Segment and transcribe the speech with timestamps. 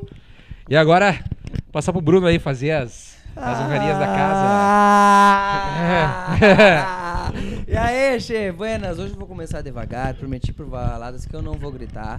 [0.68, 1.23] E agora,
[1.72, 4.41] passar pro Bruno aí fazer as, as honrarias da casa.
[6.41, 7.32] Ah!
[7.68, 8.98] e aí, che, buenas.
[8.98, 10.16] Hoje eu vou começar devagar.
[10.16, 12.18] Prometi pro Valadas que eu não vou gritar.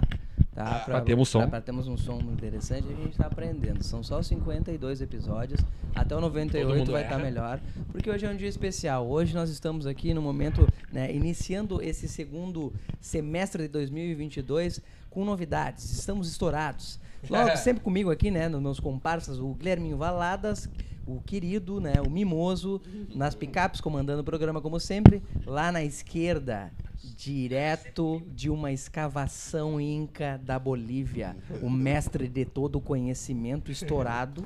[0.57, 0.79] Tá?
[0.79, 1.47] Pra termos som.
[1.47, 3.83] Termos um som interessante, a gente tá aprendendo.
[3.83, 5.61] São só 52 episódios.
[5.93, 7.23] Até o Todo 98 mundo vai estar erra.
[7.23, 7.59] melhor.
[7.91, 9.07] Porque hoje é um dia especial.
[9.07, 14.81] Hoje nós estamos aqui no momento, né, iniciando esse segundo semestre de 2022
[15.11, 15.91] com novidades.
[15.91, 16.99] Estamos estourados.
[17.29, 20.67] Logo, sempre comigo aqui, né, nos meus comparsas, o Guilherminho Valadas,
[21.07, 22.81] o querido, né, o mimoso,
[23.15, 25.23] nas picapes, comandando o programa como sempre.
[25.45, 26.71] Lá na esquerda,
[27.15, 34.45] direto de uma escavação inca da Bolívia, o mestre de todo o conhecimento estourado,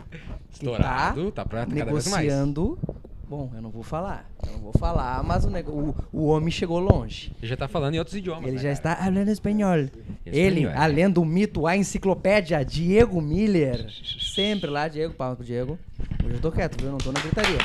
[0.51, 2.25] que Estourado, tá cada vez mais.
[2.27, 2.77] negociando.
[3.31, 6.79] Bom, eu não vou falar, eu não vou falar, mas o, o, o homem chegou
[6.79, 7.31] longe.
[7.39, 8.43] Ele já tá falando em outros idiomas.
[8.43, 8.73] Ele né, já cara?
[8.73, 9.73] está falando espanhol.
[10.25, 10.73] Ele, Espanhol.
[10.75, 13.87] além do mito, a enciclopédia Diego Miller.
[14.19, 15.79] Sempre lá, Diego, palmas pro Diego.
[16.25, 16.89] Hoje eu tô quieto, viu?
[16.89, 17.57] Eu não tô na gritaria.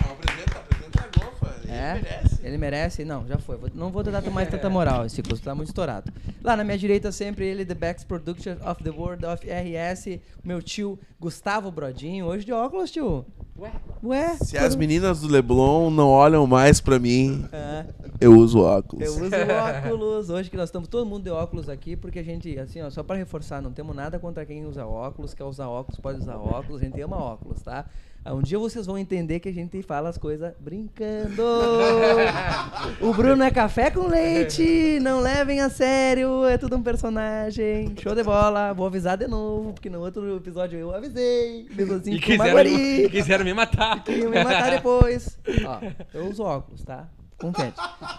[0.00, 1.54] Não, apresenta, apresenta a golfa.
[1.72, 2.40] Ele É, merece.
[2.46, 3.04] ele merece?
[3.04, 3.56] Não, já foi.
[3.56, 6.12] Vou- Não vou dar mais tanta moral, esse curso tá muito estourado.
[6.42, 10.60] Lá na minha direita, sempre ele, The Best Production of the World of RS, meu
[10.62, 12.26] tio Gustavo Brodinho.
[12.26, 13.24] Hoje de óculos, tio.
[13.58, 13.70] Ué?
[14.02, 14.36] Ué?
[14.38, 17.84] Se as meninas do Leblon não olham mais pra mim, É.
[18.20, 19.04] eu uso óculos.
[19.04, 20.30] Eu uso óculos.
[20.30, 23.02] Hoje que nós estamos todo mundo de óculos aqui, porque a gente, assim, ó, só
[23.02, 26.80] pra reforçar, não temos nada contra quem usa óculos, quer usar óculos, pode usar óculos,
[26.80, 27.84] a gente ama óculos, tá?
[28.24, 31.42] Ah, Um dia vocês vão entender que a gente fala as coisas brincando.
[33.00, 37.94] o Bruno é café com leite, não levem a sério, é tudo um personagem.
[38.00, 41.66] Show de bola, vou avisar de novo, porque no outro episódio eu avisei.
[41.74, 43.08] Mesmo assim, E com quiseram, Maguari.
[43.10, 44.04] quiseram me matar.
[44.04, 45.36] Queriam me matar depois.
[45.66, 45.80] Ó,
[46.14, 47.08] eu uso óculos, tá?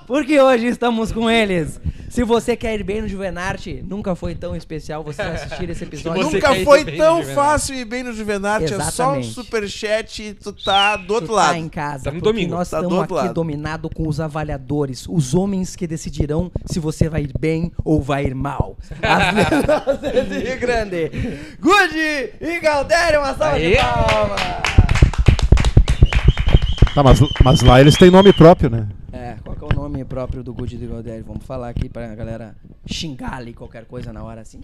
[0.07, 1.79] Porque hoje estamos com eles.
[2.09, 6.23] Se você quer ir bem no Juvenarte, nunca foi tão especial você assistir esse episódio.
[6.23, 7.35] você Nunca quer ir foi bem tão Juvenarte.
[7.35, 8.65] fácil ir bem no Juvenarte.
[8.65, 9.27] É só um Exatamente.
[9.33, 11.49] superchat e tu tá do outro Tu lado.
[11.53, 12.53] Tá em casa, Tá no porque domingo.
[12.55, 13.33] nós Tá do estamos outro aqui lado.
[13.35, 18.25] dominado com os avaliadores, os homens que decidirão se você vai ir bem ou vai
[18.25, 18.77] ir mal.
[19.01, 21.09] As de Rio Grande.
[21.59, 21.97] Good
[22.41, 23.71] e Galdério, uma salva Aê!
[23.71, 24.41] de palmas.
[26.93, 28.87] Tá, mas, mas lá eles têm nome próprio, né?
[29.13, 31.23] É, qual que é o nome próprio do Good do Galdério?
[31.25, 34.59] Vamos falar aqui pra galera xingar ali qualquer coisa na hora assim.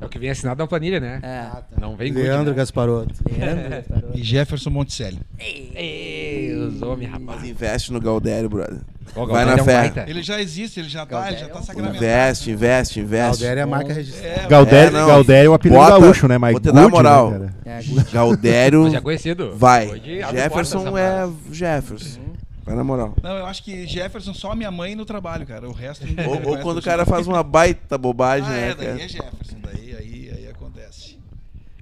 [0.00, 1.20] É o que vem assinado na planilha, né?
[1.22, 1.80] É.
[1.80, 2.56] Não vem good, Leandro né?
[2.56, 3.14] Gasparotto.
[3.30, 4.18] Leandro, Gasparotto.
[4.18, 5.20] E Jefferson Monticelli.
[5.38, 7.44] Ei, os homens, Mas rapaz.
[7.48, 8.78] investe no Galdério, brother.
[9.14, 9.74] Vai na é um fé.
[9.80, 10.04] baita.
[10.08, 11.96] Ele já existe, ele já tá, ele já tá sacramentado.
[12.04, 13.30] Investe, investe, investe.
[13.42, 14.28] Galdério é a marca registrada.
[14.42, 15.06] É, Galdério, é, não.
[15.06, 16.38] Galdério é o apelido Bota- gaúcho, né?
[16.38, 17.30] Mas vou te dar Good, moral.
[17.30, 17.50] Né?
[17.64, 18.10] É, Good.
[18.12, 19.54] Galdério Mas já é conhecido.
[19.56, 20.02] vai.
[20.32, 21.28] Jefferson é.
[21.52, 22.20] Jefferson.
[22.64, 23.14] Vai na moral.
[23.22, 25.68] Não, eu acho que Jefferson só a minha mãe no trabalho, cara.
[25.68, 28.70] O resto ninguém Ou, ou quando o cara faz uma baita bobagem, Ah, né?
[28.70, 29.02] é, daí cara?
[29.02, 31.18] é Jefferson, daí aí, aí acontece.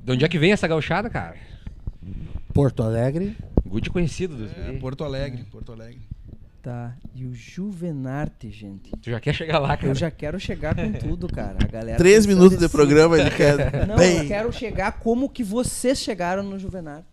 [0.02, 1.36] De onde é que vem essa gauchada, cara?
[2.52, 3.36] Porto Alegre.
[3.66, 4.72] Good conhecido dos É.
[4.78, 6.00] Porto Alegre, Porto Alegre.
[6.60, 6.94] Tá.
[7.14, 8.90] E o Juvenarte, gente.
[9.02, 9.88] Tu já quer chegar lá, cara?
[9.88, 11.56] Eu já quero chegar com tudo, cara.
[11.62, 13.56] A galera Três minutos de programa ele quer.
[13.86, 14.18] Não, bem.
[14.18, 17.06] eu quero chegar como que vocês chegaram no Juvenarte.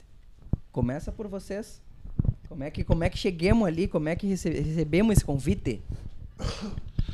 [0.72, 1.82] Começa por vocês.
[2.50, 3.88] Como é que, como é que chegamos ali?
[3.88, 5.82] Como é que rece- recebemos esse convite?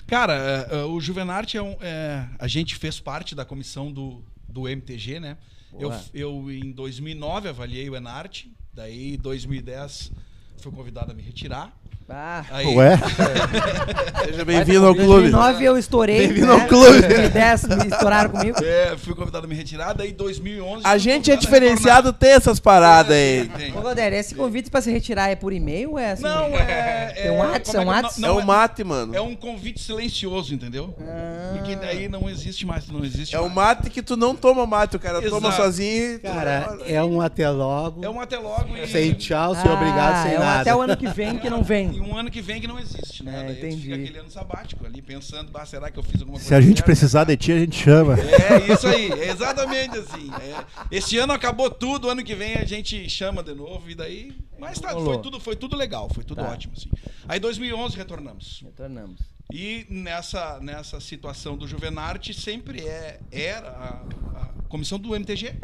[0.08, 0.34] Cara,
[0.72, 1.76] é, o Juvenarte é um.
[1.82, 5.38] é, a gente fez parte da comissão do, do MTG, né?
[5.78, 8.50] Eu, eu, em 2009, avaliei o Enarte.
[8.74, 10.12] Daí, em 2010,
[10.58, 11.76] fui convidado a me retirar.
[12.08, 13.00] Ah, Aí, Ué?
[14.26, 15.32] Seja bem-vindo ao em clube.
[15.32, 16.20] 2009 eu estourei.
[16.20, 16.62] Bem-vindo né?
[16.62, 16.98] ao clube.
[16.98, 18.64] Em 2010 me estouraram comigo.
[18.64, 19.94] É, fui convidado a me retirar.
[19.94, 20.86] Daí, em 2011.
[20.86, 23.50] A gente é diferenciado, tem essas paradas aí.
[23.58, 23.78] Tem, tem.
[23.80, 26.22] Ô, Godério, esse convite pra se retirar é por e-mail ou é assim?
[26.22, 27.06] Não, é.
[27.26, 28.26] Tem um Whats, como é um?
[28.26, 29.16] É o mate, mano.
[29.16, 30.94] É um convite silencioso, entendeu?
[31.02, 31.54] Ah.
[31.56, 33.56] Porque daí não existe mais, não existe É o mais.
[33.78, 35.64] mate que tu não toma mate, o cara toma Exato.
[35.64, 36.20] sozinho e...
[36.20, 38.06] tu- Cara, é um até logo.
[38.06, 38.86] É um até logo e.
[38.88, 40.62] Sem tchau, sem Ah, obrigado, sem é um nada.
[40.62, 41.64] Até o ano que vem que não
[41.96, 43.42] E um ano que vem que não existe, né?
[43.42, 43.82] É, Daí entendi.
[43.84, 46.60] fica aquele ano sabático ali, pensando, bah, será que eu fiz alguma coisa Se a
[46.62, 46.84] gente certa?
[46.86, 48.16] precisar de ti, a gente chama.
[48.20, 50.30] É isso aí, é exatamente assim.
[50.34, 50.66] É.
[50.96, 54.36] Esse ano acabou tudo, ano que vem a gente chama de novo e daí.
[54.60, 56.50] Mas tá, foi tudo, foi tudo legal, foi tudo Tá.
[56.52, 56.90] ótimo, assim.
[57.28, 58.62] Aí 2011 retornamos.
[58.64, 59.22] Retornamos.
[59.54, 65.56] E nessa, nessa situação do Juvenarte sempre é, era a, a comissão do MTG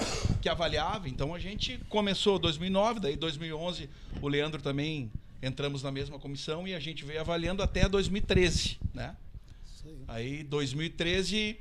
[0.41, 1.09] que avaliava.
[1.09, 3.89] Então a gente começou 2009, daí 2011
[4.21, 9.15] o Leandro também entramos na mesma comissão e a gente veio avaliando até 2013, né?
[10.07, 11.57] Aí 2013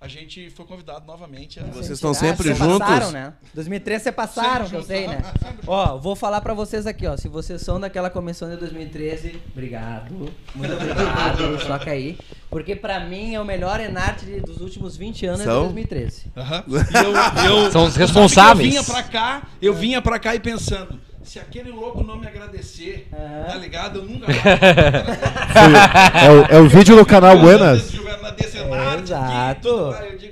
[0.00, 2.78] a gente foi convidado novamente a Vocês estão sempre vocês juntos?
[2.78, 3.32] Passaram, né?
[3.54, 5.22] 2013 você passaram, Sempre que eu sei, né?
[5.66, 7.16] Ó, vou falar pra vocês aqui, ó.
[7.16, 10.30] Se vocês são daquela comissão de 2013, obrigado.
[10.54, 12.18] Muito obrigado, toca aí.
[12.50, 15.62] Porque pra mim é o melhor Enarte dos últimos 20 anos é de São?
[15.62, 16.26] 2013.
[16.36, 16.64] Aham.
[16.68, 18.74] E eu, eu, São os que responsáveis.
[18.74, 22.26] Eu vinha pra cá, eu vinha pra cá e pensando, se aquele louco não me
[22.26, 23.44] agradecer, Aham.
[23.48, 23.98] tá ligado?
[24.00, 24.36] Eu nunca mais.
[26.22, 27.92] É o, é o vídeo do canal Buenas.
[27.94, 29.68] É, exato.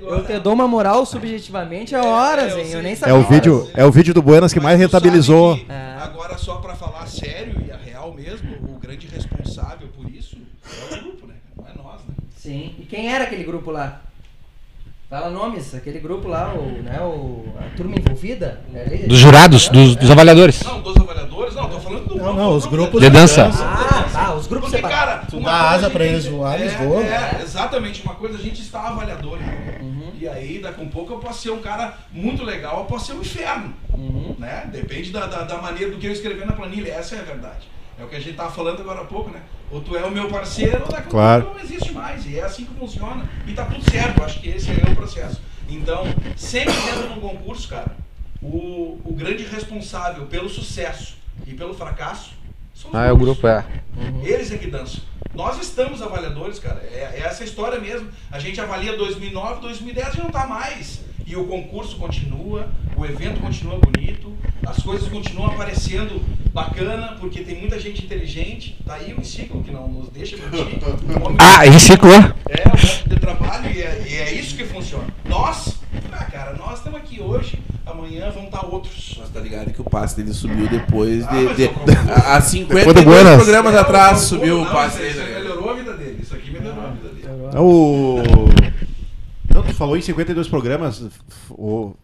[0.01, 2.71] Eu te dou uma moral subjetivamente há horas, eu hein?
[2.71, 3.15] Eu nem É sabia.
[3.15, 5.59] o vídeo, é o vídeo do Buenas que mais rentabilizou.
[5.69, 5.97] É.
[6.01, 10.37] Agora, só pra falar sério e a real mesmo, o grande responsável por isso
[10.91, 11.35] é o grupo, né?
[11.57, 12.15] Não é nós, né?
[12.35, 12.75] Sim.
[12.79, 14.01] E quem era aquele grupo lá?
[15.13, 18.59] Fala nomes, aquele grupo lá, o, né, o, a turma envolvida?
[18.73, 18.97] é ali?
[19.05, 20.63] Dos jurados, dos, dos avaliadores.
[20.63, 23.47] Não, dos avaliadores, não, tô falando do Não, grupo, não, os grupo grupos De dança.
[23.53, 26.77] Ah, tá, os grupos Porque, cara, Tu uma dá asa pra eles voar, eles é,
[26.77, 27.03] voam.
[27.03, 28.01] É, exatamente.
[28.01, 29.37] Uma coisa, a gente está avaliador.
[29.79, 30.13] Uhum.
[30.19, 33.05] E aí, daqui a um pouco, eu posso ser um cara muito legal, eu posso
[33.05, 33.71] ser um inferno.
[33.93, 34.35] Uhum.
[34.39, 34.67] Né?
[34.71, 36.91] Depende da, da, da maneira do que eu escrever na planilha.
[36.91, 37.67] Essa é a verdade.
[37.99, 39.41] É o que a gente tava falando agora há pouco, né?
[39.71, 41.51] Ou tu é o meu parceiro, ou daqui Claro.
[41.53, 42.25] não existe mais.
[42.25, 43.27] E é assim que funciona.
[43.47, 44.23] E tá tudo certo.
[44.23, 45.41] Acho que esse é o processo.
[45.69, 46.03] Então,
[46.35, 47.95] sempre dentro de um concurso, cara,
[48.41, 51.15] o, o grande responsável pelo sucesso
[51.47, 52.31] e pelo fracasso
[52.73, 53.41] são os Ah, é o grupos.
[53.41, 53.65] grupo, é.
[54.23, 55.01] Eles é que dançam.
[55.33, 56.79] Nós estamos avaliadores, cara.
[56.91, 58.09] É, é essa história mesmo.
[58.31, 60.99] A gente avalia 2009, 2010 e não tá mais.
[61.25, 62.67] E o concurso continua,
[62.97, 64.33] o evento continua bonito,
[64.67, 66.21] as coisas continuam aparecendo
[66.53, 68.77] bacana, porque tem muita gente inteligente.
[68.85, 70.79] Tá aí o ciclo que não nos deixa mentir.
[71.39, 72.13] Ah, reciclou.
[72.13, 75.05] É, um monte de trabalho e é, e é isso que funciona.
[75.25, 75.77] Nós,
[76.11, 79.15] ah, cara, nós estamos aqui hoje, amanhã vão estar outros.
[79.19, 81.43] Mas tá ligado que o passe dele subiu depois Ah, de.
[81.45, 82.11] mas de concordo.
[82.11, 83.35] há 50 Depois do Buenas.
[83.37, 85.19] programas É, atrás o- subiu o não, passe isso, dele.
[85.19, 85.39] isso né?
[85.39, 86.19] melhorou a vida dele.
[86.21, 87.27] Isso aqui melhorou a vida dele.
[87.53, 88.17] É o.
[89.67, 91.03] Tu falou em 52 programas.
[91.51, 91.95] O...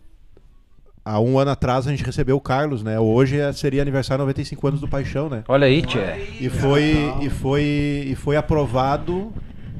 [1.05, 2.99] Há um ano atrás a gente recebeu o Carlos, né?
[2.99, 5.43] Hoje é- seria aniversário 95 anos do Paixão, né?
[5.47, 6.17] Olha aí, tia.
[6.39, 7.63] E foi, e foi,
[8.07, 9.31] e foi aprovado,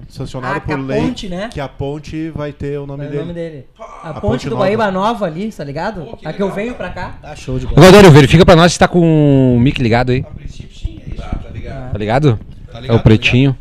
[0.08, 1.50] sancionado Ah, por a lei, ponte, né?
[1.52, 3.18] que a ponte vai ter o nome é dele.
[3.18, 3.66] o nome dele?
[3.78, 4.64] A, A ponte, Ponte do Nova.
[4.66, 6.02] Guaíba Nova ali, tá ligado?
[6.06, 6.92] Pô, que a que eu venho cara.
[6.92, 7.18] pra cá.
[7.22, 10.22] Tá show de Ô, Galdério, verifica pra nós se tá com o mic ligado aí.
[10.22, 11.18] A princípio, sim, é isso.
[11.18, 11.92] Tá, tá ligado.
[11.92, 12.40] Tá ligado?
[12.72, 13.56] Tá É ligado, o pretinho.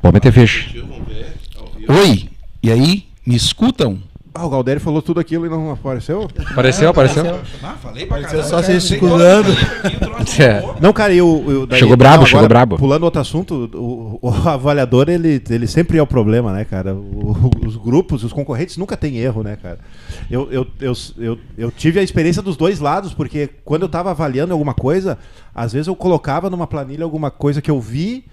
[0.00, 0.72] Pode meter fecho.
[0.86, 1.34] Vamos ver.
[1.58, 1.79] ao vivo.
[1.90, 2.28] Oi,
[2.62, 3.04] e aí?
[3.26, 3.98] Me escutam?
[4.32, 6.28] Ah, o Galdério falou tudo aquilo e não apareceu?
[6.52, 7.40] Apareceu, apareceu.
[7.62, 8.48] Ah, falei pra Apareceu caramba.
[8.48, 8.80] só cara.
[8.80, 10.74] se troço É.
[10.80, 12.76] Não, cara, e o, o- daí- Chegou brabo, não, chegou brabo.
[12.78, 16.94] Pulando outro assunto, o, o avaliador, ele, ele sempre é o problema, né, cara?
[16.94, 19.80] O- os grupos, os concorrentes nunca tem erro, né, cara?
[20.30, 24.12] Eu, eu, eu, eu, eu tive a experiência dos dois lados, porque quando eu tava
[24.12, 25.18] avaliando alguma coisa,
[25.52, 28.24] às vezes eu colocava numa planilha alguma coisa que eu vi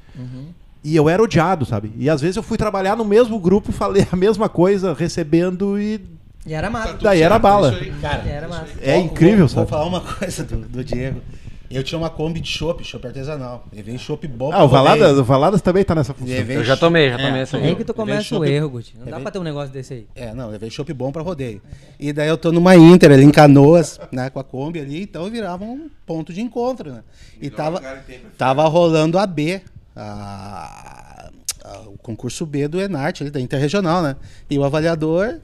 [0.90, 1.92] e eu era odiado, sabe?
[1.98, 6.00] E às vezes eu fui trabalhar no mesmo grupo, falei a mesma coisa, recebendo e
[6.46, 6.92] E era Tá massa.
[6.94, 7.72] tudo Daí era bala.
[7.72, 7.92] aí.
[8.02, 8.48] Cara, Era
[8.82, 9.70] é Vou- incrível, vou, sabe?
[9.70, 11.22] Vou falar uma coisa do, do Diego.
[11.70, 13.66] Eu tinha uma Kombi de chopp, chopp artesanal.
[13.74, 14.70] E vem chopp bom Ah, o.
[14.70, 16.34] Valadas, o Valadas também tá nessa função.
[16.34, 17.42] Eu já tomei, já tomei É.
[17.42, 17.76] essa É aí.
[17.76, 18.94] que tu Levei começa o chopp- erro, Guti.
[18.94, 20.08] Não dá levei- pra ter um negócio desse aí.
[20.16, 21.62] É, não, levei chopp bom pra rodeio.
[22.00, 25.30] E daí eu tô numa Inter ali em Canoas, né, com a Kombi ali, então
[25.30, 27.02] virava um ponto de encontro, né?
[27.42, 27.82] E tava,
[28.38, 29.62] tava rolando a B,
[29.98, 31.30] a-
[31.66, 34.16] a- o concurso B do Enarte, ali da Interregional, né?
[34.50, 35.36] E o avaliador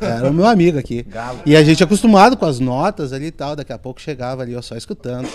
[0.00, 1.06] era o meu amigo aqui.
[1.46, 4.52] E a gente acostumado com as notas ali e tal, daqui a pouco chegava ali,
[4.52, 5.28] eu só escutando.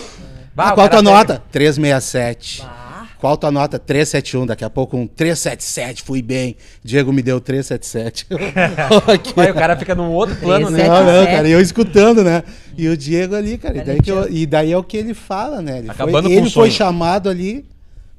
[0.54, 1.42] Bah, Ah, qual cara tua nota?
[1.50, 2.62] 367.
[2.62, 2.92] Bah.
[3.20, 3.78] Qual tua nota?
[3.78, 4.44] 371.
[4.46, 6.02] Daqui a pouco um 377.
[6.02, 6.56] Fui bem.
[6.84, 8.26] Diego me deu 377.
[9.08, 9.32] Ok.
[9.34, 10.86] Vai, o cara fica num outro plano, né?
[10.86, 11.34] Não, não, 77.
[11.36, 11.48] cara.
[11.48, 12.42] E eu escutando, né?
[12.76, 13.78] E o Diego ali, cara.
[13.78, 15.78] E daí, que eu- e daí é o que ele fala, né?
[15.78, 17.64] Ele Acabando foi, com ele o foi chamado ali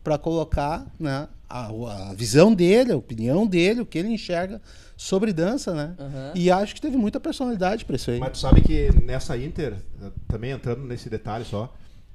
[0.05, 4.61] pra colocar né, a, a visão dele, a opinião dele, o que ele enxerga
[4.95, 5.95] sobre dança, né?
[5.99, 6.31] Aham.
[6.35, 8.19] E acho que teve muita personalidade pra isso aí.
[8.19, 11.73] Mas tu sabe que nessa Inter, eh, também entrando nesse detalhe só,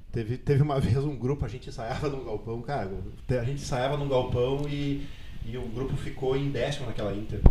[0.09, 2.89] teve, teve uma vez um grupo, a gente ensaiava num galpão, cara,
[3.29, 5.05] a gente ensaiava num galpão e,
[5.45, 7.41] e o grupo ficou em décimo naquela Inter.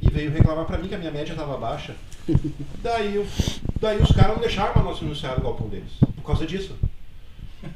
[0.00, 1.94] E veio reclamar pra mim que a minha média tava baixa.
[2.82, 3.22] daí,
[3.78, 6.74] daí os caras não deixaram nós ensaiar no galpão deles, por causa disso.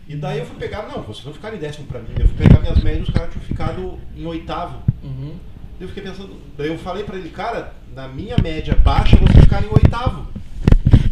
[0.09, 2.09] E daí eu fui pegar, não, vocês não ficaram em décimo pra mim.
[2.19, 4.83] Eu fui pegar minhas médias, os caras tinham ficado em oitavo.
[5.03, 5.37] Uhum.
[5.81, 9.67] Eu fiquei pensando, daí eu falei pra ele, cara, na minha média baixa vocês ficaram
[9.67, 10.26] em oitavo.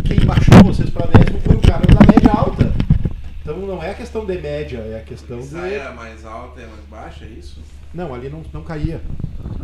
[0.04, 2.72] Quem baixou vocês pra décimo foi o cara da média alta.
[3.40, 5.46] Então não é a questão de média, é a questão de.
[5.46, 7.60] Saia mais alta e mais baixa, é isso?
[7.92, 9.00] Não, ali não, não caía.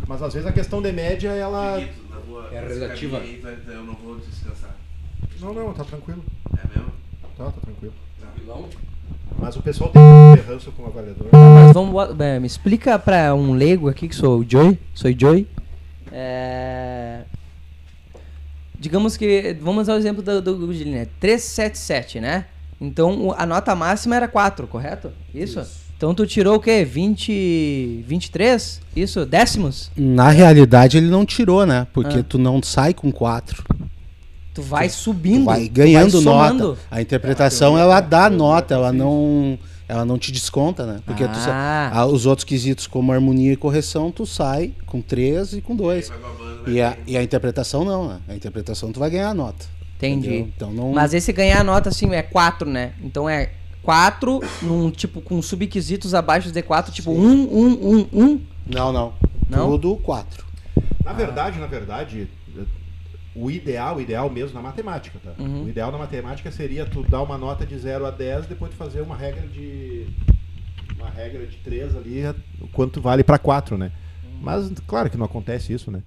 [0.07, 1.81] Mas às vezes a questão de média, ela.
[2.27, 3.19] Boa, É relativa.
[3.19, 4.75] aí, vai- Eu não vou descansar.
[5.39, 6.23] Não, não, tá tranquilo.
[6.57, 6.91] É mesmo?
[7.37, 7.93] Tá, tá tranquilo.
[8.35, 8.67] Vilão?
[9.39, 11.27] Mas o pessoal tem um ranço com o avaliador.
[11.31, 15.19] Mas vamos, é, me explica pra um leigo aqui, que sou o Joey, sou o
[15.19, 15.47] Joey.
[16.11, 17.21] É,
[18.79, 21.07] Digamos que, vamos usar o exemplo do, do, Gilles, né?
[21.19, 22.45] 377, né?
[22.79, 25.11] Então a nota máxima era 4, correto?
[25.35, 25.61] Isso?
[25.97, 26.85] Então tu tirou o quê?
[26.85, 28.79] 20, 23?
[28.95, 29.25] Isso?
[29.25, 29.91] Décimos?
[29.97, 31.87] Na realidade, ele não tirou, né?
[31.91, 32.23] Porque Ah.
[32.23, 33.65] tu não sai com quatro.
[34.53, 35.45] Tu vai subindo.
[35.45, 36.67] vai tu ganhando vai somando.
[36.69, 36.79] nota.
[36.89, 40.99] A interpretação, ela dá nota, ela não, ela não te desconta, né?
[41.05, 41.91] Porque tu Ah.
[41.93, 46.09] ah, os outros quesitos, como harmonia e correção, tu sai com três e com dois.
[46.09, 48.19] Vai babando, vai E a, e a interpretação não, né?
[48.27, 49.65] A interpretação tu vai ganhar a nota.
[49.97, 50.27] Entendi.
[50.27, 50.53] entendeu?
[50.55, 50.91] Então não.
[50.93, 52.93] Mas esse ganhar a nota assim é 4, né?
[53.03, 53.51] Então é
[53.83, 58.41] 4 num tipo com subquisitos abaixo de 4, tipo 1, 1, 1, 1.
[58.67, 59.13] Não, não.
[59.49, 59.71] Não?
[59.71, 60.45] Tudo quatro.
[61.03, 62.29] Na verdade, na verdade,
[63.35, 65.33] o ideal, o ideal mesmo na matemática, tá?
[65.37, 65.65] Uhum.
[65.65, 68.77] O ideal na matemática seria tu dar uma nota de 0 a 10, depois tu
[68.77, 70.07] fazer uma regra de
[70.95, 72.23] uma regra de 3 ali,
[72.61, 73.91] o quanto vale para 4, né?
[74.41, 76.03] Mas claro que não acontece isso, né?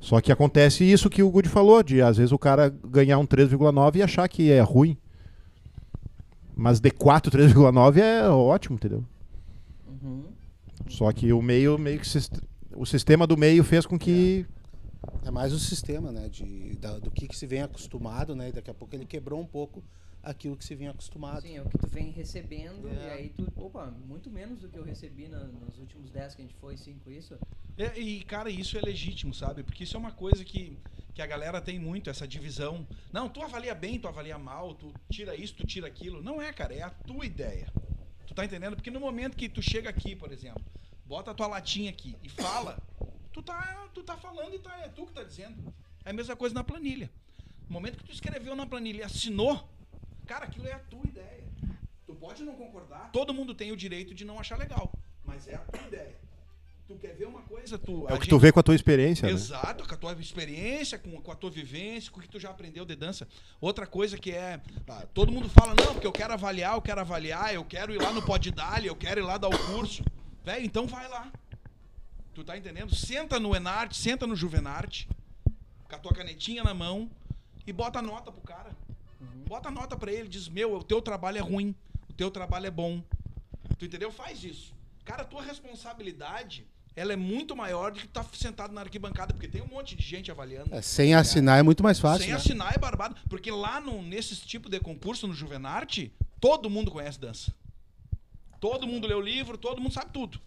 [0.00, 3.26] Só que acontece isso que o Good falou, de às vezes o cara ganhar um
[3.26, 4.98] 3,9 e achar que é ruim.
[6.54, 9.02] Mas D4 3,9 é ótimo, entendeu?
[10.88, 12.06] Só que o meio, meio que
[12.76, 14.44] o sistema do meio fez com que
[15.24, 16.28] É mais o sistema, né?
[16.28, 18.48] De, da- do que, que se vem acostumado, né?
[18.48, 19.82] E daqui a pouco ele quebrou um pouco
[20.22, 21.42] aquilo que se vinha acostumado.
[21.42, 22.92] Sim, é o que tu vem recebendo É.
[22.94, 26.42] e aí tu, opa, muito menos do que eu recebi na- nos últimos 10 que
[26.42, 27.38] a gente foi, 5 isso.
[27.76, 29.62] É, e, cara, isso é legítimo, sabe?
[29.62, 30.78] Porque isso é uma coisa que,
[31.12, 32.86] que a galera tem muito, essa divisão.
[33.12, 36.22] Não, tu avalia bem, tu avalia mal, tu tira isso, tu tira aquilo.
[36.22, 37.70] Não é, cara, é a tua ideia.
[38.26, 38.76] Tu tá entendendo?
[38.76, 40.64] Porque no momento que tu chega aqui, por exemplo,
[41.04, 42.78] bota a tua latinha aqui e fala,
[43.34, 45.74] tu tá, tu tá falando e tá, é tu que tá dizendo.
[46.04, 47.10] É a mesma coisa na planilha.
[47.68, 49.68] No momento que tu escreveu na planilha e assinou,
[50.26, 51.42] cara, aquilo é a tua ideia.
[52.06, 54.92] Tu pode não concordar, todo mundo tem o direito de não achar legal,
[55.24, 56.14] mas é a tua ideia.
[56.86, 58.02] Tu quer ver uma coisa, tu.
[58.06, 59.32] é o que gente- tu vê com a tua experiência, né?
[59.32, 62.50] Exato, com a tua experiência, com, com a tua vivência, com o que tu já
[62.50, 63.26] aprendeu de dança.
[63.58, 64.60] Outra coisa que é.
[64.86, 68.00] ah, todo mundo fala, não, porque eu quero avaliar, eu quero avaliar, eu quero ir
[68.02, 70.04] lá no Poddali, eu quero ir lá dar o curso.
[70.44, 71.32] Velho, então vai lá.
[72.34, 72.92] Tu tá entendendo?
[72.92, 75.08] Senta no Enarte, senta no Juvenarte,
[75.88, 77.08] com a tua canetinha na mão
[77.64, 78.76] e bota nota pro cara.
[79.46, 81.74] Bota a nota pra ele, diz: Meu, o teu trabalho é ruim,
[82.08, 83.02] o teu trabalho é bom.
[83.78, 84.10] Tu entendeu?
[84.10, 84.74] Faz isso.
[85.04, 89.32] Cara, a tua responsabilidade, ela é muito maior do que tu tá sentado na arquibancada,
[89.32, 90.74] porque tem um monte de gente avaliando.
[90.74, 92.22] É, sem assinar é muito mais fácil.
[92.22, 92.36] Sem né?
[92.36, 93.14] assinar é barbado.
[93.28, 97.54] Porque lá no, nesses tipo de concurso, no Juvenarte, todo mundo conhece dança.
[98.60, 100.40] Todo mundo lê o livro, todo mundo sabe tudo.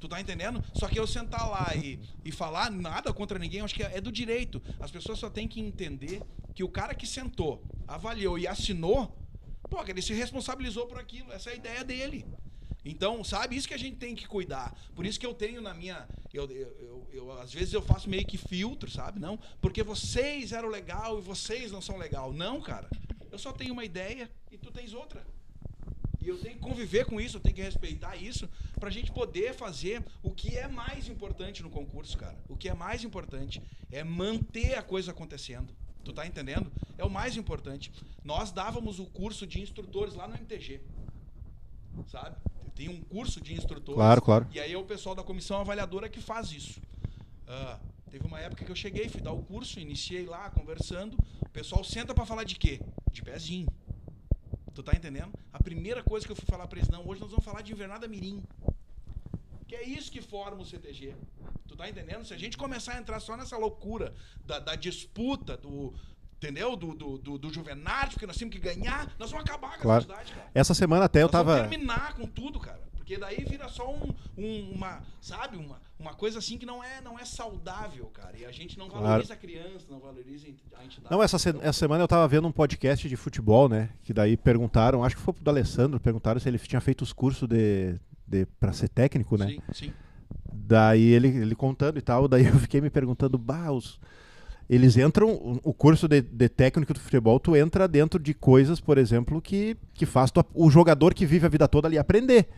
[0.00, 0.64] Tu tá entendendo?
[0.72, 3.98] Só que eu sentar lá e, e falar nada contra ninguém, eu acho que é,
[3.98, 4.60] é do direito.
[4.80, 6.22] As pessoas só têm que entender
[6.54, 9.14] que o cara que sentou, avaliou e assinou,
[9.68, 11.30] pô, que ele se responsabilizou por aquilo.
[11.32, 12.24] Essa é a ideia dele.
[12.82, 14.74] Então, sabe, isso que a gente tem que cuidar.
[14.94, 16.08] Por isso que eu tenho na minha.
[16.32, 19.20] Eu, eu, eu- eu- às vezes eu faço meio que filtro, sabe?
[19.20, 22.32] Não, porque vocês eram legal e vocês não são legal.
[22.32, 22.88] Não, cara.
[23.30, 25.26] Eu só tenho uma ideia e tu tens outra.
[26.22, 28.48] E eu tenho que conviver com isso, eu tenho que respeitar isso,
[28.78, 32.36] pra gente poder fazer o que é mais importante no concurso, cara.
[32.48, 35.74] O que é mais importante é manter a coisa acontecendo.
[36.04, 36.70] Tu tá entendendo?
[36.98, 37.92] É o mais importante.
[38.24, 40.80] Nós dávamos o curso de instrutores lá no MTG.
[42.06, 42.36] Sabe?
[42.74, 43.96] Tem um curso de instrutores.
[43.96, 44.46] Claro, claro.
[44.52, 46.80] E aí é o pessoal da comissão avaliadora que faz isso.
[47.46, 47.78] Ah,
[48.10, 51.18] teve uma época que eu cheguei, fui dar o curso, iniciei lá, conversando.
[51.40, 52.80] O pessoal senta pra falar de quê?
[53.12, 53.68] De pezinho.
[54.74, 55.32] Tu tá entendendo?
[55.52, 57.72] A primeira coisa que eu fui falar pra eles, não, hoje nós vamos falar de
[57.72, 58.42] invernada mirim.
[59.66, 61.14] Que é isso que forma o CTG.
[61.68, 62.24] Tu tá entendendo?
[62.24, 65.94] Se a gente começar a entrar só nessa loucura da, da disputa, do.
[66.36, 66.74] Entendeu?
[66.74, 69.98] Do, do, do, do Juvenarte, porque nós temos que ganhar, nós vamos acabar com Claro.
[69.98, 70.50] a sociedade, cara.
[70.54, 71.68] Essa semana até eu Nós vamos tava.
[71.68, 72.80] terminar com tudo, cara.
[73.10, 77.00] Porque daí vira só um, um- uma, sabe, uma, uma coisa assim que não é,
[77.02, 78.36] não é saudável, cara.
[78.38, 79.04] E a gente não Claro.
[79.04, 81.06] valoriza a criança, não valoriza a entidade.
[81.10, 83.88] Não, essa, se- essa semana eu tava vendo um podcast de futebol, né?
[84.04, 87.48] Que daí perguntaram, acho que foi do Alessandro, perguntaram se ele tinha feito os cursos
[87.48, 87.98] de,
[88.28, 89.48] de para ser técnico, né?
[89.48, 89.92] Sim, sim.
[90.52, 93.98] Daí ele, ele contando e tal, daí eu fiquei me perguntando, bah, os,
[94.68, 98.78] eles entram, o- o curso de, de técnico do futebol, tu entra dentro de coisas,
[98.80, 102.48] por exemplo, que, que faz tua- o jogador que vive a vida toda ali aprender.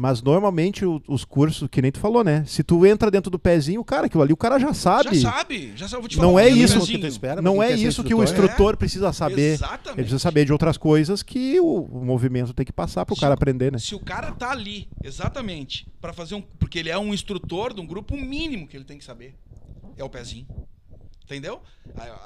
[0.00, 2.44] Mas normalmente o- os cursos, que nem tu falou, né?
[2.46, 5.18] Se tu entra dentro do pezinho, cara, aquilo ali o cara já sabe.
[5.18, 5.96] Já sabe, já sabe.
[5.96, 7.42] Eu vou te falar Não um é pouquinho do isso que tu espera.
[7.42, 8.44] Não é isso que o instrutor.
[8.50, 9.54] instrutor precisa saber.
[9.54, 9.88] Exatamente.
[9.88, 13.20] Ele precisa saber de outras coisas que o, o movimento tem que passar pro Se
[13.20, 13.78] cara aprender, né?
[13.78, 16.42] Se o cara tá ali, exatamente, pra fazer um.
[16.42, 19.34] Porque ele é um instrutor de um grupo, o mínimo que ele tem que saber
[19.96, 20.46] é o pezinho.
[21.28, 21.62] Entendeu?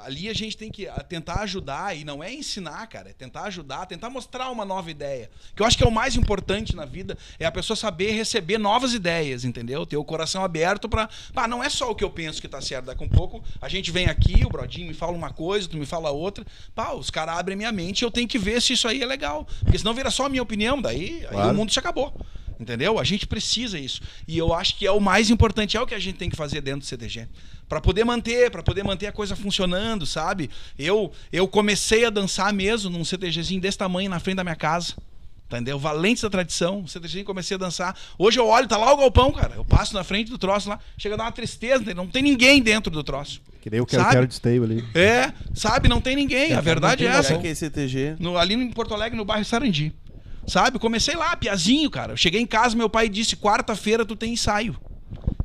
[0.05, 3.43] Ali a gente tem que ah, tentar ajudar, e não é ensinar, cara, é tentar
[3.43, 5.29] ajudar, tentar mostrar uma nova ideia.
[5.53, 8.57] Que eu acho que é o mais importante na vida, é a pessoa saber receber
[8.57, 9.85] novas ideias, entendeu?
[9.85, 11.09] Ter o coração aberto pra.
[11.33, 12.85] Pá, não é só o que eu penso que tá certo.
[12.85, 15.75] Daqui a um pouco a gente vem aqui, o Brodinho me fala uma coisa, tu
[15.75, 16.45] me fala outra.
[16.73, 19.05] Pá, os caras abrem minha mente e eu tenho que ver se isso aí é
[19.05, 19.45] legal.
[19.63, 21.51] Porque senão vira só a minha opinião, daí aí Claro.
[21.51, 22.13] o mundo se acabou.
[22.63, 22.97] Entendeu?
[22.97, 23.99] A gente precisa isso.
[24.25, 26.35] E eu acho que é o mais importante, é o que a gente tem que
[26.37, 27.27] fazer dentro do CTG.
[27.67, 30.49] Pra poder manter, para poder manter a coisa funcionando, sabe?
[30.79, 34.93] Eu eu comecei a dançar mesmo num CTGzinho desse tamanho na frente da minha casa.
[35.45, 35.77] Entendeu?
[35.77, 37.95] Valentes da tradição, um CTGzinho comecei a dançar.
[38.17, 39.55] Hoje eu olho, tá lá o galpão, cara.
[39.55, 42.61] Eu passo na frente do troço lá, chega a dar uma tristeza, não tem ninguém
[42.61, 43.41] dentro do troço.
[43.61, 44.15] Que nem eu quero, Sabe?
[44.15, 44.83] quero de esteio ali.
[44.95, 45.87] É, sabe?
[45.89, 46.53] Não tem ninguém.
[46.53, 47.33] A verdade é essa.
[47.33, 48.15] É que é CTG.
[48.19, 49.93] No- ali em Porto Alegre, no bairro Sarandi.
[50.47, 50.77] Sabe?
[50.79, 52.13] Comecei lá, piazinho, cara.
[52.13, 54.75] Eu cheguei em casa, meu pai disse: quarta-feira tu tem ensaio.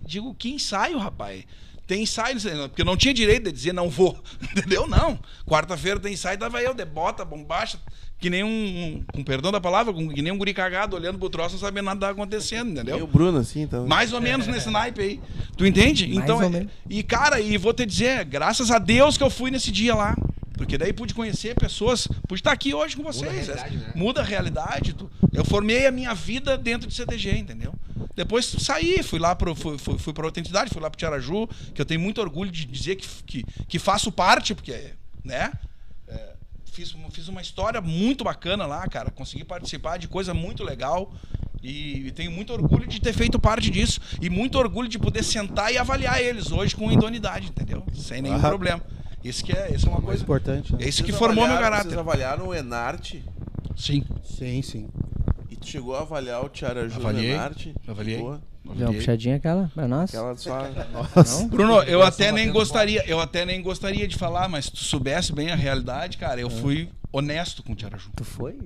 [0.04, 1.44] Digo, que ensaio, rapaz?
[1.86, 2.36] Tem ensaio,
[2.68, 4.18] porque eu não tinha direito de dizer não vou.
[4.52, 4.86] Entendeu?
[4.86, 5.18] Não.
[5.46, 7.78] Quarta-feira tem ensaio, dava eu, de bota, bombacha,
[8.18, 11.18] que nem um, um- com perdão da palavra, com- que nem um guri cagado olhando
[11.18, 12.98] pro troço, não sabendo nada que tá acontecendo, entendeu?
[12.98, 13.86] E o Bruno, assim, então.
[13.86, 15.20] Mais ou menos nesse naipe aí.
[15.56, 16.06] Tu entende?
[16.08, 16.68] Mais então, ou é- menos.
[16.90, 20.14] e cara, e vou te dizer, graças a Deus que eu fui nesse dia lá.
[20.58, 23.32] Porque daí pude conhecer pessoas, pude estar aqui hoje com vocês.
[23.46, 23.92] realidade, né?
[23.94, 24.92] Muda a realidade.
[24.92, 27.72] tu- Eu formei a minha vida dentro de CTG, entendeu?
[28.14, 31.46] Depois saí, fui lá pro, fui, fui, fui para outra entidade, fui lá pro Tiaraju,
[31.72, 34.90] que eu tenho muito orgulho de dizer que, que, que faço parte, porque,
[35.24, 35.52] né?
[36.08, 36.34] É,
[36.72, 39.10] fiz, uma- fiz uma história muito bacana lá, cara.
[39.10, 41.14] Consegui participar de coisa muito legal.
[41.62, 44.00] E, e tenho muito orgulho de ter feito parte disso.
[44.20, 47.84] E muito orgulho de poder sentar e avaliar eles hoje com idoneidade, entendeu?
[47.94, 48.48] Sem nenhum Ah.
[48.48, 48.80] problema.
[49.24, 50.22] Isso que é, isso é uma Mais coisa.
[50.22, 50.72] importante.
[50.72, 50.78] Né?
[50.84, 51.88] É isso que Vocês formou meu caráter.
[51.88, 53.24] Vocês avaliaram o Enarte
[53.76, 54.04] Sim.
[54.24, 54.88] Sim, sim.
[55.50, 57.74] e tu chegou a avaliar o Tiaraju Avaliei, Enarte?
[57.86, 58.18] avaliei.
[58.18, 58.40] Boa.
[58.76, 60.10] Deu uma puxadinha aquela pra nós?
[60.14, 60.68] Aquela só.
[61.48, 65.32] Bruno, eu até nem gostaria, eu até nem gostaria de falar, mas se tu soubesse
[65.32, 66.44] bem a realidade, cara, É.
[66.44, 68.10] eu fui honesto com o Tiaraju.
[68.14, 68.58] Tu foi?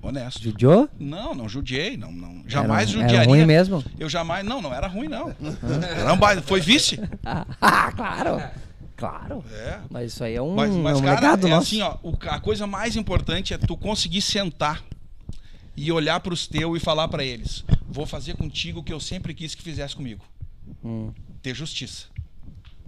[0.00, 0.42] Honesto.
[0.42, 0.88] Judiou?
[0.98, 2.42] Não, não judiei, não, não.
[2.46, 3.16] Jamais era, judiaria.
[3.18, 3.84] Era ruim mesmo?
[3.98, 5.34] Eu jamais, não, não era ruim não.
[6.00, 6.98] Era um baile, foi vice.
[7.60, 8.42] Ah, claro.
[8.98, 9.42] Claro.
[9.52, 9.80] É.
[9.88, 11.68] Mas isso aí é um, Mas, mas é um cara, legado é nosso.
[11.68, 14.82] assim, ó, o- a coisa mais importante é tu conseguir sentar
[15.76, 19.32] e olhar pros teus e falar pra eles: "Vou fazer contigo o que eu sempre
[19.32, 20.24] quis que fizesse comigo.
[20.84, 22.06] Hum, Ter justiça".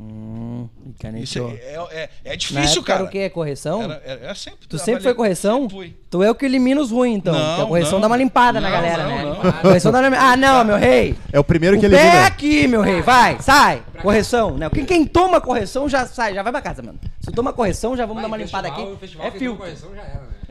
[0.01, 0.69] Hum,
[1.17, 2.99] Isso é, é, é, é Na difícil, época cara.
[3.01, 3.31] era o quê?
[3.31, 3.83] Correção?
[3.83, 5.61] Era, era- era sempre Tu sempre foi correção?
[5.63, 5.97] Sempre fui.
[6.11, 7.33] Tu é o que elimina os ruins, então.
[7.33, 8.01] Não, porque a correção não.
[8.01, 9.41] dá uma limpada na Não, galera, não, né?
[9.45, 9.53] não.
[9.63, 10.17] Correção dá uma...
[10.17, 11.15] Ah, não, meu rei.
[11.33, 13.01] É o primeiro que o ele pé é aqui, meu rei.
[13.03, 13.83] Vai, sai.
[14.03, 14.69] Correção, né?
[14.71, 16.99] Quem, quem toma correção já sai, já vai pra casa, mano.
[17.21, 18.83] Se toma correção, já vamos dar uma limpada aqui.
[19.21, 19.65] É filtro.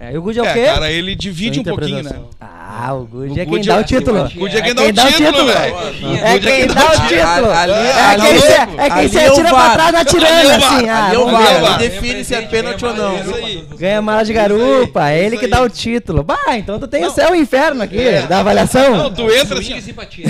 [0.01, 0.63] É, e o Good é o É, quê?
[0.65, 2.12] cara, ele divide um pouquinho, né?
[2.39, 4.23] Ah, o Good O é quem Good dá é- o título.
[4.23, 5.75] O Good é quem dá o título, velho.
[6.23, 7.51] É quem é quem dá o título.
[7.51, 10.55] É ali quem é se- é quem é atira pra trás atirando, Ali é o
[10.55, 10.89] assim.
[10.89, 13.13] Ah, Ali é o vamos VAR, define se é pênalti ou não.
[13.77, 16.23] Ganha mala de garupa, é ele que dá o título.
[16.23, 18.95] Bah, então tu tem o céu e o inferno aqui, da avaliação.
[18.95, 20.27] Não, tu entra assim, e simpatia.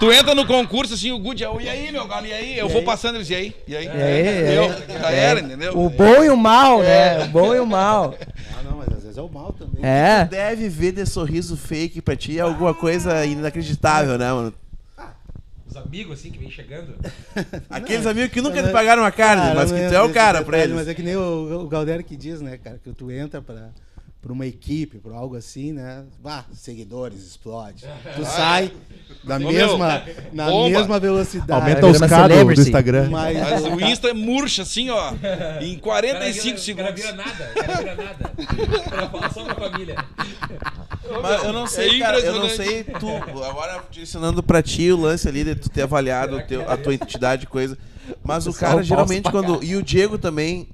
[0.00, 2.58] tu, entra no concurso assim, o Good é o e aí, meu galo, e aí?
[2.58, 3.54] Eu vou passando eles, e aí?
[3.68, 3.84] E aí?
[3.84, 4.76] E é.
[5.02, 5.76] Já era, entendeu?
[5.78, 7.24] O bom e o mal, né?
[7.24, 8.14] O bom e o mal.
[9.14, 9.84] Ah, mas é o mal também.
[9.84, 10.24] É.
[10.24, 14.54] Deve ver de sorriso fake pra ti é alguma coisa inacreditável, né, mano?
[15.66, 16.94] Os amigos, assim, que vem chegando.
[17.70, 20.02] Aqueles amigos que nunca te pagaram uma carne, Cara, mas não que tu entra é
[20.02, 20.74] o cara detalhe, pra eles.
[20.74, 22.78] Mas é que nem o, o Galdério que diz, né, cara?
[22.78, 23.70] Que tu entra pra,
[24.24, 26.02] pra uma equipe, pra algo assim, né?
[26.24, 27.84] Ah, seguidores, explode.
[28.16, 28.72] Tu sai
[29.22, 30.78] da mesma, meu, na bomba.
[30.78, 31.52] mesma velocidade.
[31.52, 32.52] Aumenta os cados do.
[32.62, 33.10] Instagram.
[33.10, 35.12] Mas, Mas o Insta é murcha assim, ó,
[35.60, 36.68] em 45 O cara vira- segundos.
[36.68, 38.32] O cara vira nada, cara vira nada.
[38.86, 40.04] O cara fala só pra família.
[41.22, 43.08] Mas eu não sei, É cara, eu não sei, tu,
[43.44, 46.94] agora te ensinando pra ti o lance ali de tu ter avaliado teu- a tua
[46.94, 47.76] entidade coisa.
[48.22, 49.62] Mas o cara posta geralmente pra quando.
[49.62, 50.66] E o Diego também,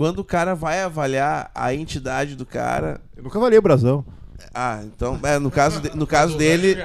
[0.00, 3.02] quando o cara vai avaliar a entidade do cara.
[3.14, 4.02] Eu nunca avaliei o brasão.
[4.54, 6.82] Ah, então, é, no caso, de- no caso dele.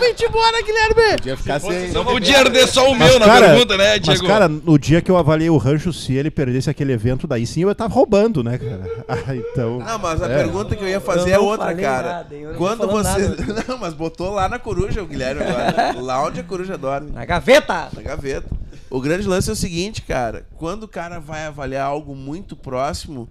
[0.00, 1.16] Vem-te embora, Guilherme!
[1.18, 1.92] podia ficar sem.
[1.92, 4.26] Não podia arder só o meu Mas, na cara, pergunta, né, Mas, Diego?
[4.26, 7.62] cara, no dia que eu avaliei o rancho, se ele perdesse aquele evento, daí sim
[7.62, 8.90] eu ia estar roubando, né, cara?
[9.06, 9.78] Ah, então.
[9.78, 10.34] Não, mas a É.
[10.36, 12.08] pergunta que eu ia fazer Eu é outra, cara.
[12.08, 13.28] nada, Quando você.
[13.28, 13.36] nada.
[13.68, 15.94] Não, mas botou lá na coruja o Guilherme agora.
[16.00, 17.10] lá onde a coruja dorme.
[17.12, 17.88] Na gaveta.
[17.94, 18.48] Na gaveta.
[18.90, 20.46] O grande lance é o seguinte, cara.
[20.56, 23.28] Quando o cara vai avaliar algo muito próximo,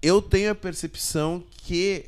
[0.00, 2.06] eu tenho a percepção que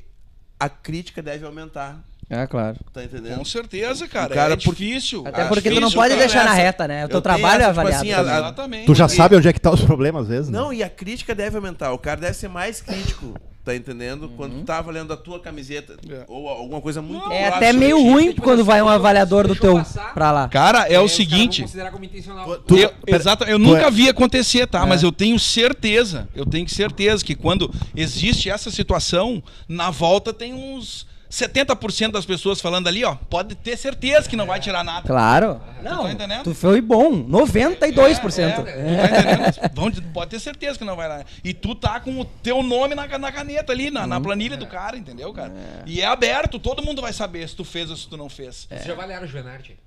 [0.59, 1.99] a crítica deve aumentar.
[2.29, 2.79] É, claro.
[2.93, 3.39] Tá entendendo?
[3.39, 4.33] Com certeza, cara.
[4.33, 5.25] O cara, é por- difícil.
[5.27, 7.05] Até Acho porque tu não difícil, pode deixar na reta, né?
[7.05, 8.29] O teu Eu trabalho é essa, tipo avaliado.
[8.29, 8.85] assim, a-.
[8.87, 10.49] Tu já Porque- sabe onde é que tá os problemas, às vezes?
[10.49, 10.57] né?
[10.57, 11.93] Não, e a crítica deve aumentar.
[11.93, 13.35] O cara deve ser mais crítico,
[13.65, 14.23] tá entendendo?
[14.23, 14.37] Uhum.
[14.37, 16.25] Quando tu tá avaliando a tua camiseta É.
[16.29, 19.75] ou alguma coisa muito É até meio ruim tipo quando vai um avaliador do teu
[19.77, 20.15] passar.
[20.15, 20.49] pra lá.
[20.49, 21.63] Cara, é Aí o seguinte.
[21.63, 22.57] considerar como intencional.
[22.59, 24.87] Tu- Eu, exato, eu nunca é- vi acontecer, tá?
[24.87, 30.55] Mas eu tenho certeza, eu tenho certeza que quando existe essa situação, na volta tem
[30.55, 35.07] uns 70% das pessoas falando ali, ó, pode ter certeza que não vai tirar nada.
[35.07, 35.61] Claro.
[35.79, 36.43] Tu Não, tá entendendo?
[36.45, 37.13] tu foi bom.
[37.25, 38.39] 92%.
[38.41, 39.75] É, é, tu tá entendendo?
[39.75, 41.25] Vão, pode ter certeza que não vai lá.
[41.45, 44.07] E tu tá com o teu nome na, na caneta ali, na, Uhum.
[44.09, 45.53] na planilha do cara, entendeu, cara?
[45.87, 48.67] E é aberto, todo mundo vai saber se tu fez ou se tu não fez.
[48.69, 49.79] Vocês já avaliaram o Juvenarte?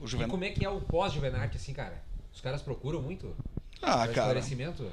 [0.00, 0.30] O E Juvenal.
[0.30, 2.02] como é que é o pós-Juvenarte, assim, cara?
[2.34, 3.34] Os caras procuram muito?
[3.82, 4.10] Ah, cara.
[4.10, 4.84] esclarecimento?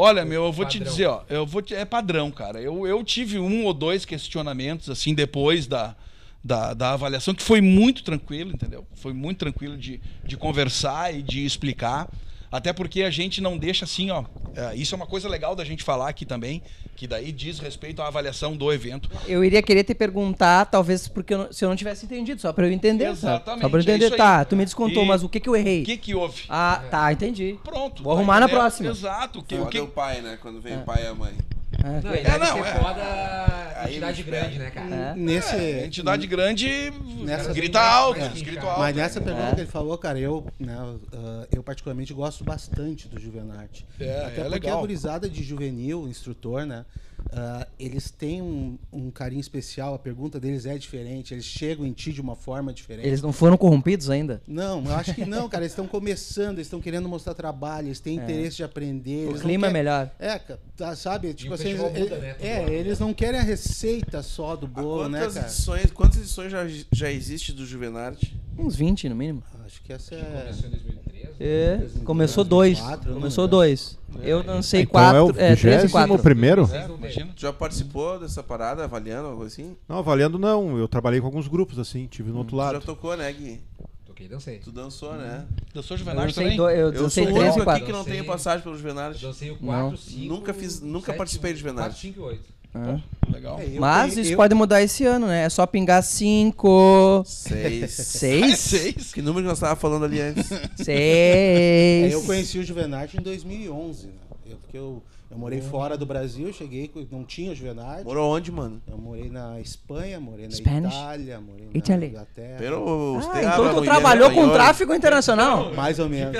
[0.00, 0.92] Olha, meu, eu vou te Padrão.
[0.92, 2.58] dizer, ó, eu vou te- é padrão, cara.
[2.58, 5.94] Eu, eu tive um ou dois questionamentos, assim, depois da,
[6.42, 8.86] da, da avaliação, que foi muito tranquilo, entendeu?
[8.94, 12.08] Foi muito tranquilo de, de conversar e de explicar.
[12.52, 14.24] Até porque a gente não deixa assim, ó.
[14.56, 16.60] é, isso é uma coisa legal da gente falar aqui também,
[16.96, 19.08] que daí diz respeito à avaliação do evento.
[19.28, 22.52] Eu iria querer te perguntar, talvez porque eu não- se eu não tivesse entendido, só
[22.52, 23.04] pra eu entender.
[23.14, 23.18] sabe?
[23.18, 24.04] Exatamente, Só pra eu é entender.
[24.12, 24.16] aí.
[24.18, 25.82] tá, tu me descontou, E- mas o que que eu errei?
[25.82, 26.42] O que que houve?
[26.48, 27.56] Ah, tá, entendi.
[27.62, 28.02] Pronto.
[28.02, 28.60] Vou arrumar na entendendo?
[28.60, 28.90] próxima.
[28.90, 29.38] Exato.
[29.38, 30.36] O que, o que, é o pai, né?
[30.42, 31.34] Quando vem o pai e a mãe.
[31.82, 32.74] É, Não, É, não, é.
[32.74, 34.94] foda a Aí entidade grande, né, cara?
[34.94, 35.14] É.
[35.14, 38.28] Nesse, é, entidade grande Nessa- grita alto, É.
[38.28, 38.78] grita alto.
[38.80, 39.54] Mas nessa pergunta É.
[39.54, 40.76] que ele falou, cara, eu, né,
[41.14, 43.86] ah, eu particularmente gosto bastante do Juvenarte.
[43.98, 44.76] É, Até é porque legal.
[44.78, 46.84] a gurizada de juvenil, instrutor, né?
[47.32, 51.92] Ah, eles têm um, um carinho especial, a pergunta deles é diferente, eles chegam em
[51.92, 53.06] ti de uma forma diferente.
[53.06, 54.42] Eles não foram corrompidos ainda?
[54.46, 55.64] Não, eu acho que não, cara.
[55.64, 59.28] Eles estão começando, eles estão querendo mostrar trabalho, eles têm interesse de aprender.
[59.28, 60.10] O clima é melhor.
[60.18, 60.38] É,
[60.76, 61.32] tá, sabe?
[61.34, 65.08] Tipo assim, eles- muda, né, todo é, eles não querem a receita só do bolo,
[65.08, 65.46] né, quantas cara?
[65.46, 68.38] edições, quantas edições já, já existe do Juvenarte?
[68.58, 69.42] Uns 20 no mínimo.
[69.64, 70.18] Acho que essa é.
[70.20, 71.30] Começou em 2013.
[71.40, 72.78] É, 2003, começou dois.
[72.78, 73.56] 2004, eu não Começou lembro.
[73.56, 73.98] dois.
[74.22, 76.18] Eu dancei Então é o quatro, é, três e vigésimo quatro.
[76.18, 76.68] primeiro?
[76.98, 77.32] Imagina.
[77.34, 79.76] Tu já participou dessa parada, avaliando, algo assim?
[79.88, 80.76] Não, avaliando não.
[80.76, 82.80] Eu trabalhei com alguns grupos, assim, tive no outro Tu já lado.
[82.84, 83.60] tocou, né, Gui?
[84.04, 84.58] Toquei e dancei.
[84.58, 85.46] Tu dançou, né?
[85.72, 86.56] Dançou Eu Juvenal dancei, também?
[86.58, 87.86] do, eu Eu sou o único aqui quatro.
[87.86, 89.22] que não Dancei- tenho passagem pelo Eu Juvenarte.
[89.24, 89.90] dancei o Não.
[89.90, 90.34] 4, 5.
[90.34, 91.90] Nunca fiz- nunca participei de Juvenarte.
[91.90, 92.59] 4, 5 e 8.
[92.74, 92.98] Ah.
[93.28, 93.58] Legal.
[93.60, 95.44] É, Mas tenho- isso eu- pode mudar esse ano, né?
[95.44, 97.90] É só pingar cinco, Seis.
[97.92, 99.12] seis, Seis.
[99.12, 100.50] que número que nós estávamos falando ali antes?
[100.86, 102.12] É, seis.
[102.12, 104.12] eu conheci o Juvenarte em 2011, né?
[104.48, 108.04] Eu, porque eu, eu morei fora do Brasil, cheguei, não tinha Juvenarte.
[108.04, 108.80] Morou onde, mano?
[108.88, 110.92] Eu morei na Espanha, morei na Spanish?
[110.94, 112.06] Itália, morei na Italy.
[112.06, 112.56] Inglaterra.
[112.58, 115.72] Pero Ah, então tu trabalhou com tráfico internacional?
[115.74, 116.36] Mais ou menos.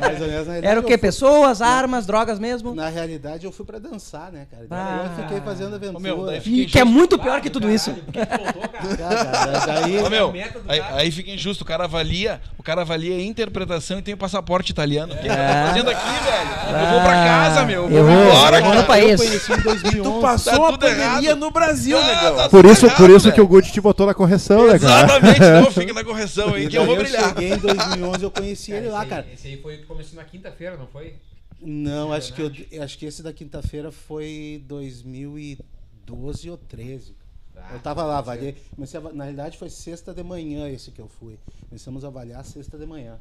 [0.00, 0.48] Mais ou menos.
[0.48, 0.92] Era o eu quê?
[0.92, 2.74] fui- Pessoas, armas, drogas mesmo?
[2.74, 4.66] Na realidade, eu fui pra dançar, né, cara?
[4.68, 5.10] Daí Ah.
[5.16, 5.96] eu fiquei fazendo aventura.
[5.98, 7.90] Ô, meu, E que é muito pior que tudo isso.
[7.92, 8.88] Voltou, cara?
[9.08, 9.24] Ah,
[9.64, 12.80] cara, daí, Ô, meu, método aí, tá- aí fica injusto, o cara avalia, o cara
[12.82, 15.14] avalia a interpretação e tem o passaporte italiano.
[15.14, 15.36] O que ele É.
[15.36, 16.80] tá fazendo aqui, velho?
[16.82, 17.82] Eu vou pra casa, meu.
[17.90, 18.84] Eu vou Eu embora, eu vou cara.
[18.84, 19.20] país.
[19.20, 20.02] eu conheci em 2011.
[20.16, 21.36] Tu passou Tá a tudo pandemia errado.
[21.40, 22.36] no Brasil, Ah, negão.
[22.36, 25.04] tá Por isso, errado, por isso que o Gucci te botou na correção, né, cara?
[25.04, 27.28] Exatamente, não, fica na correção aí E que eu vou brilhar.
[27.28, 29.26] cheguei em 2011, eu conheci ele lá, cara.
[29.32, 31.16] esse aí foi o que começou na quinta-feira, não foi?
[31.60, 37.14] Não, acho que, eu, acho que esse da quinta-feira foi 2012 ou 13.
[37.56, 38.54] Ah, eu tava lá, avaliei.
[38.74, 41.38] Comecei a na realidade foi sexta de manhã esse que eu fui.
[41.68, 43.18] Começamos a avaliar sexta de manhã.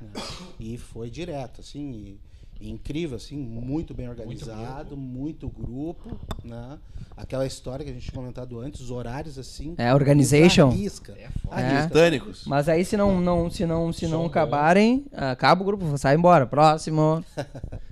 [0.00, 0.10] Né?
[0.58, 2.20] E foi direto, assim, e
[2.60, 6.78] incrível, assim, muito bem organizado, muito grupo, né?
[7.16, 9.74] Aquela história que a gente tinha comentado antes, os horários assim.
[9.78, 10.68] É, organization.
[10.68, 11.12] à risca.
[11.12, 11.82] É É.
[11.82, 12.44] Britânicos.
[12.46, 16.16] Mas aí se não, não, se não, se não Som acabarem, acaba o grupo, sai
[16.16, 16.46] embora.
[16.46, 17.24] Próximo.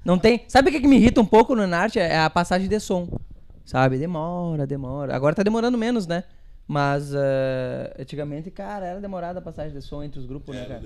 [0.05, 0.45] Não tem.
[0.49, 1.99] Sabe o que, que me irrita um pouco no Enarte?
[1.99, 3.09] É a passagem de som.
[3.65, 3.99] Sabe?
[3.99, 5.17] Demora, demora.
[5.17, 6.25] Agora tá demorando menos, né?
[6.67, 10.81] Mas eh, antigamente, cara, era demorada a passagem de som entre os grupos, né, cara?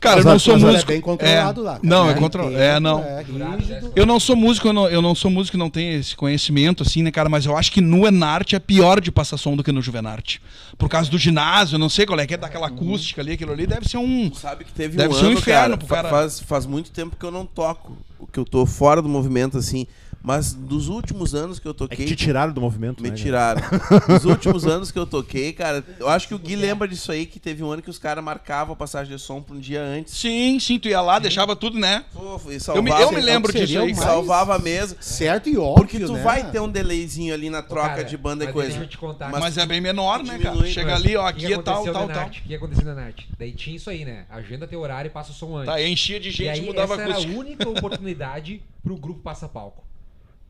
[0.00, 0.90] Cara, eu Mas não a- sou músico.
[0.90, 1.72] É bem controlado lá.
[1.72, 1.80] cara.
[1.86, 2.56] Não, é Tem controlado.
[2.56, 3.04] É, não.
[3.04, 3.80] É né?
[3.94, 6.82] Eu não sou músico, eu não, eu não sou músico e não tenho esse conhecimento,
[6.82, 7.28] assim, né, cara?
[7.28, 10.40] Mas eu acho que no Enarte é pior de passar som do que no Juvenarte.
[10.78, 13.52] Por causa do ginásio, eu não sei qual é que é daquela acústica ali, aquilo
[13.52, 14.32] ali deve ser um.
[14.32, 16.08] Sabe que teve Deve um ser um ano, inferno cara, pro cara.
[16.08, 17.98] Faz, faz muito tempo que eu não toco.
[18.18, 19.86] o Que eu tô fora do movimento, assim.
[20.28, 22.04] Mas dos últimos anos que eu É que toquei.
[22.04, 23.16] te tiraram do movimento, Me né?
[23.16, 23.62] tiraram.
[24.06, 27.24] Nos últimos anos que eu toquei, cara, eu acho que o Gui lembra disso aí,
[27.24, 29.80] que teve um ano que os caras marcavam a passagem de som pra um dia
[29.80, 30.12] antes.
[30.18, 32.04] Sim, sim, tu ia lá, deixava tudo, né?
[32.12, 34.98] Pô, e Eu me, salvava, eu me lembro seria disso aí, salvava a mesa.
[35.00, 36.22] Certo e óbvio, Porque tu né?
[36.22, 38.68] vai ter um delayzinho ali na troca cara, de banda e coisa.
[38.68, 39.30] deixa eu te contar.
[39.30, 40.50] Mas Mas é bem menor, né, cara?
[40.50, 42.26] diminui, Chega ali, ó, aqui que é tal, tal, tal.
[42.26, 43.24] O que aconteceu na Nart?
[43.38, 44.26] Daí tinha isso aí, né?
[44.28, 45.72] Agenda teu horário e passa o som antes.
[45.72, 48.94] Tá, enchia de e gente aí e mudava a essa era a única oportunidade pro
[48.94, 49.87] grupo passar palco.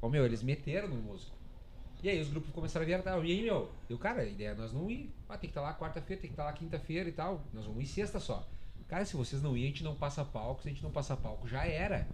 [0.01, 1.37] Ô meu, eles meteram no músico.
[2.03, 4.51] E aí os grupos começaram a vir, tá, e aí meu, eu, cara, a ideia
[4.51, 5.13] é nós não ir.
[5.29, 7.43] Ah, tem que estar lá quarta-feira, tem que estar lá quinta-feira e tal.
[7.53, 8.47] Nós vamos ir sexta só.
[8.87, 10.63] Cara, se vocês não irem, a gente não passa palco.
[10.63, 12.07] Se a gente não passar palco, já era.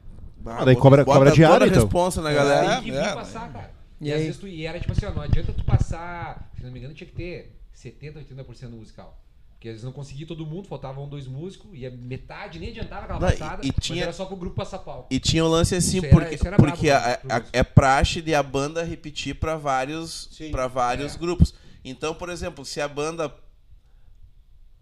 [0.47, 1.83] Ah, daí cobra- cobra toda diária, a então.
[1.83, 2.75] responsa na galera.
[2.77, 3.71] Tem que vir é, passar, cara.
[4.01, 4.25] E E, às aí?
[4.27, 6.95] vezes tu, e era tipo assim, ó, não adianta tu passar, se não me engano,
[6.95, 9.19] tinha que ter 70, 80% do musical.
[9.65, 13.19] Porque eles não conseguiam todo mundo, faltavam dois músicos, e a metade nem adiantava aquela
[13.19, 15.07] Não, e- passada, e mas tinha- era só pro grupo passar palco.
[15.11, 18.43] E tinha o lance assim, Isso porque, era porque a- a- é praxe de a
[18.43, 20.51] banda repetir pra vários, Sim.
[20.51, 20.69] pra É.
[20.69, 21.55] vários grupos.
[21.83, 23.33] Então, por exemplo, se a banda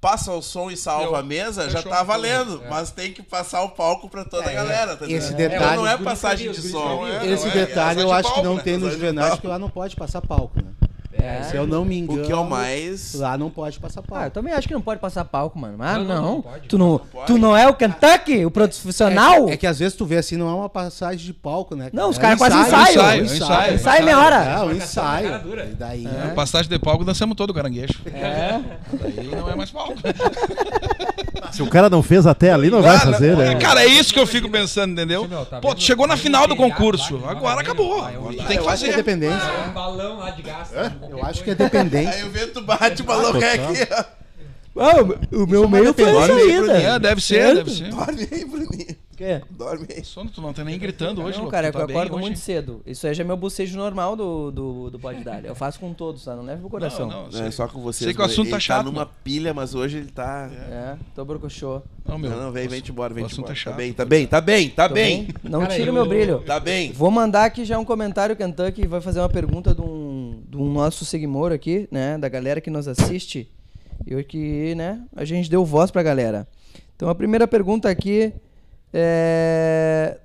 [0.00, 1.92] passa o som e salva Eu- a mesa, já fechou.
[1.92, 2.60] tá valendo.
[2.64, 2.68] É.
[2.68, 5.50] Mas tem que passar o palco pra toda a É, galera, tá esse entendendo?
[5.52, 7.06] detalhe- não é passagem de som.
[7.06, 8.62] é, Esse é, detalhe é eu acho que não né?
[8.64, 9.36] tem no Juvenais, palco.
[9.42, 10.72] porque lá não pode passar palco, né?
[11.22, 11.42] É.
[11.44, 12.22] Se eu não me engano.
[12.22, 13.14] O que é o mais.
[13.14, 14.22] Lá não pode passar palco.
[14.24, 15.76] Ah, eu também acho que não pode passar palco, mano.
[15.80, 16.14] Ah, Não, não.
[16.14, 16.68] não, não pode.
[16.68, 17.26] tu, não, pode.
[17.26, 19.48] tu não é o Kentucky, o profissional?
[19.48, 21.90] É que às vezes tu vê assim, não é uma passagem de palco, né?
[21.92, 22.94] Não, os É caras um quase ensaio, ensaiam.
[22.94, 23.52] ensaio, ensaio.
[23.74, 23.78] ensaio.
[23.78, 24.36] Sai meia hora.
[24.36, 25.28] É, cara ensaio.
[25.70, 26.06] E daí.
[26.06, 28.00] A Passagem de palco dançamos todo o caranguejo.
[28.06, 28.60] É.
[28.92, 29.94] Daí não é mais palco.
[31.52, 33.54] Se o cara não fez até ali, não vai fazer, não, né?
[33.56, 35.28] Cara, é isso que eu fico pensando, entendeu?
[35.50, 37.20] Tá Pô, tu chegou na final do concurso.
[37.26, 38.06] Agora acabou.
[38.08, 38.96] é tem que que é fazer.
[38.96, 39.36] dependência.
[39.36, 40.70] É um balão lá de gás.
[41.12, 42.14] Eu acho que é dependência.
[42.14, 43.86] Aí o vento bate, o balão cai aqui.
[44.74, 45.42] ó.
[45.42, 46.72] o meu meio foi essa ainda.
[46.72, 47.90] É, deve ser, deve ser.
[47.90, 48.96] Dorme aí, Bruninho.
[49.22, 49.42] O quê?
[49.50, 50.04] Dorme aí.
[50.04, 52.14] Sono, tu não tá nem gritando hoje, Não, Lô, cara, tu eu tá bem acordo
[52.16, 52.22] hoje?
[52.22, 52.82] muito cedo.
[52.84, 55.44] Isso aí já é meu bocejo normal do, do, do Pode Dar.
[55.44, 56.34] Eu faço com todos, tá?
[56.34, 57.06] Não leva pro coração.
[57.08, 57.50] Não, não, Não, é sei.
[57.52, 58.06] só com vocês.
[58.06, 59.10] Sei que o assunto tá ele chato, Tá numa né?
[59.22, 60.50] pilha, mas hoje ele tá.
[60.70, 61.82] É, tô brocochô.
[62.04, 62.30] Não, meu.
[62.30, 63.52] Não, não, vem, vem te embora, vem o te assunto embora.
[63.52, 63.72] é chato.
[63.74, 65.24] Tá bem, tá bem, tá bem, tá Tô bem.
[65.24, 65.34] bem?
[65.44, 66.40] Não Cara, tira o eu- meu brilho.
[66.40, 66.90] Tá bem.
[66.92, 70.72] Vou mandar aqui já um comentário, Kentucky vai fazer uma pergunta de um, de um
[70.72, 72.18] nosso seguidor aqui, né?
[72.18, 73.48] Da galera que nos assiste.
[74.06, 76.48] E hoje que, né, a gente deu voz pra galera.
[76.96, 78.32] Então a primeira pergunta aqui
[78.92, 80.18] é.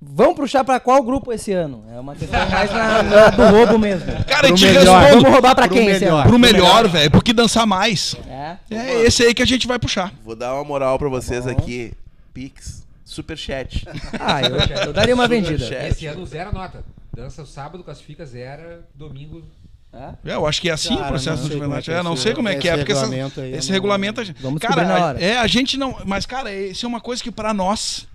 [0.00, 1.84] Vão puxar pra qual grupo esse ano?
[1.92, 4.06] É uma questão mais na, na- do roubo mesmo.
[4.26, 5.00] Cara, eu te melhor.
[5.00, 6.20] respondo Vamos roubar pra Pro quem esse melhor.
[6.20, 6.28] ano?
[6.30, 8.14] pro melhor, velho, porque dançar mais.
[8.28, 8.56] É.
[8.70, 10.12] É esse aí que a gente vai puxar.
[10.24, 11.50] Vou dar uma moral pra vocês bom.
[11.50, 11.92] aqui.
[12.32, 13.84] Pix, superchat.
[14.20, 15.64] Ah, eu, eu daria uma vendida.
[15.88, 16.84] Esse ano zero nota.
[17.12, 19.42] Dança sábado, classifica zero, domingo.
[19.92, 20.30] É?
[20.30, 22.14] É, eu acho que é assim Cara, o processo como é que é É, não
[22.16, 24.20] sei como é que é, esse porque regulamento aí eu esse regulamento.
[24.20, 25.24] a gente- Vamos cara, na hora.
[25.24, 25.96] é, a gente não.
[26.04, 28.06] Mas, cara, isso é uma coisa que pra nós.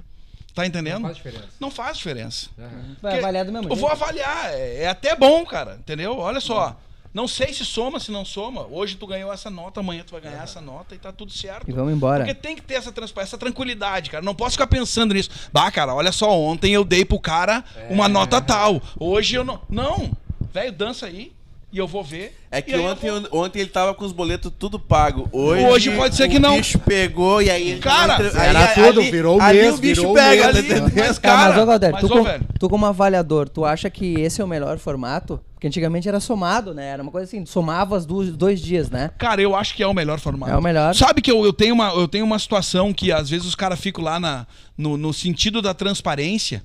[0.53, 0.99] Tá entendendo?
[0.99, 1.47] Não faz diferença.
[1.59, 2.47] Não faz diferença.
[2.59, 2.95] Aham.
[3.01, 3.81] Vai avaliar do mesmo Eu jeito.
[3.81, 4.53] vou avaliar.
[4.53, 5.77] É, é até bom, cara.
[5.79, 6.15] Entendeu?
[6.19, 6.79] Olha só.
[7.11, 8.67] Não sei se soma, se não soma.
[8.69, 11.67] Hoje tu ganhou essa nota, amanhã tu vai ganhar essa nota e tá tudo certo.
[11.67, 12.23] E vamos embora.
[12.23, 14.23] Porque tem que ter essa, transpa- essa tranquilidade, cara.
[14.23, 15.29] Não posso ficar pensando nisso.
[15.51, 18.79] Bah, cara, olha só, ontem eu dei pro cara uma nota tal.
[18.99, 19.59] Hoje eu não.
[19.69, 20.11] Não!
[20.53, 21.31] Velho, dança aí
[21.73, 22.37] e eu vou ver.
[22.51, 25.27] É que aí ontem, vou- ontem ele tava com os boletos tudo pago.
[25.31, 26.55] Hoje, Hoje pode ser que o não.
[26.57, 29.59] bicho pegou e aí ele Cara, não entre- era aí, tudo, ali, virou o ali
[29.59, 30.91] mês, o bicho virou o pega, tá Ali, entendendo?
[30.95, 32.25] mas, Tá, cara, mas, ô, Galder, mas, tu, com-
[32.59, 35.39] tu como avaliador, tu acha que esse é o melhor formato?
[35.55, 36.89] Porque antigamente era somado, né?
[36.89, 39.09] Era uma coisa assim, somava os dois, dois dias, né?
[39.17, 40.51] Cara, eu acho que é o melhor formato.
[40.51, 40.93] É o melhor.
[40.93, 43.79] Sabe que eu, eu, tenho, uma, eu tenho uma situação que às vezes os caras
[43.79, 44.45] ficam lá na,
[44.77, 46.61] no, no sentido da transparência,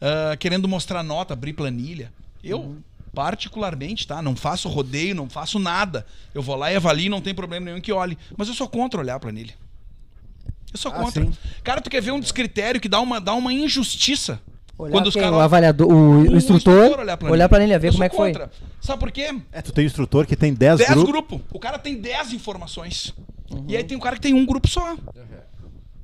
[0.00, 2.10] ah, querendo mostrar nota, abrir planilha.
[2.42, 2.76] Eu, Uhum.
[3.14, 4.20] Particularmente, tá?
[4.22, 6.06] Não faço rodeio, não faço nada.
[6.34, 8.16] Eu vou lá e avalio, não tem problema nenhum que olhe.
[8.36, 9.54] Mas eu sou contra olhar a planilha.
[10.72, 11.24] Eu sou Ah, contra.
[11.24, 11.32] sim.
[11.64, 14.40] Cara, tu quer ver um descritério que dá uma, dá uma injustiça.
[14.76, 15.22] Olhar Quando os quem?
[15.22, 18.08] caras- o avaliador, o, o instrutor, olhar olhar a planilha, ver Eu como sou é
[18.08, 18.32] que foi.
[18.32, 18.50] contra.
[18.80, 19.34] Sabe por quê?
[19.50, 21.08] É, tu tem um instrutor que tem 10 10 grupos.
[21.10, 21.40] grupos.
[21.50, 23.12] O cara tem 10 informações.
[23.50, 23.64] Uhum.
[23.66, 24.96] E aí tem um cara que tem um grupo só.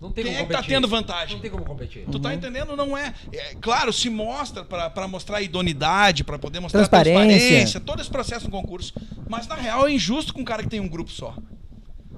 [0.04, 1.34] Não tem Quem como é que tá tendo vantagem?
[1.36, 2.04] Não tem como competir.
[2.10, 2.22] Tu Uhum.
[2.22, 2.76] tá entendendo?
[2.76, 3.14] Não é.
[3.32, 7.38] É, Claro, se mostra pra pra mostrar idoneidade, pra poder mostrar Transparência.
[7.38, 8.92] transparência, todo esse processo no concurso.
[9.28, 11.34] Mas na real é injusto com um cara que tem um grupo só.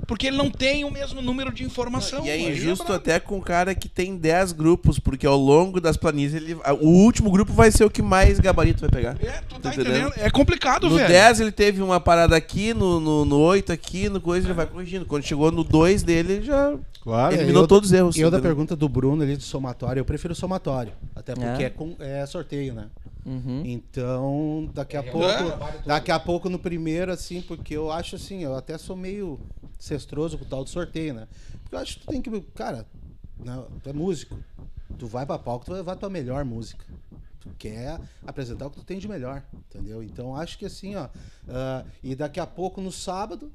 [0.06, 2.24] Porque ele não tem o mesmo número de informação.
[2.24, 3.00] E é Aí injusto brabo.
[3.00, 6.86] até com o cara que tem 10 grupos, porque ao longo das planilhas, ele, o
[6.88, 9.16] último grupo vai ser o que mais gabarito vai pegar.
[9.20, 9.96] É, tu tá entendendo?
[10.08, 10.12] entendendo?
[10.18, 11.08] É complicado, No velho.
[11.08, 14.66] 10 ele teve uma parada aqui, no, no, no 8 aqui, no coisa ele vai
[14.66, 15.06] corrigindo.
[15.06, 16.74] Quando chegou no 2 dele, ele já
[17.06, 17.34] Claro.
[17.36, 18.16] eliminou eu- todos os erros.
[18.16, 20.92] E eu da pergunta do Bruno ali do somatório, eu prefiro somatório.
[21.14, 21.66] Até porque É.
[21.66, 22.88] é, com- é sorteio, né?
[23.24, 23.62] Uhum.
[23.64, 25.82] Então, daqui a É, pouco, é.
[25.86, 29.38] daqui a pouco no primeiro, assim, porque eu acho assim, eu até sou meio
[29.78, 31.28] cestroso com o tal do sorteio, né?
[31.62, 32.84] Porque eu acho que tu tem que, cara,
[33.38, 34.36] não, tu é músico,
[34.98, 36.84] tu vai pra palco, tu vai levar a tua melhor música.
[37.40, 40.02] Tu quer apresentar o que tu tem de melhor, entendeu?
[40.02, 41.08] Então acho que assim, ó,
[41.48, 43.52] ah, e daqui a pouco no sábado,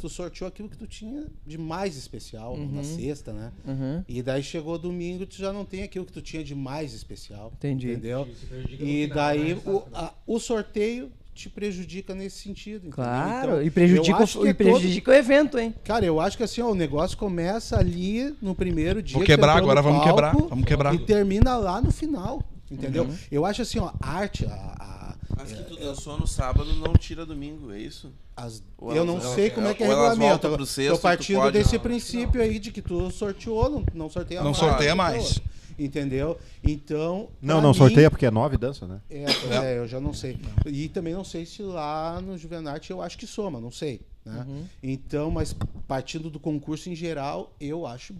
[0.00, 3.52] tu sorteou aquilo que tu tinha de mais especial na sexta, né?
[3.66, 4.04] Uhum.
[4.08, 7.52] E daí chegou domingo, tu já não tem aquilo que tu tinha de mais especial.
[7.56, 7.90] Entendi.
[7.92, 8.26] Entendeu?
[8.70, 9.60] E final, daí né?
[9.66, 12.88] o, a- o sorteio te prejudica nesse sentido.
[12.88, 12.92] entendeu?
[12.96, 15.70] Claro, Então, e prejudica, o, que e é prejudica o evento, hein?
[15.72, 19.14] todo- Cara, eu acho que assim, ó, o negócio começa ali no primeiro dia.
[19.14, 20.36] Vou que tu quebrar entrou agora, vamos palco quebrar.
[20.48, 20.94] Vamos quebrar.
[20.94, 22.42] E termina lá no final.
[22.70, 23.04] Entendeu?
[23.04, 23.16] Uhum.
[23.32, 24.99] Eu acho assim, ó, arte, a, a-
[25.36, 28.12] Mas que tu dançou no sábado não tira domingo, é isso?
[28.36, 30.66] as- eu elas- não sei como é que é elas regulamento.
[30.66, 31.80] sexto, Tô partindo pode- desse Não.
[31.82, 34.56] princípio aí de que tu sorteou, não, não sorteia Não mais.
[34.56, 34.96] sorteia entendeu?
[34.96, 35.40] mais.
[35.78, 36.38] Entendeu?
[36.62, 37.28] Então.
[37.40, 39.00] Não, não mim- sorteia porque é nove dança, né?
[39.10, 40.38] É, é, eu já não sei.
[40.66, 44.00] E também não sei se lá no Juvenarte eu acho que soma, não sei.
[44.24, 44.46] Né?
[44.82, 45.54] Então, mas
[45.88, 48.12] partindo do concurso em geral, eu acho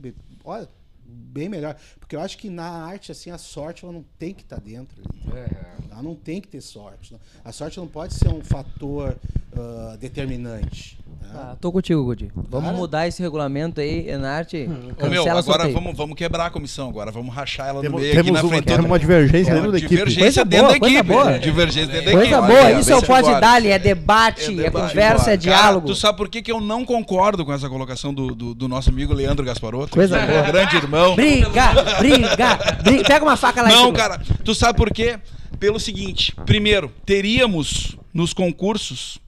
[0.44, 0.68] olha,
[1.11, 1.77] bem melhor.
[1.99, 5.03] Porque eu acho que na arte, assim, a sorte ela não tem que estar dentro.
[5.03, 5.51] ali.
[5.90, 7.12] Ela não tem que ter sorte.
[7.12, 7.20] né?
[7.44, 9.18] A sorte não pode ser um fator
[9.53, 10.99] ah, determinante.
[11.20, 11.28] Né?
[11.33, 12.30] Tá, tô contigo, Gudi.
[12.35, 12.76] Vamos Cara.
[12.76, 14.68] mudar esse regulamento aí, Enarte.
[14.68, 15.74] Ô, meu, Cancela agora sorteio.
[15.74, 17.11] vamos, vamos quebrar a comissão agora.
[17.11, 18.64] Vamos rachar ela no Temos, meio aqui temos na uma, frente.
[18.64, 19.94] temos uma divergência dentro da equipe.
[19.96, 21.12] divergência Coisa dentro boa, da coisa equipe.
[21.12, 21.38] boa.
[21.38, 22.46] Divergência dentro da Coisa equipe.
[22.48, 23.40] boa, Olha, isso é o vem pode embora.
[23.40, 24.88] dar é debate, é, debate.
[24.88, 25.87] conversa, é Cara, diálogo.
[25.87, 28.90] Tu sabe por que, que eu não concordo com essa colocação do, do, do nosso
[28.90, 29.92] amigo Leandro Gasparotto?
[29.92, 30.42] Coisa que é boa.
[30.42, 31.14] um grande irmão.
[31.16, 33.04] Briga, briga, briga.
[33.04, 33.92] Pega uma faca lá em Não, cima.
[33.96, 35.18] cara, tu sabe por quê?
[35.59, 39.18] Pelo seguinte: primeiro, teríamos nos concursos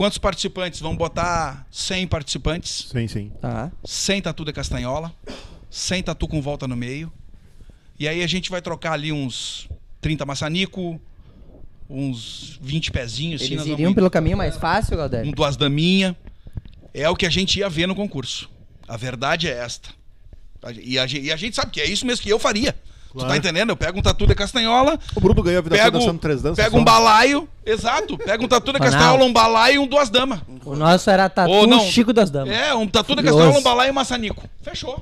[0.00, 0.80] quantos participantes?
[0.80, 3.30] Vamos botar 100 participantes, Sim, sim.
[3.38, 3.70] Tá.
[3.84, 5.12] 100 tatu de castanhola,
[5.70, 7.12] 100 tatu com volta no meio.
[7.98, 9.68] E aí a gente vai trocar ali uns
[10.00, 10.98] 30 maçanico,
[11.86, 15.32] uns 20 pezinhos, assim, Eles nós iriam vamos pelo caminho mais fácil, um Galdério?
[15.32, 16.16] duas daminha.
[16.94, 18.48] É o que a gente ia ver no concurso.
[18.88, 19.90] A verdade é esta.
[20.82, 22.74] E a, ge- e a gente sabe que é isso mesmo que eu faria.
[23.12, 23.36] Tu tá Claro.
[23.36, 23.70] entendendo?
[23.70, 26.56] Eu pego um tatu de castanhola, O Bruno ganhou a vida pego, dançando três danças.
[26.64, 26.80] pego só.
[26.80, 30.38] um balaio, exato, pego um tatu de castanhola, um balaio e um duas damas.
[30.64, 31.80] O nosso era tatu Ou não.
[31.80, 32.54] Chico das Damas.
[32.54, 34.44] É, um tatu de castanhola, um balaio e um maçanico.
[34.62, 35.00] Fechou.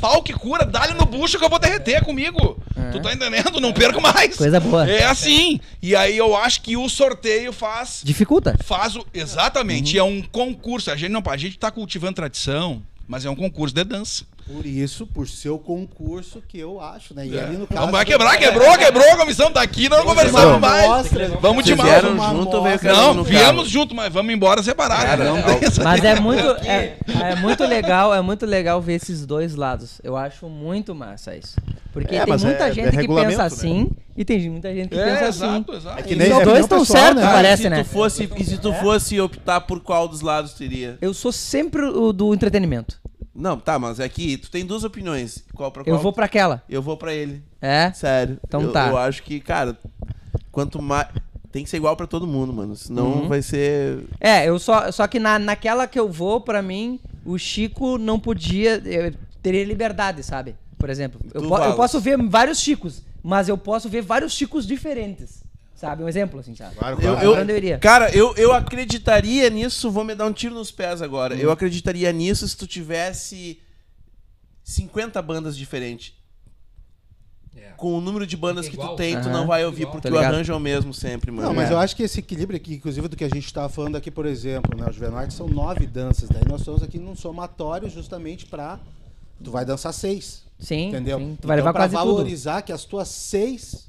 [0.00, 2.56] Pau que cura, dá-lhe no bucho que eu vou derreter comigo.
[2.76, 2.90] É.
[2.90, 3.60] Tu tá entendendo?
[3.60, 4.36] Não perco mais.
[4.36, 4.88] Coisa boa.
[4.88, 5.60] É assim.
[5.82, 8.56] E aí eu acho que o sorteio faz Dificulta.
[8.64, 10.06] faz o, exatamente, Uhum.
[10.06, 10.90] é um concurso.
[10.90, 14.24] A gente não, a gente tá cultivando tradição, mas é um concurso de dança.
[14.46, 17.26] Por isso, por ser o concurso que eu acho, né?
[17.26, 17.44] E É.
[17.44, 17.80] ali no caso.
[17.80, 20.84] Não vai quebrar, quebrou, quebrou, a comissão tá aqui, nós não conversamos mais.
[20.84, 23.64] amostra- Vamos vieram uma junto veio Não, viemos carro?
[23.66, 25.02] junto, mas vamos embora separado.
[25.06, 25.42] Cara, não não.
[25.58, 29.54] tem essa- Mas é muito, é, é muito legal, é muito legal ver esses dois
[29.54, 29.98] lados.
[30.04, 31.56] Eu acho muito massa isso.
[31.90, 33.44] Porque É, tem mas muita é- gente é que pensa né?
[33.44, 35.80] assim e tem muita gente que É, pensa exato, assim.
[35.80, 35.98] exato.
[36.00, 37.32] É que E nem- os é que dois estão certos, né?
[37.32, 37.82] parece, se né?
[37.82, 40.98] Tu fosse, e se tu fosse optar por qual dos lados teria?
[41.00, 42.98] Eu sou sempre o do entretenimento.
[43.34, 45.44] Não, tá, mas aqui tu tem duas opiniões.
[45.54, 45.96] Qual pra qual?
[45.96, 46.62] Eu vou pra aquela.
[46.68, 47.42] Eu vou pra ele.
[47.60, 47.90] É?
[47.92, 48.38] Sério.
[48.46, 48.88] Então eu, tá.
[48.88, 49.76] Eu acho que, cara,
[50.52, 51.08] quanto mais.
[51.50, 52.74] Tem que ser igual pra todo mundo, mano.
[52.76, 53.28] Senão Uhum.
[53.28, 54.04] vai ser.
[54.20, 58.18] É, eu só, só que na, naquela que eu vou, pra mim, o Chico não
[58.18, 58.80] podia.
[58.84, 60.54] Eu teria liberdade, sabe?
[60.78, 64.66] Por exemplo, eu, po- eu posso ver vários Chicos, mas eu posso ver vários Chicos
[64.66, 65.42] diferentes.
[65.74, 66.02] Sabe?
[66.04, 66.76] Um exemplo, assim, sabe?
[66.76, 67.26] Claro, Eu, claro.
[67.26, 67.78] eu- eu iria?
[67.78, 69.90] Cara, eu, eu acreditaria nisso.
[69.90, 71.34] Vou me dar um tiro nos pés agora.
[71.34, 71.40] Uhum.
[71.40, 73.58] Eu acreditaria nisso se tu tivesse
[74.62, 76.14] 50 bandas diferentes.
[77.76, 79.92] Com o número de bandas que tu tem, tu não vai ouvir, Igual.
[80.00, 81.48] porque o arranjo é o mesmo sempre, mano.
[81.48, 81.72] Não, mas É.
[81.72, 84.26] eu acho que esse equilíbrio aqui, inclusive do que a gente estava falando aqui, por
[84.26, 84.86] exemplo, né?
[84.88, 86.28] O Juvenarte são nove danças.
[86.28, 88.78] Daí nós estamos aqui num somatório justamente pra.
[89.42, 90.44] Tu vai dançar seis.
[90.58, 91.18] Sim, entendeu?
[91.18, 91.36] sim.
[91.40, 92.06] Tu vai Então, levar pra quase tudo.
[92.14, 93.88] valorizar que as tuas seis,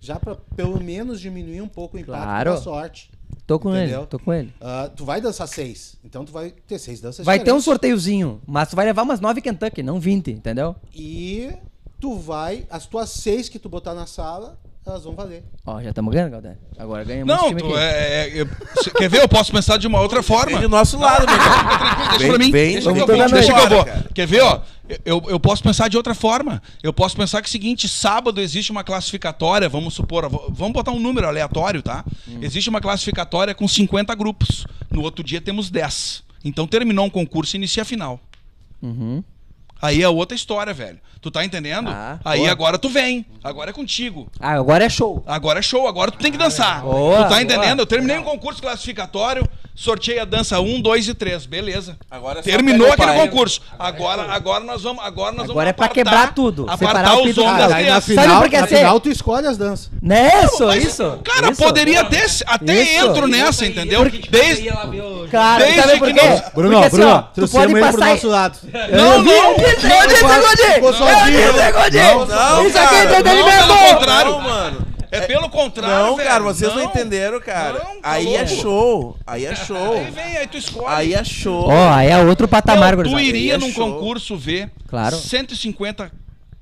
[0.00, 2.50] já pra pelo menos diminuir um pouco o impacto Claro.
[2.52, 3.10] da sorte.
[3.46, 4.00] Tô com Entendeu?
[4.00, 4.52] ele, tô com ele.
[4.60, 5.96] Ah, tu vai dançar seis.
[6.04, 7.64] Então tu vai ter seis danças Vai ter um diferentes.
[7.64, 10.74] sorteiozinho, mas tu vai levar umas 9 Kentucky, não 20, entendeu?
[10.94, 11.52] E
[12.00, 12.66] tu vai.
[12.70, 15.44] As tuas seis que tu botar na sala, elas vão valer.
[15.64, 16.58] Ó, já estamos ganhando, Galdério.
[16.78, 17.76] Agora ganhamos Não, time tu, aqui.
[17.76, 18.46] é, é- é-
[18.82, 19.20] cê- quer ver?
[19.22, 20.52] Eu posso pensar de uma outra forma.
[20.52, 22.08] Vem do nosso lado, meu cara.
[22.10, 22.50] Deixa Vem- pra mim.
[22.50, 23.28] vem- deixa que eu toda vou.
[23.32, 23.70] Deixa que noite.
[23.72, 23.84] eu vou.
[23.84, 24.06] Cara.
[24.14, 24.60] Quer ver, ó?
[25.04, 26.60] Eu, eu posso pensar de outra forma.
[26.82, 30.72] Eu posso pensar que é o seguinte: sábado existe uma classificatória, vamos supor, v- vamos
[30.72, 32.04] botar um número aleatório, tá?
[32.40, 34.66] Existe uma classificatória com 50 grupos.
[34.90, 36.24] No outro dia temos 10.
[36.44, 38.18] Então terminou um concurso e inicia a final.
[38.82, 39.22] Uhum.
[39.80, 40.98] Aí é outra história, velho.
[41.22, 41.90] Tu tá entendendo?
[41.90, 42.50] Ah, Aí boa.
[42.50, 43.26] agora tu vem.
[43.44, 44.30] Agora é contigo.
[44.40, 45.22] Ah, agora é show.
[45.26, 46.80] Agora é show, agora tu tem que dançar.
[46.80, 47.42] Boa, tu tá boa.
[47.42, 47.80] entendendo?
[47.80, 51.44] Eu terminei um concurso classificatório, sorteei a dança 1, 2 e 3.
[51.44, 51.98] Beleza.
[52.10, 53.28] Agora é Terminou o aquele pai.
[53.28, 53.60] concurso.
[53.78, 55.04] Agora, agora nós vamos.
[55.04, 57.58] Agora nós Agora é vamos pra quebrar tudo, Apartar separar o os galo.
[57.58, 58.00] das Aí na.
[58.00, 58.76] Sabe final, por que na ser?
[58.78, 59.90] final tu escolhe as danças.
[60.02, 60.44] Né?
[60.44, 61.18] Isso, Mas, isso.
[61.22, 61.62] Cara, isso.
[61.62, 63.06] poderia até, até Isso.
[63.06, 64.04] entro nessa, entendeu?
[64.10, 64.70] Desde,
[65.30, 65.98] Cara, Desde sabe que
[66.54, 68.06] Bruno, Porque, assim, Bruno, tu pode pro passar...
[68.10, 68.58] nosso lado.
[68.90, 69.54] Não, não.
[69.70, 71.44] Eu disse, Godinho!
[71.46, 72.26] Eu disse, Godinho!
[72.26, 73.66] Não, Isso aqui é entretenimento!
[73.66, 74.40] pelo contrário.
[74.40, 74.86] Mano.
[75.10, 75.96] é pelo contrário.
[76.06, 76.28] Não, velho.
[76.28, 76.90] cara, vocês não, Não.
[76.90, 77.72] entenderam, cara.
[77.84, 79.16] Não, tá aí é show.
[79.26, 79.94] Aí é show.
[79.94, 80.86] Aí vem, aí tu escolhe.
[80.88, 81.68] Aí é show.
[81.68, 83.92] Ó, aí é outro patamar, Meu, tu iria é num show.
[83.94, 85.16] concurso ver Claro.
[85.16, 86.10] 150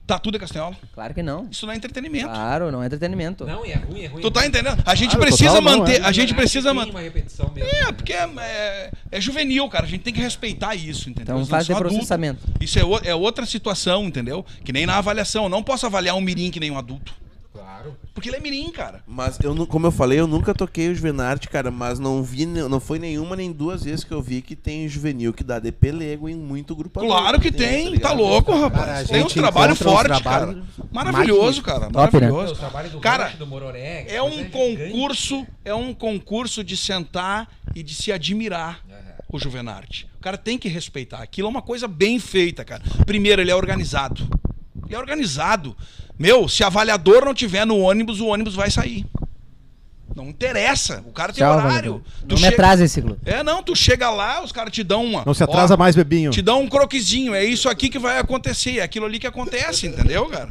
[0.09, 0.75] tatu de castanhola?
[0.93, 1.47] Claro que não.
[1.51, 2.25] Isso não é entretenimento.
[2.29, 3.45] Claro, não é entretenimento.
[3.47, 4.23] Não, e é ruim, é ruim.
[4.23, 4.83] Tu tá entendendo?
[4.85, 6.05] A gente Claro, precisa total não, manter, é.
[6.05, 6.91] a gente precisa Tem manter.
[6.91, 7.71] uma repetição mesmo.
[7.71, 9.85] É, porque é, é- é juvenil, cara.
[9.85, 11.23] A gente tem que respeitar isso, entendeu?
[11.23, 11.97] Então Eles não faz de são adultos.
[11.99, 12.41] processamento.
[12.61, 14.45] Isso é, o- é outra situação, entendeu?
[14.65, 15.45] Que nem na avaliação.
[15.45, 17.15] Eu não posso avaliar um mirim que nem um adulto.
[17.79, 17.97] Claro.
[18.13, 19.03] Porque ele é mirim, cara.
[19.07, 22.81] Mas eu, como eu falei, eu nunca toquei o Juvenarte, cara, mas não vi, não
[22.81, 26.29] foi nenhuma nem duas vezes que eu vi que tem juvenil que dá DP Lego
[26.29, 27.01] em muito grupo.
[27.01, 28.17] Claro que tem, tá ligado?
[28.17, 28.87] louco, rapaz.
[28.87, 30.89] Cara, a tem um trabalho forte, trabalhos cara.
[30.91, 31.91] Maravilhoso, cara.
[31.91, 32.29] Top, né?
[32.29, 32.55] Maravilhoso.
[32.55, 34.07] O trabalho do Cara, do Mororé.
[34.09, 38.83] É um concurso, é um concurso de sentar e de se admirar
[39.31, 40.09] o Juvenarte.
[40.17, 41.23] O cara tem que respeitar.
[41.23, 42.83] Aquilo é uma coisa bem feita, cara.
[43.07, 44.27] Primeiro, ele é organizado.
[44.87, 45.77] Ele é organizado.
[46.19, 49.07] Meu, se avaliador não tiver no ônibus, o ônibus vai sair.
[50.17, 51.03] Não interessa.
[51.07, 52.03] O cara tem Tchau, horário.
[52.27, 53.17] Não me chega- atrasa esse ciclo.
[53.25, 55.23] É, não, tu chega lá, os caras te dão uma.
[55.25, 56.33] Não se atrasa ó, mais, bebinho.
[56.33, 57.35] Te dão um croquisinho.
[57.35, 58.79] É isso aqui que vai acontecer.
[58.79, 60.49] É aquilo ali que acontece, entendeu, cara?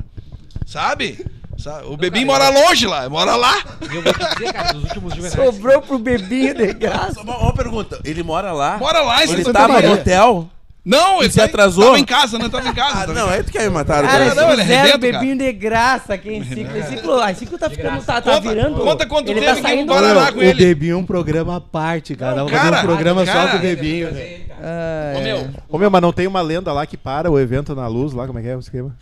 [0.65, 1.25] Sabe?
[1.57, 3.61] Sa- O bebinho mora longe lá, mora lá.
[3.93, 5.33] Eu vou te dizer, cara, dos últimos juvenais.
[5.33, 7.15] Sobrou pro bebinho de graça.
[7.15, 8.77] Só Uma, uma pergunta, ele mora lá?
[8.77, 9.89] Mora lá, Ele Santa tava Maria.
[9.89, 10.49] no hotel?
[10.87, 11.83] Não, ele se tá- atrasou?
[11.83, 12.93] Tava em casa, não tava em casa.
[12.95, 14.35] Ah, tava não, aí tu quer me matar Cara, agora.
[14.41, 16.77] não, ele é zero arrebenta, bebinho de graça aqui em ciclo.
[16.77, 18.79] Esse ciclo, a ciclo tá ficando, tá, tá Conta- virando.
[18.81, 19.91] conta quanto ele teve tá que saindo.
[19.91, 20.65] o Guaraná com o ele.
[20.65, 22.35] Bebinho é um programa à parte, cara.
[22.37, 24.07] Não, fazer cara, um programa cara, só com o Bebinho.
[24.59, 25.23] Ah, Ô, é.
[25.23, 28.13] meu, Ô meu, mas não tem uma lenda lá que para o evento na luz
[28.13, 28.95] lá, como é que é o esquema?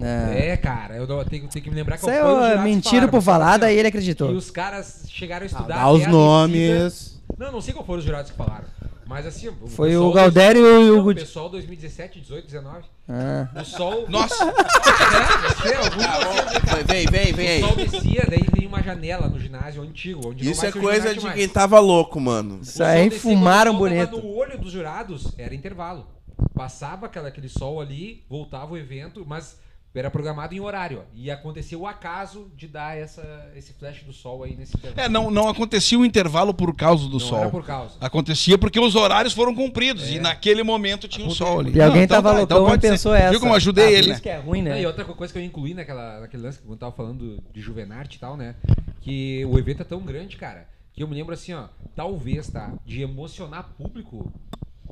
[0.00, 0.50] É.
[0.50, 2.58] É, cara, eu tenho, tenho que me lembrar Isso qual aí foi o é jurado
[2.58, 4.30] que mentira por falar, assim, daí ele E acreditou.
[4.30, 5.76] os caras chegaram a Ah, estudar.
[5.78, 7.18] Dá os nomes.
[7.38, 8.64] Não, não sei qual foram os jurados que falaram.
[9.06, 12.46] Mas assim, o Foi pessoal o Galdério dois- e o não, Gudi- pessoal 2017, 18,
[12.46, 12.84] 19.
[13.08, 13.48] Ah.
[13.60, 14.04] O sol.
[14.10, 17.62] nossa, É, você, algum você- Vem, vem, vem aí.
[17.62, 20.28] O sol descia, daí tem uma janela no ginásio antigo.
[20.28, 21.36] Onde não Isso é o coisa de mais.
[21.36, 22.56] quem tava louco, mano.
[22.58, 24.10] O Isso aí descia, fumaram o bonito.
[24.10, 26.06] tava No olho dos jurados era intervalo.
[26.52, 29.56] Passava aquela, aquele sol ali, voltava o evento, mas
[29.98, 31.00] era programado em horário.
[31.00, 31.02] ó.
[31.14, 35.00] E aconteceu o acaso de dar essa, esse flash do sol aí nesse intervalo.
[35.06, 37.38] é, não, não acontecia o intervalo por causa do Não sol.
[37.40, 37.94] era por causa.
[38.00, 41.46] Acontecia porque os horários foram cumpridos e naquele momento tinha um Aconteceu.
[41.46, 41.72] sol ali.
[41.76, 42.92] E alguém Não, então tava tá, então loucão e pode ser.
[42.92, 43.30] pensou essa.
[43.30, 44.20] Viu como eu ajudei Ah, ele, Isso né?
[44.20, 44.80] que é ruim, né?
[44.82, 48.16] e outra coisa que eu incluí naquela, naquele lance que eu tava falando de Juvenarte
[48.16, 48.54] e tal, né?
[49.00, 52.72] Que o evento é tão grande, cara, que eu me lembro assim, ó, talvez, tá?
[52.84, 54.32] De emocionar público,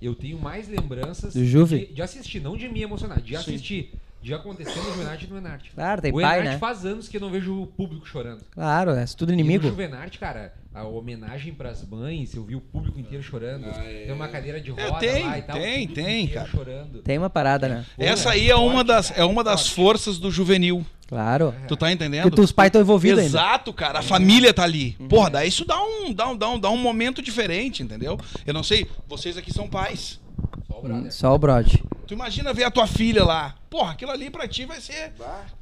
[0.01, 3.93] eu tenho mais lembranças de, de assistir, não de me emocionar, de assistir.
[4.25, 5.71] De acontecer no Juvenarte e no Enarte.
[5.75, 6.59] Claro, tem o pai, Enarte né?
[6.59, 8.41] faz anos que eu não vejo o público chorando.
[8.53, 9.69] Claro, é tudo E no inimigo.
[9.69, 13.71] Juvenarte, cara, a homenagem pras mães, eu vi o público inteiro chorando.
[13.71, 15.59] Tem uma cadeira de É, roda tem, lá e tal.
[15.59, 16.49] tem, tem, cara.
[16.49, 17.03] chorando.
[17.03, 17.85] Tem uma parada, né?
[17.99, 19.75] Essa aí é uma forte, das, cara, é uma das forte.
[19.75, 20.87] forças do juvenil.
[21.07, 21.55] Claro.
[21.69, 22.23] Tu tá entendendo?
[22.23, 23.29] Porque os pais estão envolvidos ainda.
[23.39, 23.99] Exato, cara.
[23.99, 24.93] A família tá ali.
[25.07, 28.19] Porra, daí isso dá um, dá, um, dá, um, dá um momento diferente, entendeu?
[28.47, 30.19] Eu não sei, vocês aqui são pais.
[30.67, 31.13] Só o brother.
[31.13, 31.75] Só o Brod.
[32.07, 33.55] Tu imagina ver a tua filha lá.
[33.71, 35.13] Porra, aquilo ali pra ti vai ser.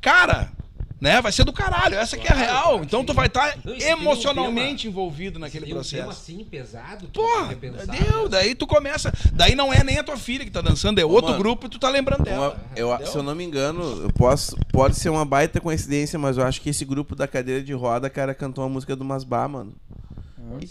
[0.01, 0.51] Cara,
[1.01, 1.20] né?
[1.20, 1.95] Vai ser do caralho.
[1.97, 2.82] Essa que é a real.
[2.82, 6.11] Então tu vai estar um emocionalmente envolvido naquele Tem um processo.
[6.11, 7.72] assim pesado, tu Porra, deu.
[7.72, 8.28] né?
[8.30, 9.12] Daí tu começa.
[9.32, 11.68] Daí não é nem a tua filha que tá dançando, é outro mano, grupo e
[11.70, 12.51] tu tá lembrando dela.
[12.51, 16.36] Uma- eu, se eu não me engano, eu posso, pode ser uma baita coincidência, mas
[16.36, 19.49] eu acho que esse grupo da cadeira de roda, cara, cantou a música do Masbá,
[19.49, 19.72] mano.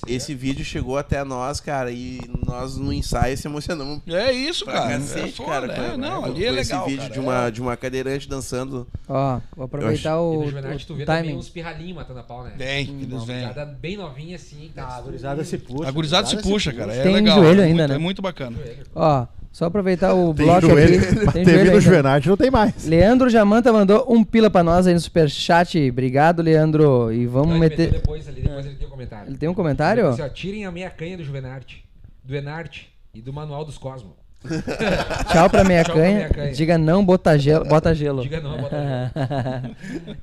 [0.08, 4.74] Esse vídeo chegou até nós, cara, e nós no ensaio se emocionamos É isso, pra
[4.74, 4.90] cara.
[5.00, 5.88] cacete, é foda, cara.
[5.88, 6.62] é, com- não, ali é legal.
[6.62, 7.22] esse vídeo cara, de, é.
[7.22, 8.88] uma, de uma cadeirante dançando.
[9.08, 11.38] Ó, vou aproveitar E o, no o, Juvenarte tu vê também timing.
[11.38, 12.54] uns pirralhinhos matando a pau, né?
[12.58, 13.42] Tem, Uma eles vêm.
[13.42, 14.72] gurizada bem novinha assim.
[14.74, 15.88] tá Ah, a gurizada se puxa.
[15.88, 16.94] A gurizada se puxa, cara.
[16.94, 17.38] É Tem legal.
[17.38, 17.96] joelho é ainda, muito, né?
[17.96, 18.58] É muito bacana.
[18.96, 21.16] Ó, só aproveitar o Tem bloco joelho, aqui.
[21.16, 21.82] Tem teve joelho no ainda.
[21.82, 22.86] Juvenarte, não tem mais.
[22.86, 25.90] Leandro Jamanta mandou um pila pra nós aí no superchat.
[25.90, 27.12] Obrigado, Leandro.
[27.12, 27.92] E vamos meter.
[27.92, 29.30] depois ali, depois ele tem um comentário.
[29.30, 30.10] Ele tem um comentário?
[30.12, 31.84] Disse, ó, tirem a meia canha do Juvenarte,
[32.24, 34.14] do Enarte e do Manual dos Cosmos.
[35.32, 36.16] Tchau pra minha Tchau pra canha.
[36.16, 36.54] minha canha.
[36.54, 37.66] Diga não, bota gelo.
[37.66, 38.24] Bota gelo.
[38.24, 39.76] Diga não, bota gelo.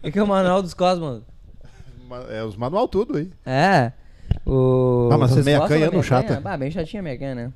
[0.02, 1.22] O que é o manual dos cosmos?
[2.30, 3.30] É os manual tudo aí.
[3.44, 3.92] É.
[4.44, 5.08] O...
[5.12, 6.40] Ah, mas as Vocês meia canha não meia chata.
[6.44, 7.52] Ah, bem chatinha a meia canha, né?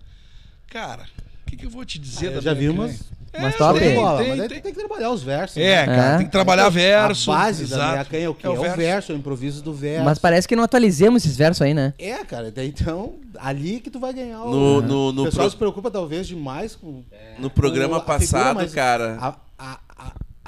[0.71, 1.05] Cara,
[1.53, 3.01] que, que eu vou te dizer Eu da já minha vi umas.
[3.35, 3.79] Mas É, top.
[3.81, 4.61] tem, bola, tem, mas tem.
[4.61, 5.57] tem que trabalhar os versos.
[5.57, 5.97] É, né?
[5.97, 6.17] cara, É.
[6.19, 7.33] tem que trabalhar verso.
[7.33, 7.93] A base da exato.
[7.93, 8.47] meia canha é o quê?
[8.47, 8.77] É É o verso.
[8.77, 10.05] verso, é o improviso do verso.
[10.05, 11.95] Mas parece que não atualizemos esses versos aí, né?
[11.99, 14.51] É, cara, daí então, ali que tu vai ganhar o.
[14.51, 17.03] No- no- no o pessoal pro- se preocupa talvez demais com.
[17.39, 19.17] No programa com a figura, passado, mas cara.
[19.19, 19.35] A,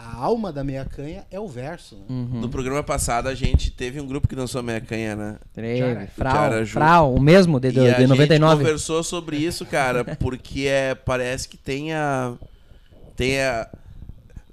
[0.04, 2.02] a, a, a alma da meia canha é o verso, né?
[2.08, 2.40] Uhum.
[2.40, 5.36] No programa passado a gente teve um grupo que dançou meia canha, né?
[5.52, 6.06] Teve.
[6.08, 6.66] Frau.
[6.66, 8.62] Frau, o mesmo, de, de, e a de gente 99.
[8.62, 12.34] conversou sobre isso, cara, porque é, parece que tem a.
[13.16, 13.68] Tem a.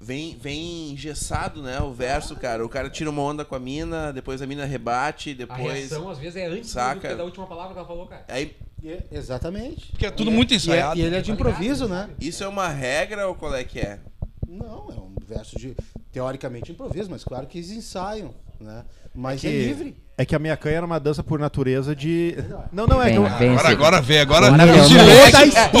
[0.00, 1.80] Vem, vem engessado, né?
[1.80, 2.64] O verso, cara.
[2.64, 5.78] O cara tira uma onda com a mina, depois a mina rebate, A depois.
[5.90, 7.14] reação, às vezes, é antes do- Saca.
[7.14, 8.24] da última palavra que ela falou, cara.
[8.28, 9.92] Aí, é- exatamente.
[9.92, 10.98] Porque é tudo E muito e ensaiado.
[10.98, 12.10] E, ele é de improviso, né?
[12.20, 14.00] isso é uma regra ou qual é que é?
[14.48, 15.74] Não, é um verso de.
[16.12, 18.82] Teoricamente improviso, mas claro que eles ensaiam, né?
[19.14, 19.96] Mas que- é livre.
[20.18, 22.36] É É que a minha canha era uma dança por natureza de.
[22.70, 23.50] Não, não, é Vem, que eu- vem.
[23.50, 24.46] Agora, agora vem, agora.
[24.48, 25.22] Agora o silêncio, vem.
[25.22, 25.78] o silêncio, o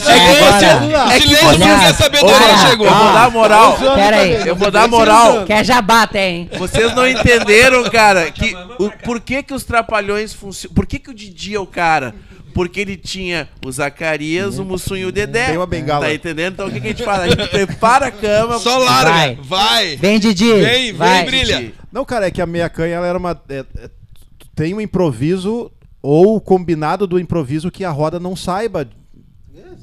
[0.00, 2.86] silêncio, o silêncio porque ela cara, chegou.
[2.86, 3.78] Eu vou dar moral.
[3.94, 4.46] Pera aí.
[4.48, 5.44] Eu vou dar moral.
[5.46, 6.50] Quer jabá até, hein?
[6.58, 10.74] Vocês não entenderam, cara, que o, por que que os trapalhões funcionam?
[10.74, 12.14] Por que que o Didi é o cara?
[12.52, 15.46] Porque ele tinha o Zacarias, o Mussum e o Dedé.
[15.46, 16.06] Tem uma bengala.
[16.06, 16.54] Tá entendendo?
[16.54, 17.22] Então o que, que a gente faz?
[17.22, 18.58] A gente prepara a cama.
[18.58, 19.38] Só larga, Vai.
[19.42, 19.96] vai.
[19.96, 20.52] Vem, Didi.
[20.52, 21.18] Vem, vai.
[21.18, 21.56] vem, brilha.
[21.60, 21.74] Didi.
[21.92, 23.40] Não, cara, é que a meia canha ela era uma.
[23.48, 23.88] é- é-
[24.38, 25.70] tu tem um improviso
[26.02, 28.88] ou o combinado do improviso que a roda não saiba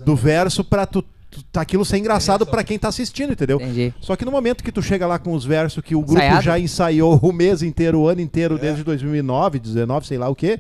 [0.04, 1.04] do verso pra tu,
[1.52, 3.58] tá aquilo ser engraçado pra quem tá assistindo, entendeu?
[3.62, 3.94] Entendi.
[4.00, 6.44] Só que no momento que tu chega lá com os versos que o grupo Ensaiado?
[6.44, 10.60] já ensaiou o mês inteiro, o ano inteiro, desde 2009, 19, sei lá o quê,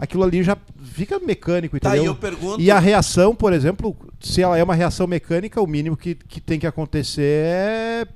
[0.00, 2.04] aquilo ali já fica mecânico, Tá, entendeu?
[2.04, 5.66] e eu pergunto- E a reação, por exemplo, se ela é uma reação mecânica, o
[5.66, 8.06] mínimo que, que tem que acontecer é,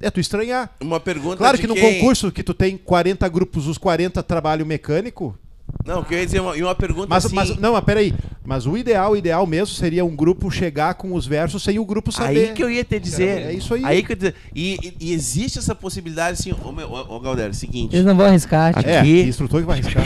[0.00, 0.70] é tu estranhar.
[0.80, 4.22] Uma pergunta Claro de que no quem- concurso que tu tem 40 grupos, os 40
[4.22, 5.36] trabalho mecânico.
[5.84, 7.34] Não, que eu ia dizer uma, e uma pergunta Mas, assim...
[7.34, 8.14] mas não, mas peraí.
[8.44, 11.84] Mas o ideal, o ideal mesmo seria um grupo chegar com os versos sem o
[11.84, 12.48] grupo saber.
[12.50, 13.46] Aí que eu ia te dizer.
[13.48, 13.84] É isso aí.
[13.84, 14.36] Aí que dizer.
[14.54, 17.94] E, e- existe essa possibilidade assim, ô, meu, ô, ô Galdério, seguinte.
[17.96, 20.04] Eles não vão arriscar, tipo, É, Aqui- que instrutor que vai arriscar.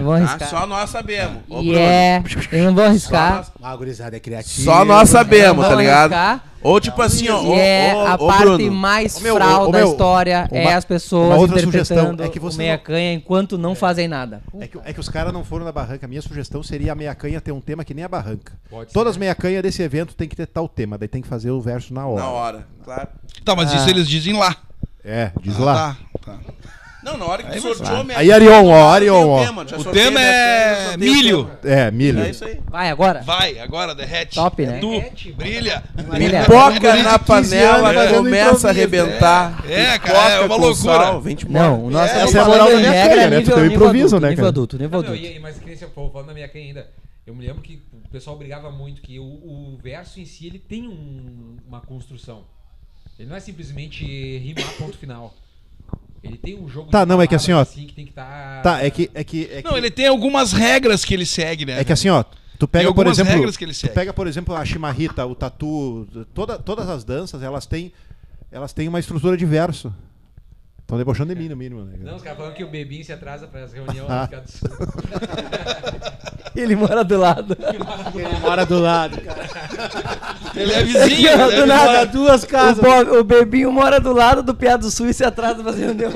[0.00, 0.24] Não vão tá?
[0.32, 0.48] arriscar.
[0.48, 1.42] Só nós sabemos.
[1.48, 2.22] Ô, E Bruno, é,
[2.52, 3.34] eles não vão Só arriscar.
[3.36, 4.64] nós, Ah, gurizada é criativa.
[4.72, 6.12] só nós sabemos, tá ligado?
[6.12, 6.44] arriscar.
[6.62, 7.42] Ou tipo assim, ó.
[7.42, 11.72] E é ô, a parte Bruno, mais meu, fral da história é as pessoas interpretando
[11.72, 14.42] sugestão é que o você meia não- canha enquanto não fazem nada.
[14.60, 16.04] É que, é que os caras não foram na barranca.
[16.04, 18.52] A minha sugestão seria a meia canha ter um tema que nem a barranca.
[18.68, 19.20] Pode Todas as ser.
[19.20, 21.94] meia canha desse evento tem que ter tal tema, daí tem que fazer o verso
[21.94, 22.20] na hora.
[22.22, 23.08] Na hora, claro.
[23.42, 24.54] Tá, mas isso eles dizem lá.
[25.02, 25.96] É, diz Ah, lá.
[26.22, 26.38] Tá, tá.
[27.02, 29.44] Não, na hora que Aí sorteou minha Aí, Arion, ó, Arion, o ó.
[29.44, 31.50] tema, O tema é milho.
[31.64, 32.20] É, milho.
[32.20, 32.60] É isso aí.
[32.68, 33.22] Vai agora.
[33.22, 34.34] Vai, agora, derrete.
[34.34, 34.78] Top, né?
[34.80, 35.82] Tu, Derrete, brilha.
[35.94, 36.40] Brilha.
[36.42, 39.64] Pipoca na panela, fazendo começa a arrebentar.
[39.68, 40.74] É, cara, Pipoca é uma loucura.
[40.94, 41.38] sal, vem.
[41.48, 43.38] Não, o nosso É, essa é a moral da minha regra canha, né?
[43.38, 44.48] nível, Tu tem um nível improviso, né, nível cara?
[44.48, 45.16] adulto, nível adulto.
[45.16, 46.86] e- mas que nem você falou, falando da minha canha ainda.
[47.26, 50.58] Eu me lembro que o pessoal brigava muito que o, o verso em si ele
[50.58, 52.42] tem um- uma construção.
[53.18, 54.04] Ele não é simplesmente
[54.38, 55.32] rimar ponto final.
[56.22, 58.12] Ele tem um jogo Tá, de não, é que assim, ó, palavras, que tem que
[58.12, 59.10] tá Tá, é que.
[59.14, 61.80] É que, é que, Não, ele tem algumas regras que ele segue, né?
[61.80, 62.22] é que assim, ó.
[62.58, 63.32] Tu pega, por exemplo.
[63.32, 63.94] regras que ele tu segue.
[63.94, 67.90] pega, por exemplo, a chimarrita, o tatu, toda, todas as danças, elas têm.
[68.52, 69.94] Elas têm uma estrutura de verso.
[70.80, 71.94] Estão debochando de mim, no mínimo, né?
[72.00, 74.26] Não, os caras falando que o Bebinho se atrasa para as reuniões Ah.
[74.26, 74.68] do Rio do Sul.
[76.54, 77.56] Ele mora do lado.
[78.14, 79.48] Ele mora do lado, cara.
[80.54, 81.50] Ele é vizinho, né?
[81.56, 81.84] do nada.
[81.92, 82.78] Mora duas O, casas.
[82.82, 86.10] Bo- o Bebinho mora do lado do Piá do Sul e se atrasa pra reunião.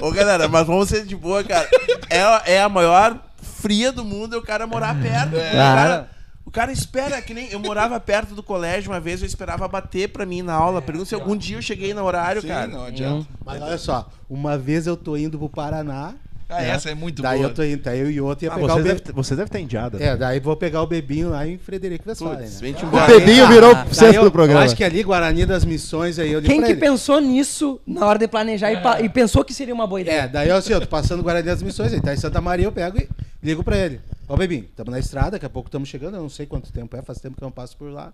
[0.00, 1.68] Ô galera, mas vamos ser de boa, cara.
[2.08, 5.36] É, a- é a maior fria do mundo é o cara morar perto.
[5.36, 6.08] O, cara,
[6.44, 7.50] o cara espera, que nem.
[7.50, 10.80] Eu morava perto do colégio uma vez, eu esperava bater pra mim na aula.
[10.80, 12.66] Pergunta se algum dia eu cheguei no horário, Sim, cara.
[12.68, 13.26] não adianta.
[13.44, 16.14] Mas olha só, uma vez eu tô indo pro Paraná.
[16.48, 16.68] Ah, né?
[16.70, 17.50] essa é muito daí boa.
[17.50, 19.14] eu tô indo, daí eu e outro ia Ah, pegar você, o deve, bebinho.
[19.16, 20.00] você deve ter indiada.
[20.02, 22.74] É, daí vou pegar o bebinho lá em Frederico Westphalen, né?
[22.84, 24.60] O bebinho virou Ah, o Daí centro eu, do programa.
[24.60, 28.06] eu acho que ali, Guarani das Missões, aí eu Quem que ele, pensou nisso na
[28.06, 30.20] hora de planejar e, pa- e pensou que seria uma boa ideia?
[30.22, 32.66] É, daí eu assim, eu tô passando Guarani das Missões, ele tá em Santa Maria,
[32.66, 33.08] eu pego e
[33.42, 34.00] ligo pra ele.
[34.28, 36.96] Ó, bebinho, estamos na estrada, daqui a pouco estamos chegando, eu não sei quanto tempo
[36.96, 38.12] é, faz tempo que eu não passo por lá.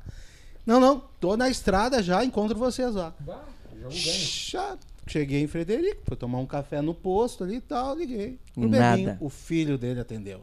[0.64, 3.12] Não, não, tô na estrada já, encontro vocês lá.
[3.90, 4.76] Já
[5.06, 8.38] cheguei em Frederico, fui tomar um café no posto ali e tal, liguei.
[8.54, 8.96] Pro Nada.
[8.96, 10.42] bebinho, o filho dele atendeu.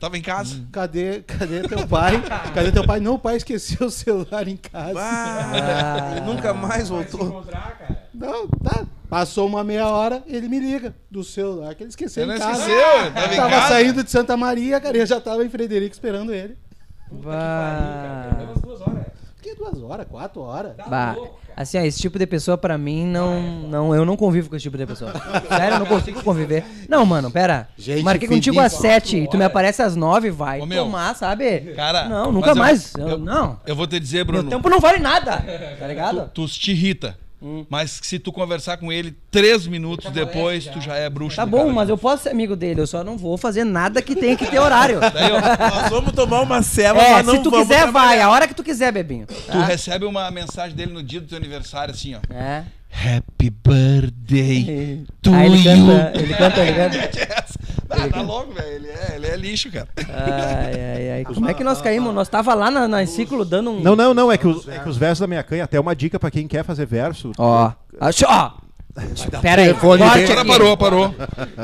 [0.00, 0.62] Tava em casa.
[0.70, 2.22] Cadê, cadê teu pai?
[2.54, 3.00] Cadê teu pai?
[3.00, 4.98] Não, o pai esqueceu o celular em casa.
[5.00, 7.42] Ah, ele nunca mais Vai se voltou.
[7.44, 8.08] cara.
[8.12, 8.86] Não, tá.
[9.08, 12.46] Passou uma meia hora, ele me liga do celular que ele esqueceu Ele em não
[12.46, 12.60] casa.
[12.60, 13.68] esqueceu, tava em Tava casa.
[13.68, 16.56] saindo de Santa Maria, cara, eu já tava em Frederico esperando ele.
[17.10, 18.26] Bah.
[18.36, 18.93] Pelo menos duas horas.
[19.70, 20.76] Duas horas, quatro horas.
[20.76, 24.16] Tá Bah, louco, assim, ó, esse tipo de pessoa pra mim não, não, eu não
[24.16, 25.12] convivo com esse tipo de pessoa.
[25.48, 26.64] Sério, eu não consigo conviver.
[26.88, 27.68] Não, mano, pera.
[27.78, 28.44] Gente Marquei feliz.
[28.44, 30.84] contigo às sete e tu me aparece às nove, vai Ô, meu.
[30.84, 31.72] tomar, sabe?
[31.74, 32.94] Cara, não, mas nunca eu- mais.
[32.94, 33.58] eu- Eu- não.
[33.66, 34.50] Eu vou te dizer, Meu Bruno.
[34.50, 35.42] tempo não vale nada,
[35.78, 36.30] tá ligado?
[36.34, 37.16] Tu te irrita.
[37.44, 37.66] Hum.
[37.68, 41.36] Mas se tu conversar com ele três minutos depois, tu já é bruxo.
[41.36, 44.16] Tá bom, mas eu posso ser amigo dele, eu só não vou fazer nada que
[44.16, 44.98] tenha que ter horário.
[45.12, 45.40] Daí, ó,
[45.80, 48.06] Nós vamos tomar uma ceva, É, mas não se tu vamos quiser, trabalhar.
[48.06, 49.26] vai, a hora que tu quiser, bebinho.
[49.26, 49.62] tu tá?
[49.64, 52.20] recebe uma mensagem dele no dia do teu aniversário, assim, ó.
[52.34, 52.64] É.
[52.90, 55.64] Happy birthday to Aí ele you.
[55.64, 57.44] canta, ele canta, ele canta.
[57.96, 58.68] Ah, tá louco, velho.
[58.74, 59.88] Ele é, ele é lixo, cara.
[59.96, 61.24] Ai, ai, ai.
[61.24, 62.14] Como é que nós caímos?
[62.14, 63.80] Nós tava lá na, na ciclo dando um.
[63.80, 64.30] Não, não, não.
[64.32, 66.46] É que, os, é que os versos da minha canha, até uma dica pra quem
[66.48, 67.32] quer fazer verso.
[67.38, 67.70] Ó.
[68.00, 68.64] Acho- Ó.
[69.42, 69.74] Pera aí.
[69.74, 70.04] corte
[70.46, 71.14] parou, parou.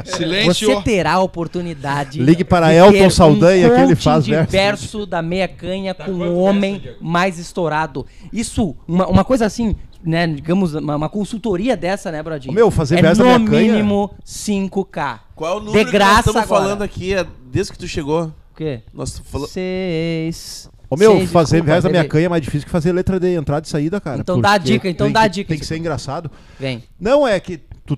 [0.05, 0.83] Você Silêncio.
[0.83, 2.21] terá a oportunidade.
[2.21, 4.51] Ligue para de Elton ter Saldanha, um que ele faz de versos.
[4.53, 8.05] verso da meia canha com quanto o homem verso, mais estourado.
[8.33, 12.55] Isso, uma, uma coisa assim, né, digamos, uma, uma consultoria dessa, né, Brodinho?
[12.55, 15.21] Meu, fazer é no mínimo 5K.
[15.35, 16.63] Qual é o número De que nós graça estamos agora.
[16.63, 18.33] falando aqui é, desde que tu chegou?
[18.53, 18.83] O quê?
[18.93, 19.51] Nós falamos...
[19.51, 20.71] Seis.
[20.89, 23.21] Ô meu, seis, fazer desculpa, verso da minha canha é mais difícil que fazer letra
[23.21, 24.21] de entrada e saída, cara.
[24.21, 26.31] Então dá a dica, então tem dá a dica, Tem que ser engraçado.
[26.59, 26.83] Vem.
[26.99, 27.97] Não, é que tu,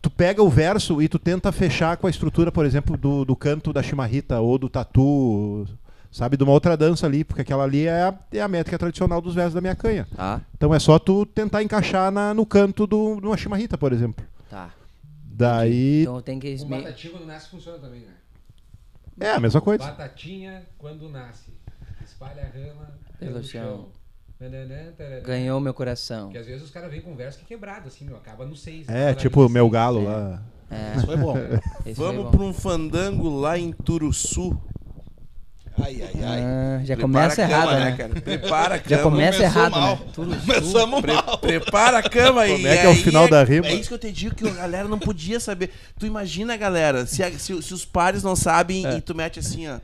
[0.00, 3.36] tu pega o verso e tu tenta fechar com a estrutura, por exemplo, do, do
[3.36, 5.66] canto da chimarrita ou do tatu,
[6.10, 9.20] sabe, de uma outra dança ali, porque aquela ali é a, é a métrica tradicional
[9.20, 10.06] dos versos da minha canha.
[10.14, 13.92] Tá, Então é só tu tentar encaixar na, no canto do, de uma chimarrita, por
[13.92, 14.24] exemplo.
[14.50, 14.70] tá.
[15.38, 16.52] Daí Então tem que...
[16.64, 18.12] Me- batatinha quando nasce funciona também, né?
[19.20, 19.84] é a mesma coisa.
[19.84, 21.52] Batatinha quando nasce.
[22.04, 22.88] Espalha a rama
[23.18, 23.88] Pelo pelo chão.
[25.24, 26.26] Ganhou meu coração.
[26.26, 28.16] Porque às vezes os caras vêm com verso que é quebrado, assim, meu.
[28.16, 28.88] Acaba no 6.
[28.88, 30.42] É, tipo o meu galo lá.
[30.70, 31.36] É, Isso foi bom.
[31.86, 32.30] esse foi Vamos bom.
[32.30, 34.58] pra um fandango lá em Turuçu.
[35.82, 36.40] Ai, ai, ai.
[36.42, 37.94] Ah, já Prepara começa cama, errado, né?
[37.96, 38.20] cara?
[38.20, 38.96] Prepara a cama.
[38.96, 39.90] Já começa Começou errado, mal.
[39.96, 39.98] né?
[40.14, 41.38] Tudo Começamos Pre- mal.
[41.38, 43.66] prepara a cama Como e é que é o aí final da rima?
[43.66, 45.70] É isso que eu te digo que a galera não podia saber.
[45.98, 48.96] Tu imagina, galera, se, a- se- se os pares não sabem É.
[48.96, 49.78] e tu mete assim, ó.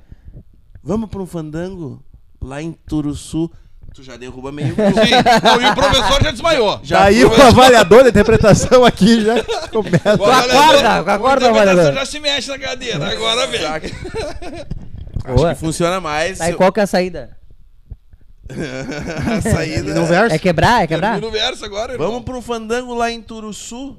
[0.83, 2.03] Vamos pra um fandango
[2.41, 3.51] lá em Turuçu.
[3.95, 4.91] Tu já derruba meio grupo.
[5.05, 5.11] Sim.
[5.45, 6.81] Não, e o professor já desmaiou.
[6.83, 9.35] Já Daí o professor- avaliador da interpretação aqui já
[9.71, 10.17] começa.
[10.19, 11.93] O avaliador- acorda, acorda, o avaliador.
[11.93, 13.07] já se mexe na cadeira.
[13.13, 13.61] Agora vem.
[15.25, 15.55] Acho Boa.
[15.55, 16.41] que funciona mais.
[16.41, 17.37] Aí qual que é a saída?
[18.51, 19.95] a saída.
[19.95, 20.35] No verso.
[20.35, 20.83] É quebrar?
[20.83, 21.21] É quebrar?
[21.21, 22.09] Termina o verso agora, irmão.
[22.09, 23.97] Vamos pro fandango lá em Turuçu.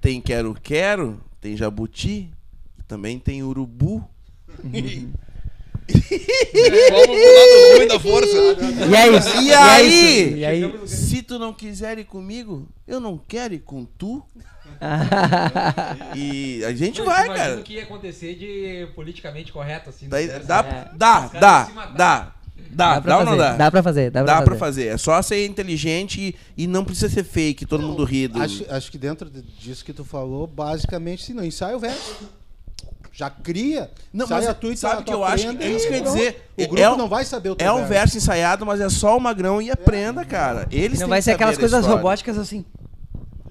[0.00, 2.30] Tem quero-quero, tem jabuti,
[2.86, 4.08] também tem urubu.
[6.90, 8.36] Vamos pro lado ruim da força.
[8.88, 9.40] E é isso.
[9.40, 10.22] E é aí?
[10.26, 10.36] isso.
[10.36, 10.88] E aí?
[10.88, 14.22] Se tu não quiser ir comigo, eu não quero ir com tu.
[16.14, 17.56] E a gente vai, cara.
[17.58, 20.08] o que ia acontecer de politicamente correto, assim.
[20.08, 20.46] Daí, verso.
[20.46, 20.90] dá, É.
[20.96, 22.32] dá, Os dá, dá, dá,
[22.70, 23.56] Dá pra dá ou não fazer, dá?
[23.56, 24.82] dá pra fazer, dá pra Dá pra fazer.
[24.82, 24.94] fazer.
[24.94, 26.20] É só ser inteligente
[26.56, 28.28] e, e não precisa ser fake, todo mundo ri.
[28.28, 31.80] do- Acho, acho que dentro de- disso que tu falou, basicamente, se não ensaia o
[31.80, 32.16] verso.
[33.12, 35.88] Já cria, Não, mas a tua e sabe tu que eu acho que é isso
[35.88, 36.50] que eu ia dizer.
[36.56, 38.80] O É- grupo é um- não vai saber o teu É um verso ensaiado, mas
[38.80, 40.68] é só o magrão e aprenda, cara.
[40.70, 42.64] Eles Não têm vai que ser aquelas coisas robóticas assim.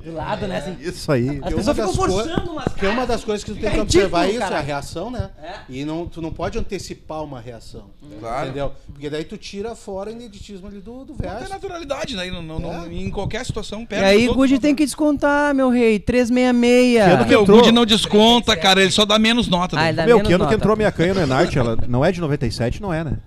[0.08, 0.58] Do lado, né?
[0.58, 0.78] Assim.
[0.80, 1.28] Isso aí.
[1.30, 3.80] As Porque pessoas uma ficam forçando umas Porque uma das coisas que tu tem que
[3.80, 5.30] observar é isso, é a reação, né?
[5.44, 5.54] É.
[5.70, 7.86] E não, tu não pode antecipar uma reação.
[8.20, 8.46] Claro.
[8.46, 8.72] Entendeu?
[8.94, 11.50] Porque daí tu tira fora o ineditismo ali do, do Não tem verso.
[11.50, 12.30] naturalidade, né?
[12.32, 12.94] Não, não, não- É.
[12.94, 14.06] em qualquer situação E perde.
[14.06, 16.00] aí, todo Good tem que descontar, meu rei.
[16.00, 17.28] 366.
[17.28, 17.46] Que o?
[17.46, 18.82] Good não desconta, cara.
[18.82, 19.78] Ele só dá menos nota.
[19.78, 19.94] Ah, né?
[19.94, 20.56] dá Meu, menos que ano nota.
[20.56, 21.56] que entrou a minha canha no Enart?
[21.56, 23.18] Ela não é de 97, não é, né?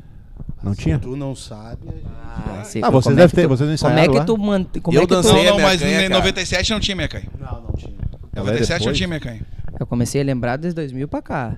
[0.62, 0.98] Não tinha?
[0.98, 1.88] Tu não sabe.
[2.06, 4.12] Ah, esse- Ah, vocês como é devem que ter- tu- vocês não Como é ensaiaram
[4.12, 4.24] que lá?
[4.24, 4.82] tu mantém.
[4.82, 5.14] Como Eu é que tu...
[5.14, 5.44] dancei.
[5.46, 6.08] Não, não, mas em cara.
[6.10, 7.28] 97 não tinha minha canha.
[7.38, 7.94] Não, não tinha.
[8.34, 8.96] Ela é 97 não depois?
[8.96, 9.46] tinha minha canha.
[9.78, 11.56] Eu comecei a lembrar desde 2000 pra cá.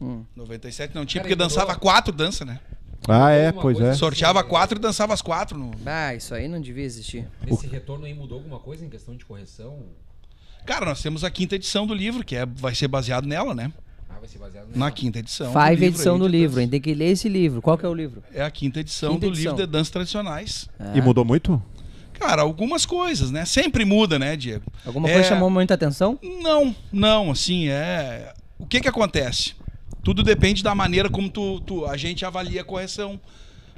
[0.00, 0.24] Hum.
[0.36, 2.60] 97 não tinha, Cara, porque dançava quatro dança, né?
[3.08, 3.92] Ah, é, pois é.
[3.94, 5.58] Sorteava quatro e dançava as quatro.
[5.58, 5.72] No...
[5.84, 7.26] Ah, isso aí não devia existir.
[7.44, 9.78] Nesse retorno aí mudou alguma coisa em questão de correção?
[10.64, 13.72] Cara, nós temos a quinta edição do livro, que é, vai ser baseado nela, né?
[14.20, 15.46] Ah, vai ser baseado Na quinta edição.
[15.52, 16.68] do Five livro edição do livro, hein?
[16.68, 17.62] Tem que ler esse livro.
[17.62, 18.22] Qual que é o livro?
[18.34, 19.52] É a quinta edição Quinta do edição.
[19.52, 20.68] livro de danças tradicionais.
[20.94, 21.60] E mudou muito?
[22.14, 23.46] Cara, algumas coisas, né?
[23.46, 24.64] Sempre muda, né, Diego?
[24.84, 26.18] Alguma É, coisa chamou muita atenção?
[26.42, 28.34] Não, não, assim, é.
[28.58, 29.54] O que que acontece?
[30.04, 33.18] Tudo depende da maneira como tu, tu- a gente avalia a correção.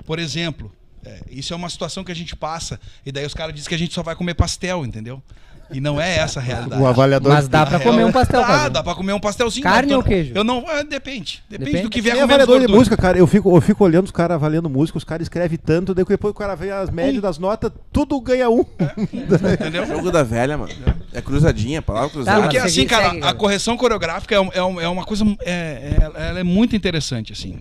[0.05, 0.73] Por exemplo,
[1.05, 3.75] é, isso é uma situação que a gente passa, e daí os caras dizem que
[3.77, 5.23] a gente só vai comer pastel, entendeu?
[5.71, 6.81] E não é essa a realidade.
[6.83, 7.33] O avaliador.
[7.33, 8.69] Mas dá pra comer um pastel, Dá, cara.
[8.69, 9.63] dá pra comer um pastelzinho.
[9.63, 10.33] Carne dá, ou queijo?
[10.35, 10.59] Eu não.
[10.71, 11.43] é, depende.
[11.49, 11.71] depende.
[11.71, 11.83] Depende.
[11.85, 14.35] do que vier com avaliador de música, cara, eu fico, eu fico olhando os caras
[14.35, 17.71] avaliando música, os caras escrevem tanto, daí depois o cara vê as médias das notas,
[17.93, 18.65] tudo ganha um.
[19.13, 19.87] Entendeu?
[19.87, 20.73] Jogo da velha, mano.
[21.13, 22.41] É cruzadinha, palavra Tá, cruzada.
[22.43, 25.25] Porque mas assim, segue- cara, segue, a correção coreográfica é, é é uma coisa.
[25.41, 27.57] É, é- ela é muito interessante, assim.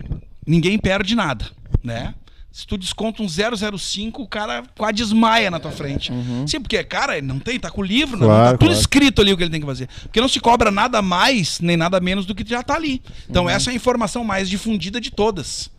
[0.46, 1.44] Ninguém perde nada,
[1.82, 2.14] né?
[2.52, 6.12] Se tu desconta um 005, o cara quase desmaia na tua frente.
[6.46, 8.80] Sim, porque, cara, ele não tem, tá com o livro, não, Claro, tá tudo claro.
[8.80, 9.88] escrito ali o que ele tem que fazer.
[10.02, 13.02] Porque não se cobra nada mais, nem nada menos do que já tá ali.
[13.28, 15.70] Então, essa é a informação mais difundida de todas.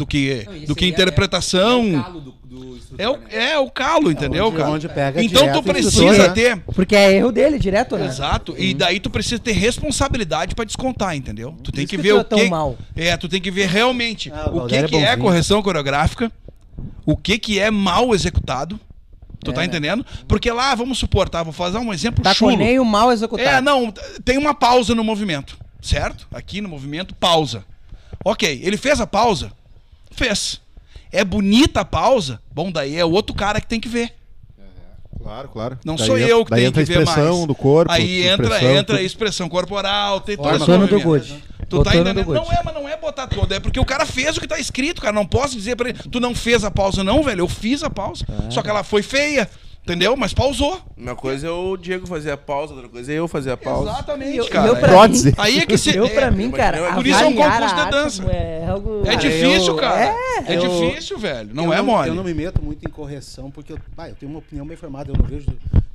[0.00, 1.84] Do que, Não, do que aí é- interpretação.
[1.84, 3.26] É o calo do, do instrutor, É o, né?
[3.52, 4.70] é o calo, entendeu, onde, cara?
[4.70, 6.28] onde pega Então tu precisa né?
[6.30, 6.56] ter.
[6.74, 8.06] Porque é erro dele, direto, né?
[8.06, 8.54] Exato.
[8.56, 11.54] E daí tu precisa ter responsabilidade pra descontar, entendeu?
[11.62, 12.78] Tu tem isso que que ver é o tão que mal.
[12.96, 16.32] É, tu tem que ver realmente Ah, o o que é que é correção coreográfica,
[17.04, 18.80] o que que é mal executado.
[19.44, 19.66] Tu É, tá né?
[19.66, 20.04] entendendo?
[20.26, 22.52] Porque lá, vamos supor, tá, vou fazer um exemplo Tá chulo.
[22.52, 23.48] com nem o mal executado.
[23.48, 23.92] É, não,
[24.24, 26.26] tem uma pausa no movimento, certo?
[26.32, 27.64] Aqui no movimento, pausa.
[28.24, 29.52] Ok, ele fez a pausa?
[30.10, 30.60] Fez.
[31.12, 32.40] É bonita a pausa?
[32.52, 34.12] Bom, daí é o outro cara que tem que ver.
[35.22, 35.78] Claro, claro.
[35.84, 37.46] Não Daí sou entra- eu que tenho entra que a ver expressão mais.
[37.46, 37.92] do corpo.
[37.92, 39.06] Aí entra, expressão, entra a tudo.
[39.06, 41.00] expressão corporal, tem todo do.
[41.00, 41.44] Good.
[41.68, 42.24] Tu Botou tá entendendo?
[42.24, 43.52] do Não é, mas não é botar todo.
[43.52, 45.12] É porque o cara fez o que tá escrito, cara.
[45.12, 47.40] Não posso dizer pra ele, tu não fez a pausa, não, velho.
[47.42, 48.24] Eu fiz a pausa.
[48.28, 48.50] Ah.
[48.50, 49.48] Só que ela foi feia,
[49.84, 50.16] entendeu?
[50.16, 50.80] Mas pausou.
[50.96, 53.90] Uma coisa é o Diego fazer a pausa, outra coisa é eu fazer a pausa.
[53.90, 54.68] Exatamente, eu, cara.
[54.68, 55.26] eu pra Prótese.
[55.28, 55.96] mim, Aí é que se.
[55.96, 58.22] eu pra é, mim, cara, Por isso é um concurso de dança.
[58.30, 59.02] É algo...
[59.06, 60.04] É difícil, cara.
[60.06, 61.50] É, É, eu- difícil, velho.
[61.54, 62.08] Não Eu é mole.
[62.08, 64.76] Eu não me meto muito em correção, porque eu, ah, eu tenho uma opinião bem
[64.76, 65.10] formada.
[65.10, 65.46] Eu não vejo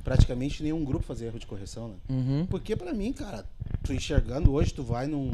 [0.04, 1.94] praticamente nenhum grupo fazer erro de correção, né?
[2.08, 2.46] Uhum.
[2.48, 3.44] Porque pra mim, cara,
[3.86, 5.30] tu enxergando hoje, tu vai num,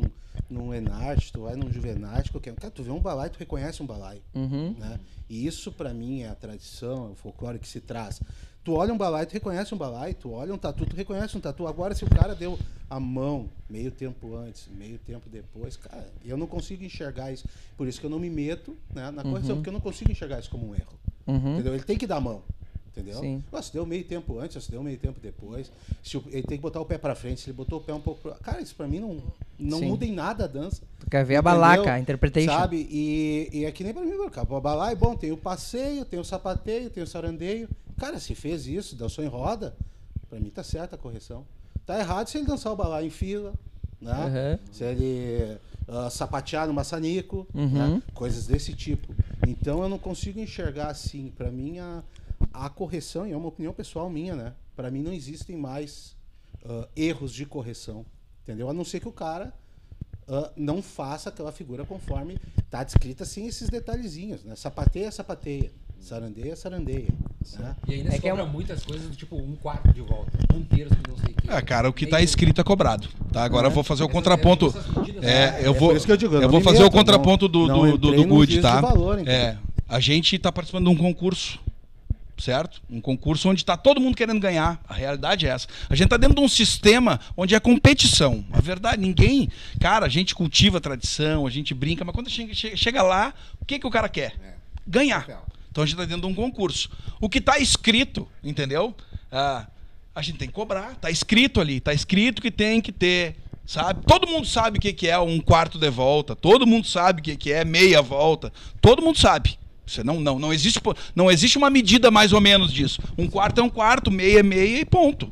[0.49, 3.87] num Enarte, tu vai num Juvenarte, qualquer Cara, tu vê um balai, tu reconhece um
[3.87, 4.21] balai.
[4.35, 4.75] Uhum.
[4.79, 5.01] Né?
[5.29, 8.21] E isso pra mim é a tradição, é o folclore que se traz.
[8.65, 11.41] Tu olha um balai, tu reconhece um balai, tu olha um tatu, tu reconhece um
[11.41, 11.67] tatu.
[11.67, 12.57] Agora, se o cara deu
[12.89, 17.49] a mão meio tempo antes, meio tempo depois, cara, eu não consigo enxergar isso.
[17.77, 20.39] Por isso que eu não me meto né, na correção, porque eu não consigo enxergar
[20.39, 20.93] isso como um erro.
[21.27, 21.55] Uhum.
[21.55, 21.75] Entendeu?
[21.75, 22.43] Ele tem que dar a mão.
[22.95, 23.19] Entendeu?
[23.21, 23.43] Sim.
[23.63, 25.73] Se deu meio tempo antes, se deu meio tempo depois.
[26.03, 27.95] Se o- ele tem que botar o pé pra frente, se ele botou o pé
[27.95, 28.33] um pouco pra...
[28.35, 29.23] Cara, isso pra mim não,
[29.59, 29.87] não Sim.
[29.87, 30.83] muda em nada a dança.
[31.01, 31.43] Tu quer ver a Entendeu?
[31.43, 32.53] balaca, a interpretation.
[32.53, 32.87] Sabe?
[32.91, 34.47] E, e é que nem pra mim, cara.
[34.55, 37.67] O balai, bom, tem o passeio, tem o sapateio, tem o sarandeio.
[37.99, 39.75] Cara, se fez isso, dançou em roda,
[40.29, 41.47] pra mim tá certa a correção.
[41.87, 43.55] Tá errado se ele dançar o balai em fila,
[44.01, 44.59] né?
[44.61, 44.73] Uhum.
[44.73, 45.57] Se ele
[45.89, 47.69] ah, sapatear no maçanico, Uhum.
[47.95, 48.03] né?
[48.13, 49.15] coisas desse tipo.
[49.49, 51.33] Então eu não consigo enxergar assim.
[51.37, 52.03] Pra mim, a,
[52.53, 54.53] a correção, e é uma opinião pessoal minha, né?
[54.77, 56.17] Pra mim não existem mais
[56.65, 58.05] ah, erros de correção.
[58.43, 58.69] Entendeu?
[58.69, 59.53] A não ser que o cara
[60.29, 62.39] ah, não faça aquela figura conforme
[62.71, 64.55] tá descrita assim esses detalhezinhos, né?
[64.57, 65.71] Sapateia, sapateia.
[66.01, 67.07] Sarandeia, sarandeia.
[67.61, 67.77] Né?
[67.87, 70.33] E ainda É que é cobra uma- muitas coisas do tipo um quarto de volta,
[70.53, 71.49] um terço de não sei o quê.
[71.49, 73.09] É, cara, o que tá Meio- escrito é cobrado.
[73.33, 73.45] Tá?
[73.45, 74.75] Agora eu vou fazer o contraponto.
[75.23, 77.99] É, eu vou, isso que eu digo, eu vou fazer o contraponto do, não- do,
[77.99, 78.81] do, do Good, tá?
[78.81, 79.33] valor, então.
[79.33, 79.57] é,
[79.89, 81.61] a gente tá participando de um concurso,
[82.43, 82.83] certo?
[82.91, 84.83] Um concurso onde tá todo mundo querendo ganhar.
[84.89, 85.69] A realidade é essa.
[85.89, 88.45] A gente tá dentro de um sistema onde é competição.
[88.53, 89.49] A verdade, ninguém.
[89.81, 93.79] Cara, a gente cultiva a tradição, a gente brinca, mas quando chega, lá, o que,
[93.79, 94.35] que o cara quer?
[94.87, 95.25] Ganhar.
[95.71, 96.91] Então a gente tá dentro de um concurso.
[97.21, 98.95] O que tá escrito, entendeu?
[99.31, 99.67] Ah,
[100.13, 100.97] a gente tem que cobrar.
[100.97, 103.37] Tá escrito ali, tá escrito que tem que ter.
[103.65, 104.05] Sabe?
[104.05, 106.35] Todo mundo sabe o que, é um quarto de volta.
[106.35, 108.53] Todo mundo sabe o que é meia volta.
[108.81, 109.57] Todo mundo sabe.
[109.87, 110.81] Você não, não, não, existe,
[111.15, 113.01] não existe uma medida mais ou menos disso.
[113.19, 115.31] Um quarto é um quarto, meia é meia e ponto.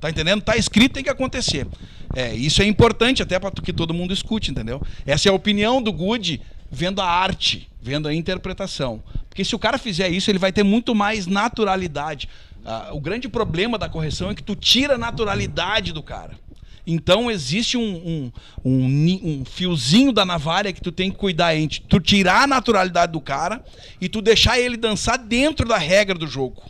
[0.00, 0.42] Tá entendendo?
[0.42, 1.66] Tá escrito, tem que acontecer.
[2.14, 4.82] É, isso é importante até para que todo mundo escute, entendeu?
[5.06, 6.40] Essa é a opinião do Good
[6.70, 9.02] vendo a arte, vendo a interpretação.
[9.28, 12.28] Porque se o cara fizer isso, ele vai ter muito mais naturalidade.
[12.64, 16.38] Ah, o grande problema da correção é que tu tira a naturalidade do cara.
[16.92, 18.32] Então existe um, um,
[18.64, 23.12] um, um fiozinho da navalha que tu tem que cuidar entre tu tirar a naturalidade
[23.12, 23.64] do cara
[24.00, 26.62] e tu deixar ele dançar dentro da regra do jogo.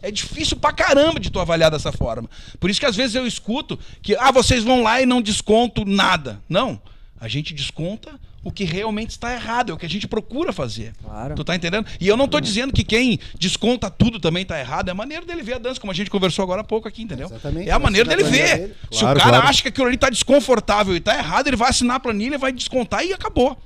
[0.00, 2.28] É difícil pra caramba de tu avaliar dessa forma.
[2.58, 5.84] Por isso que às vezes eu escuto que ah, vocês vão lá e não desconto
[5.84, 6.42] nada.
[6.48, 6.80] Não.
[7.18, 10.92] A gente desconta o que realmente está errado, é o que a gente procura fazer.
[11.02, 11.34] Claro.
[11.34, 11.86] Tu tá entendendo?
[11.98, 15.24] E eu não tô dizendo que quem desconta tudo também tá errado, é a maneira
[15.24, 17.26] dele ver a dança, como a gente conversou agora há pouco aqui, entendeu?
[17.26, 17.68] Exatamente.
[17.68, 18.58] É a maneira dele ver.
[18.58, 18.74] dele.
[18.92, 19.48] Se Claro, o cara claro.
[19.48, 22.52] acha que aquilo ali tá desconfortável e tá errado, ele vai assinar a planilha, vai
[22.52, 23.58] descontar e acabou.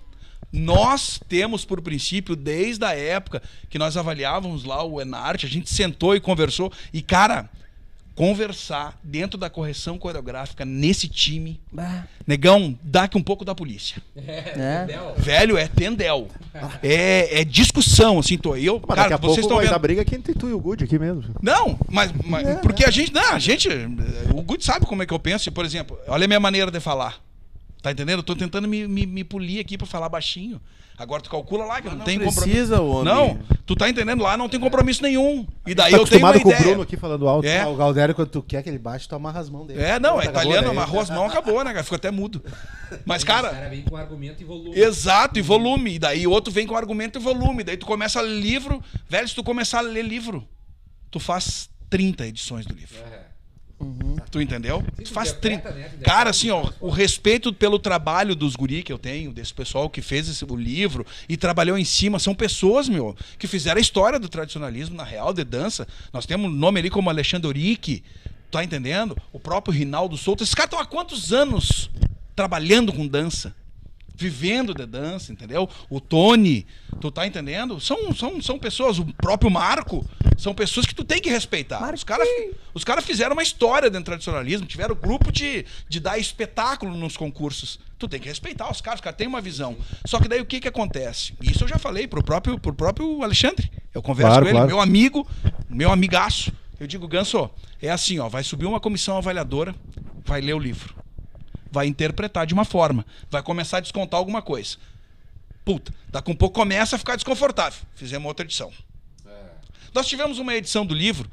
[0.52, 5.68] Nós temos por princípio, desde a época que nós avaliávamos lá o Enarte, a gente
[5.68, 6.72] sentou e conversou.
[6.92, 7.50] E, cara,
[8.18, 14.02] conversar dentro da correção coreográfica nesse time, Bah, negão, dá que um pouco da polícia.
[14.14, 14.86] né?
[15.16, 16.28] Velho, é tendel.
[16.82, 18.82] É, é discussão, assim, tô eu.
[18.86, 19.80] Mas cara, daqui a vocês pouco estão vendo.
[19.80, 21.22] briga aqui entre tu e o Good aqui mesmo.
[21.40, 23.68] Não, mas, mas- porque a gente, não, a gente,
[24.34, 26.80] o Good sabe como é que eu penso, por exemplo, olha a minha maneira de
[26.80, 27.20] falar.
[27.82, 28.18] Tá entendendo?
[28.18, 30.60] Eu tô tentando me, me, me polir aqui pra falar baixinho.
[30.98, 32.82] Agora tu calcula lá que não, não tem precisa, compromisso.
[32.82, 33.04] homem.
[33.04, 34.20] Não, tu tá entendendo?
[34.20, 35.46] Lá não tem compromisso nenhum.
[35.64, 36.60] E daí tá eu tenho uma com o ideia.
[36.60, 37.46] Bruno aqui falando alto.
[37.46, 37.64] É.
[37.64, 39.80] O Galdério, quando tu quer que ele bate, tu amarra as mãos dele.
[39.80, 40.70] É, não, é Acabou, italiano, né?
[40.72, 41.84] amarrou as mãos, acabou, né, cara?
[41.84, 42.42] Ficou até mudo.
[43.06, 44.76] Mas, Os cara, caras vêm com argumento e volume.
[44.76, 45.94] Exato, e volume.
[45.94, 47.62] E daí outro vem com argumento e volume.
[47.62, 48.82] Daí tu começa a ler livro.
[49.08, 50.48] Velho, se tu começar a ler livro,
[51.12, 52.96] tu faz 30 edições do livro.
[52.98, 53.17] É.
[54.30, 54.84] Tu entendeu?
[54.96, 55.70] Sim, Tu faz 30.
[55.70, 55.90] né?
[56.04, 60.02] Cara, assim, ó, o respeito pelo trabalho dos guri que eu tenho, desse pessoal que
[60.02, 64.18] fez esse, o livro e trabalhou em cima, são pessoas, meu, que fizeram a história
[64.18, 65.86] do tradicionalismo na real de dança.
[66.12, 68.02] Nós temos um nome ali como Alexandre Urique,
[68.50, 69.16] tá entendendo?
[69.32, 70.42] O próprio Rinaldo Souto.
[70.42, 71.90] Esses caras estão há quantos anos
[72.34, 73.54] trabalhando com dança?
[74.18, 75.68] Vivendo de dança, entendeu?
[75.88, 76.66] O Tony,
[77.00, 77.78] tu tá entendendo?
[77.80, 80.04] São, são, são pessoas, o próprio Marco,
[80.36, 81.94] são pessoas que tu tem que respeitar.
[81.94, 82.28] Os caras
[82.74, 87.16] os cara fizeram uma história dentro do tradicionalismo, tiveram grupo de, de dar espetáculo nos
[87.16, 87.78] concursos.
[87.96, 89.76] Tu tem que respeitar os caras, os caras têm uma visão.
[90.04, 91.34] Só que daí o que que acontece?
[91.40, 93.70] Isso eu já falei pro próprio, pro próprio Alexandre.
[93.94, 94.68] Eu converso Claro, com ele, claro.
[94.68, 95.26] meu amigo,
[95.70, 96.52] meu amigaço.
[96.80, 97.48] Eu digo, Ganso,
[97.80, 99.74] é assim, ó, vai subir uma comissão avaliadora,
[100.24, 100.94] vai ler o livro.
[101.70, 104.76] Vai interpretar de uma forma, vai começar a descontar alguma coisa.
[105.64, 107.80] Puta, daqui a um pouco começa a ficar desconfortável.
[107.94, 108.72] Fizemos outra edição.
[109.94, 111.30] Nós tivemos uma edição do livro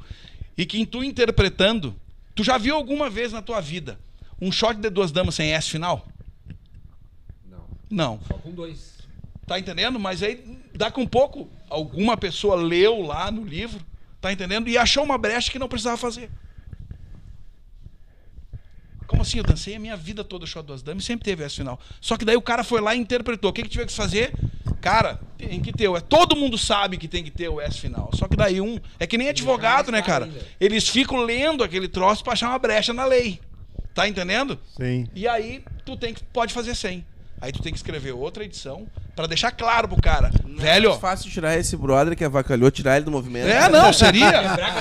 [0.56, 1.94] e que tu interpretando,
[2.34, 3.98] tu já viu alguma vez na tua vida
[4.40, 6.06] um shot de duas damas sem S final?
[7.44, 7.64] Não.
[7.90, 8.20] Não.
[8.26, 8.96] Só com dois.
[9.46, 9.98] Tá entendendo?
[9.98, 13.80] Mas aí, daqui um pouco, alguma pessoa leu lá no livro,
[14.20, 14.68] tá entendendo?
[14.68, 16.30] E achou uma brecha que não precisava fazer.
[19.06, 19.38] Como assim?
[19.38, 21.80] Eu dancei a minha vida toda o show duas damas e sempre teve esse final.
[22.00, 23.50] Só que daí o cara foi lá e interpretou.
[23.50, 24.32] O que, que tiver que fazer?
[24.80, 26.00] Cara, tem que ter o.
[26.00, 28.10] Todo mundo sabe que tem que ter o S final.
[28.14, 28.78] Só que daí um.
[28.98, 30.30] É que nem advogado, né, cara?
[30.60, 33.40] Eles ficam lendo aquele troço pra achar uma brecha na lei.
[33.94, 34.58] Tá entendendo?
[34.76, 35.08] Sim.
[35.14, 37.04] E aí tu tem que pode fazer sem.
[37.40, 38.86] Aí tu tem que escrever outra edição
[39.16, 40.90] pra deixar claro pro cara, velho.
[40.92, 43.48] É fácil tirar esse brother que avacalhou, tirar ele do movimento.
[43.48, 44.30] É, não, seria.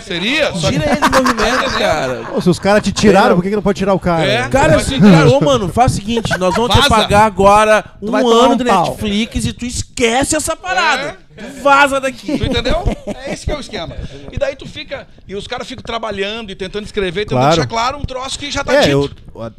[0.03, 0.51] seria.
[0.51, 2.23] Tira ele do movimento, cara.
[2.29, 4.25] Pô, se os caras te tiraram, por que, que não pode tirar o cara?
[4.25, 4.47] É.
[4.49, 6.89] Cara, assim, cara, ô, mano, faz o seguinte, nós vamos te Vaza.
[6.89, 8.85] pagar agora um vai tomar ano um de pau.
[8.89, 11.17] Netflix e tu esquece essa parada.
[11.37, 11.43] É.
[11.43, 12.37] Tu vaza daqui.
[12.37, 12.83] Tu entendeu?
[13.07, 13.95] É esse que é o esquema.
[14.31, 15.05] E daí tu fica.
[15.27, 17.55] E os caras ficam trabalhando e tentando escrever, tentando Claro.
[17.55, 18.91] deixar claro um troço que já tá É, dito.
[18.91, 19.51] eu,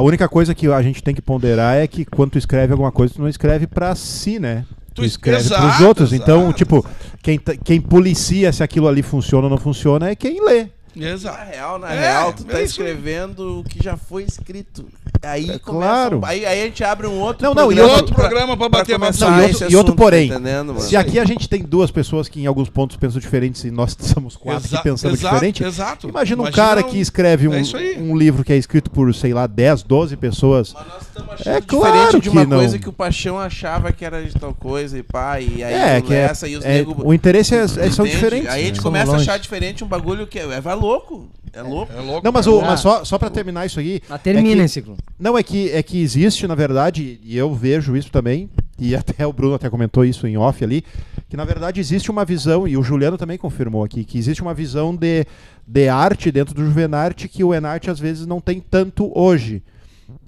[0.00, 2.90] a, única coisa que a gente tem que ponderar é que quando tu escreve alguma
[2.90, 4.64] coisa, tu não escreve pra si, né?
[4.94, 6.12] Tu escreve exato, pros outros.
[6.12, 6.54] Então, exato.
[6.54, 6.86] tipo,
[7.22, 10.68] quem, quem policia se aquilo ali funciona ou não funciona é quem lê.
[10.94, 11.50] Na Exato.
[11.50, 14.86] real, na É, real, tu é tá escrevendo o que já foi escrito.
[15.22, 15.60] Aí É começa.
[15.60, 16.18] claro.
[16.20, 17.96] um- aí, aí a gente abre um outro Não, não, e programa.
[17.98, 20.28] outro programa pra bater começar Não, e outro- e outro assunto, porém.
[20.30, 20.80] tá?
[20.80, 23.94] Se aqui a gente tem duas pessoas que em alguns pontos pensam diferentes e nós
[24.00, 26.08] somos quatro Exa- que pensamos exato, diferente, exato.
[26.08, 27.62] imagina um Imagina cara um- que escreve um, é
[27.98, 30.72] um livro que é escrito por, sei lá, 10, 12 pessoas.
[30.72, 32.56] Mas nós estamos achando É diferente claro de uma que não.
[32.58, 35.98] coisa que o Paixão achava que era de tal coisa e pá, e aí É,
[35.98, 38.48] o que é, essa e os é- nego- o interesse é, é- são diferentes.
[38.48, 38.82] Aí a gente né?
[38.82, 41.28] começa a achar diferente um bagulho que é, é vai louco.
[41.52, 41.92] É louco.
[41.92, 42.24] É louco.
[42.24, 44.00] Não, mas, o, mas só, só pra terminar isso aí.
[44.08, 44.96] Mas termina é esse ciclo.
[45.18, 49.26] Não, é que, é que existe, na verdade, e eu vejo isso também, e até
[49.26, 50.84] o Bruno até comentou isso em off ali,
[51.28, 54.54] que na verdade existe uma visão, e o Juliano também confirmou aqui, que existe uma
[54.54, 55.26] visão de,
[55.66, 59.62] de arte dentro do Juvenarte que o Enarte às vezes não tem tanto hoje.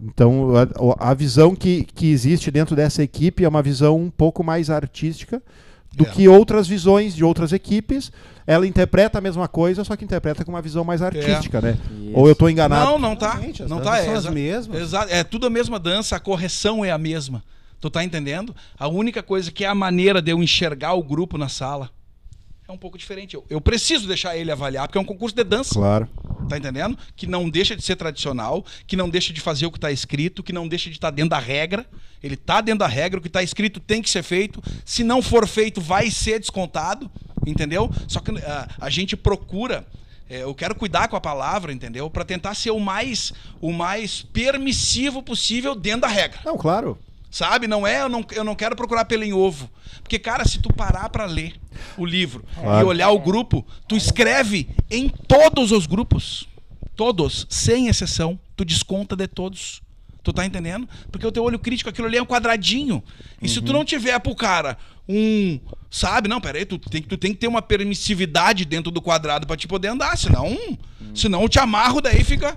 [0.00, 4.42] Então, a, a visão que, que existe dentro dessa equipe é uma visão um pouco
[4.44, 5.42] mais artística
[5.94, 6.08] do É.
[6.08, 8.10] que outras visões de outras equipes.
[8.46, 11.78] Ela interpreta a mesma coisa, só que interpreta com uma visão mais artística, né?
[12.12, 12.90] Ou eu estou enganado?
[12.90, 13.38] Não, não tá.
[13.40, 13.98] Gente, as não tá.
[13.98, 14.80] É, são as exa- mesmas.
[14.82, 15.12] Exato.
[15.12, 17.42] É tudo a mesma dança, a correção é a mesma.
[17.80, 18.54] Tu tá entendendo?
[18.78, 21.90] A única coisa que é a maneira de eu enxergar o grupo na sala
[22.72, 23.34] é um pouco diferente.
[23.34, 25.74] Eu, eu preciso deixar ele avaliar, porque é um concurso de dança.
[25.74, 26.08] Claro.
[26.48, 26.98] Tá entendendo?
[27.14, 30.42] Que não deixa de ser tradicional, que não deixa de fazer o que está escrito,
[30.42, 31.86] que não deixa de estar dentro da regra.
[32.22, 34.62] Ele tá dentro da regra, o que está escrito tem que ser feito.
[34.84, 37.10] Se não for feito, vai ser descontado,
[37.46, 37.90] entendeu?
[38.08, 39.86] Só que ah, a gente procura.
[40.28, 42.08] é, eu quero cuidar com a palavra, entendeu?
[42.08, 46.40] Para tentar ser o mais, o mais permissivo possível dentro da regra.
[46.44, 46.98] Não, claro.
[47.30, 47.66] Sabe?
[47.66, 49.70] Não é, eu não, eu não quero procurar pelo em ovo.
[50.02, 51.54] Porque, cara, se tu parar pra ler
[51.96, 52.86] o livro e Claro.
[52.88, 56.48] olhar o grupo, tu escreve em todos os grupos.
[56.96, 58.38] Todos, sem exceção.
[58.56, 59.80] Tu desconta de todos.
[60.22, 60.88] Tu tá entendendo?
[61.10, 63.02] Porque o teu olho crítico, aquilo ali é um quadradinho.
[63.40, 64.76] E se tu não tiver pro cara
[65.08, 65.58] um.
[65.90, 66.28] Sabe?
[66.28, 69.66] Não, peraí, tu tem, tu tem que ter uma permissividade dentro do quadrado pra te
[69.66, 70.16] poder andar.
[70.16, 70.56] Senão,
[71.14, 72.56] senão eu te amarro, daí fica.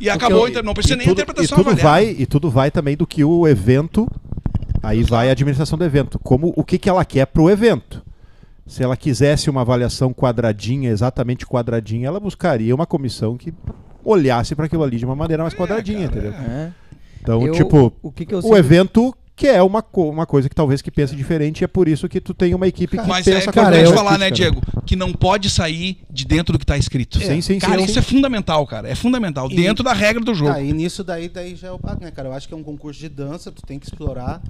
[0.00, 2.50] E acabou, eu- então não precisa e nem tudo, interpretação e tudo vai E tudo
[2.50, 4.08] vai também do que o evento.
[4.82, 6.18] Aí vai a administração do evento.
[6.18, 8.02] Como o que, que ela quer pro evento.
[8.66, 13.52] Se ela quisesse uma avaliação quadradinha, exatamente quadradinha, ela buscaria uma comissão que
[14.04, 16.32] olhasse para aquilo ali de uma maneira mais quadradinha, entendeu?
[16.32, 16.72] É.
[17.20, 20.48] Então, Eu- tipo, o que que eu o sinto- evento quer uma, co- uma coisa
[20.48, 23.06] que talvez que pense diferente e é por isso que tu tem uma equipe que
[23.08, 24.62] Mas é pensa importante coisa falar, né, Diego?
[24.86, 27.18] Que não pode sair de dentro do que tá escrito.
[27.18, 27.98] Sim, sim, Cara, sim, isso sim.
[27.98, 28.88] é fundamental, cara.
[28.88, 29.50] É fundamental.
[29.50, 30.52] E- Dentro da regra do jogo.
[30.52, 32.28] Ah, e nisso daí, daí já é o né, cara?
[32.28, 34.40] Eu acho que é um concurso de dança, tu tem que explorar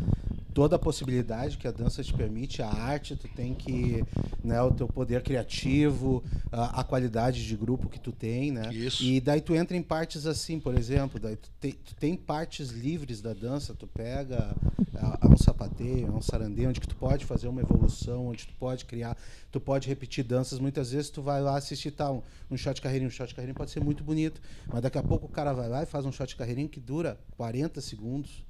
[0.55, 4.05] toda a possibilidade que a dança te permite, a arte, tu tem que,
[4.42, 8.72] né, o teu poder criativo, a, a qualidade de grupo que tu tem, né?
[8.72, 9.02] Isso.
[9.02, 12.70] E daí tu entra em partes assim, por exemplo, daí tu, te- tu tem partes
[12.70, 14.55] livres da dança, tu pega
[14.94, 18.46] a, a um sapateio, a um sarandeio, onde que tu pode fazer uma evolução, onde
[18.46, 19.16] tu pode criar,
[19.50, 23.09] tu pode repetir danças, muitas vezes tu vai lá assistir tá, um, um shot carreirinho,
[23.09, 24.40] um shot carreirinho pode ser muito bonito,
[24.72, 27.18] mas daqui a pouco o cara vai lá e faz um shot carreirinho que dura
[27.36, 28.44] 40 segundos.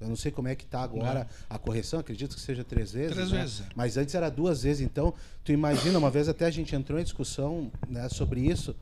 [0.00, 3.12] Eu não sei como é que tá agora a correção, acredito que seja três vezes.
[3.12, 3.40] Três né?
[3.40, 3.64] vezes, é.
[3.74, 5.12] Mas antes era duas vezes, então
[5.44, 8.74] tu imagina, uma vez até a gente entrou em discussão né, sobre isso.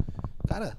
[0.46, 0.76] Cara,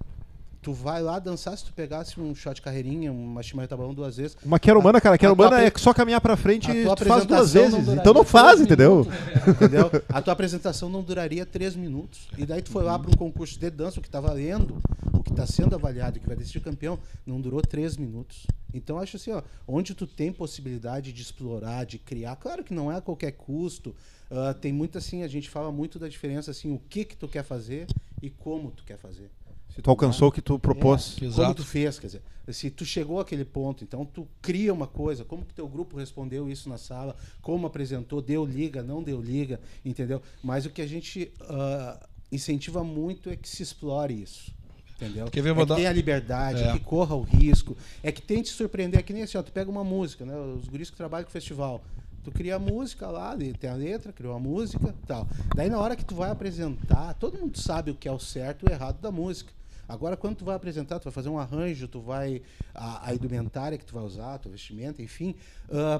[0.61, 4.35] Tu vai lá dançar, se tu pegasse um shot carreirinha, uma chimarreta balão duas vezes.
[4.43, 7.53] Uma quero humana, cara, quero humana é só caminhar pra frente e tu faz duas
[7.53, 7.71] vezes.
[7.71, 9.07] duraria então não faz, entendeu?
[9.47, 9.89] entendeu?
[10.09, 12.27] A tua apresentação não duraria três minutos.
[12.37, 14.81] E daí tu foi lá para um concurso de dança, o que tá valendo,
[15.13, 18.45] o que tá sendo avaliado, o que vai decidir campeão, não durou três minutos.
[18.73, 22.91] Então acho assim, ó, onde tu tem possibilidade de explorar, de criar, claro que não
[22.91, 23.95] é a qualquer custo.
[24.29, 27.29] ah, tem muito assim, a gente fala muito da diferença assim, o que que tu
[27.29, 27.87] quer fazer
[28.21, 29.31] e como tu quer fazer.
[29.79, 31.17] Se tu alcançou o que tu propôs.
[31.21, 31.31] É.
[31.31, 32.21] Como tu fez, quer dizer,
[32.51, 36.49] se tu chegou àquele ponto, então tu cria uma coisa, como que teu grupo respondeu
[36.49, 40.21] isso na sala, como apresentou, deu liga, não deu liga, entendeu?
[40.43, 41.97] Mas o que a gente ah,
[42.29, 44.51] incentiva muito é que se explore isso.
[44.97, 45.27] Entendeu?
[45.27, 46.67] Quer ver, é que tenha liberdade, É.
[46.67, 49.53] é que corra o risco, é que tente surpreender, é que nem assim, ó, tu
[49.53, 50.35] pega uma música, né?
[50.37, 51.81] Os guris que trabalham com festival.
[52.21, 55.25] Tu cria a música lá, tem a letra, criou a música tal.
[55.55, 58.65] Daí na hora que tu vai apresentar, todo mundo sabe o que é o certo
[58.65, 59.53] e o errado da música.
[59.89, 62.43] Agora, quando tu vai apresentar, tu vai fazer um arranjo, tu vai.
[62.75, 65.35] A, a indumentária que tu vai usar, tua vestimenta, enfim,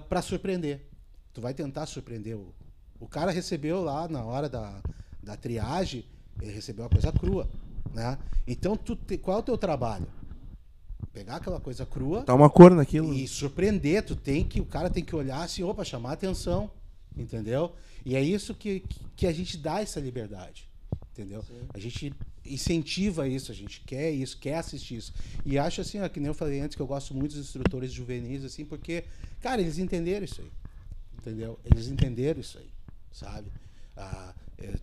[0.08, 0.86] para surpreender.
[1.34, 2.38] Tu vai tentar surpreender.
[2.38, 2.54] O,
[3.00, 4.80] o cara recebeu lá na hora da,
[5.24, 6.06] da triagem,
[6.40, 7.50] ele recebeu uma coisa crua.
[7.92, 8.16] Né?
[8.48, 10.06] Então, tu te- qual é o teu trabalho?
[11.12, 13.12] Pegar aquela coisa crua Tá uma cor naquilo.
[13.12, 16.70] e surpreender, tu tem que, o cara tem que olhar assim, opa, chamar atenção,
[17.18, 17.74] entendeu?
[18.06, 18.84] E é isso que,
[19.16, 20.69] que a gente dá essa liberdade,
[21.20, 21.44] entendeu?
[21.74, 22.14] A gente
[22.46, 25.14] incentiva isso, a gente quer isso, quer assistir isso.
[25.46, 27.92] E acho assim, ó, que nem eu falei antes, que eu gosto muito dos instrutores
[27.92, 29.04] juvenis, assim, porque,
[29.42, 30.52] cara, eles entenderam isso aí,
[31.18, 31.60] entendeu?
[31.66, 32.70] Eles entenderam isso aí,
[33.12, 33.52] sabe?
[33.98, 34.76] Ah, é,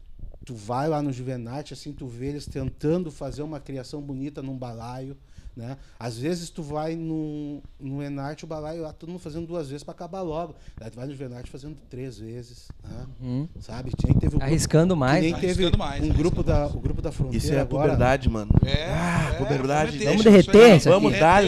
[0.44, 4.56] tu vai lá no Juvenate, assim, tu vê eles tentando fazer uma criação bonita num
[4.56, 5.16] balaio,
[5.56, 5.76] né?
[5.98, 9.82] Às vezes tu vai no, no Enarte, o balaio lá, todo mundo fazendo duas vezes
[9.82, 10.54] para acabar logo.
[10.80, 13.46] Aí tu vai no Juvenarte fazendo três vezes, né?
[13.60, 13.90] Sabe?
[13.96, 15.22] Tinha, teve grupo- Arriscando mais.
[15.22, 17.84] nem teve Arriscando mais, um grupo da, o grupo da fronteira Isso é a agora.
[17.92, 18.50] puberdade, mano.
[18.64, 19.92] É, é, puberdade.
[19.92, 21.00] meter, Vamos derreter isso aqui.
[21.00, 21.42] Vamos dar-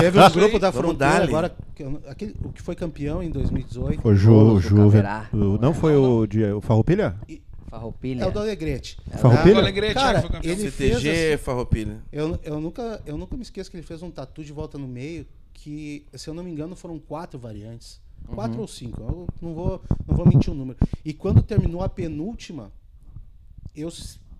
[0.00, 1.54] Teve um grupo da fronteira agora,
[2.08, 4.00] aquele, o que foi campeão em 2018.
[4.00, 4.76] Foi o Ju.
[4.76, 5.28] Caverá.
[5.32, 7.14] o- Não foi o, de, o Farroupilha?
[7.70, 8.24] Farroupilha.
[8.24, 8.98] É o do Alegrete.
[9.18, 9.54] Farroupilha?
[9.54, 12.02] O Alegrete, Cara, é, ele fez CTG, assim- Farroupilha.
[12.10, 14.88] Eu, eu, nunca, eu nunca me esqueço que ele fez um tatu de volta no
[14.88, 18.00] meio, que, se eu não me engano, foram quatro variantes.
[18.34, 19.00] Quatro ou cinco.
[19.00, 20.78] Eu não vou, não vou mentir o número.
[21.04, 22.70] E quando terminou a penúltima,
[23.74, 23.90] eu,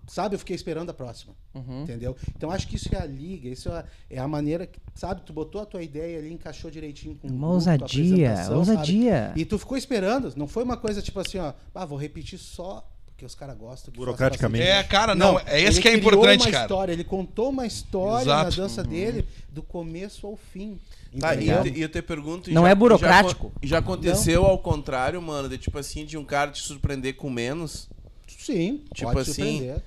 [0.07, 1.33] sabe, eu fiquei esperando a próxima.
[1.53, 1.83] Uhum.
[1.83, 2.15] Entendeu?
[2.35, 5.21] Então acho que isso é a liga, isso é a, é a maneira que, sabe,
[5.25, 9.33] tu botou a tua ideia ali, encaixou direitinho com o Uma ousadia, ousadia.
[9.35, 12.87] E tu ficou esperando, não foi uma coisa tipo assim, ó, ah, vou repetir só
[13.21, 13.93] porque os caras gostam.
[13.93, 14.63] Burocraticamente.
[14.65, 16.63] bastante É, cara, não, é esse ele que é importante, uma cara.
[16.63, 18.49] História, ele contou uma história Exato.
[18.49, 20.79] na dança dele do começo ao fim.
[21.19, 21.57] Tá, e entendeu?
[21.57, 22.51] eu, te, e eu te pergunto.
[22.51, 23.51] Não já- é burocrático?
[23.61, 27.29] Já, já aconteceu ao contrário, mano, de tipo assim, de um cara te surpreender com
[27.29, 27.87] menos?
[28.27, 29.83] Sim, Tipo pode assim, surpreender.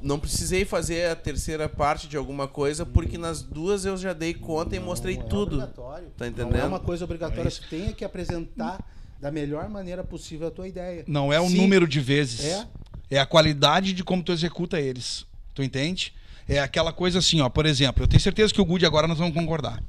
[0.00, 4.34] Não precisei fazer a terceira parte de alguma coisa, porque nas duas eu já dei
[4.34, 5.56] conta e mostrei Não é tudo.
[5.56, 6.08] obrigatório.
[6.16, 6.66] Tá Não é entendendo?
[6.68, 8.78] uma coisa obrigatória, tu tem que apresentar
[9.22, 11.04] da melhor maneira possível a tua ideia.
[11.06, 12.44] Não é o Se- número de vezes.
[12.44, 12.64] É.
[13.08, 15.24] É a qualidade de como tu executa eles.
[15.54, 16.12] Tu entende?
[16.48, 17.48] É aquela coisa assim, ó.
[17.48, 19.80] Por exemplo, eu tenho certeza que o Good agora nós vamos concordar.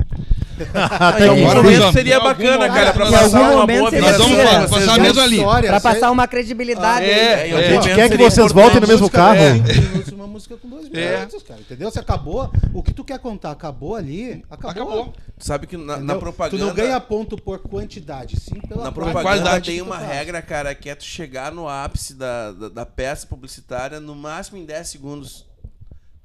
[0.75, 4.11] Ah, algum agora momento vamos- seria bacana, cara, pra em passar algum uma boa seria
[4.11, 5.41] Nós vamos passar a mesma linha.
[5.41, 7.05] História, Pra é- passar uma credibilidade.
[7.05, 7.49] É, aí.
[7.49, 7.55] em é.
[7.55, 9.36] algum Gente, momento quer que vocês voltem no mesmo carro?
[9.39, 9.55] É,
[10.24, 11.17] uma música com dois É.
[11.17, 11.59] minutos, cara.
[11.59, 11.91] Entendeu?
[11.91, 14.69] Se acabou, o que tu quer contar acabou ali, acabou.
[14.71, 15.13] Acabou.
[15.38, 16.57] Sabe que na, na propaganda.
[16.57, 20.07] Tu não ganha ponto por quantidade, sim pela Na propaganda tem uma faz.
[20.09, 24.57] regra, cara, que é tu chegar no ápice da, da, da peça publicitária no máximo
[24.57, 25.45] em 10 segundos.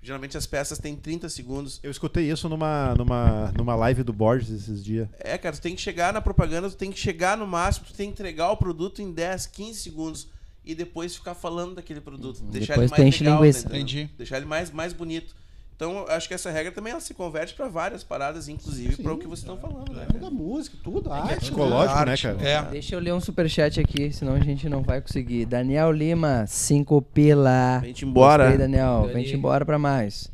[0.00, 1.80] Geralmente as peças têm 30 segundos.
[1.82, 5.08] Eu escutei isso numa, numa, numa live do Borges esses dias.
[5.18, 7.92] É, cara, tu tem que chegar na propaganda, tu tem que chegar no máximo, tu
[7.94, 10.28] tem que entregar o produto em 10, 15 segundos
[10.68, 12.42] e depois ficar falando daquele produto.
[12.44, 13.58] Deixar Depois ele mais legal, linguiça.
[13.60, 13.76] entendendo?
[13.80, 14.10] Entendi.
[14.18, 15.34] Deixar ele mais, mais bonito.
[15.74, 19.12] Então, eu acho que essa regra também ela se converte pra várias paradas, inclusive para
[19.12, 20.06] o que vocês estão falando, né?
[20.10, 21.32] Tudo a música, tudo, a arte.
[21.32, 22.42] É psicológico, né, cara?
[22.42, 22.62] É.
[22.64, 25.46] Deixa eu ler um superchat aqui, senão a gente não vai conseguir.
[25.46, 27.78] Daniel Lima, 5 pila.
[27.80, 28.44] Vem-te embora.
[28.44, 29.02] Gostei, Daniel.
[29.02, 29.14] Dani.
[29.14, 30.30] Vem-te embora pra mais.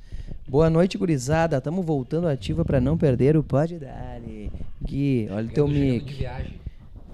[0.48, 1.60] Boa noite, gurizada.
[1.60, 4.50] Tamo voltando ativa pra não perder o Pode Dali.
[4.82, 6.12] Gui, olha o teu de mic.
[6.14, 6.63] viagem.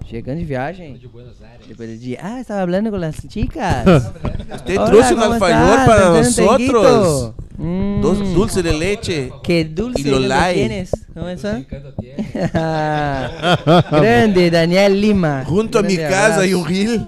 [0.05, 0.95] Chegando de viagem?
[0.97, 1.65] De Buenos Aires.
[1.67, 4.11] Depois ele diz, ah, estava falando com as chicas.
[4.65, 7.35] Te Hola, trouxe um ¿cómo alfajor para ¿Tienes un tanguito?
[7.57, 9.31] Mm, Dos dulce de leche.
[9.43, 10.53] Que dulce lo Lolai.
[10.55, 10.91] tienes.
[11.13, 11.63] ¿Cómo es eso?
[13.91, 15.43] Grande, Daniel Lima.
[15.47, 16.73] Junto a Grande minha casa e um abraço.
[16.73, 17.07] rio.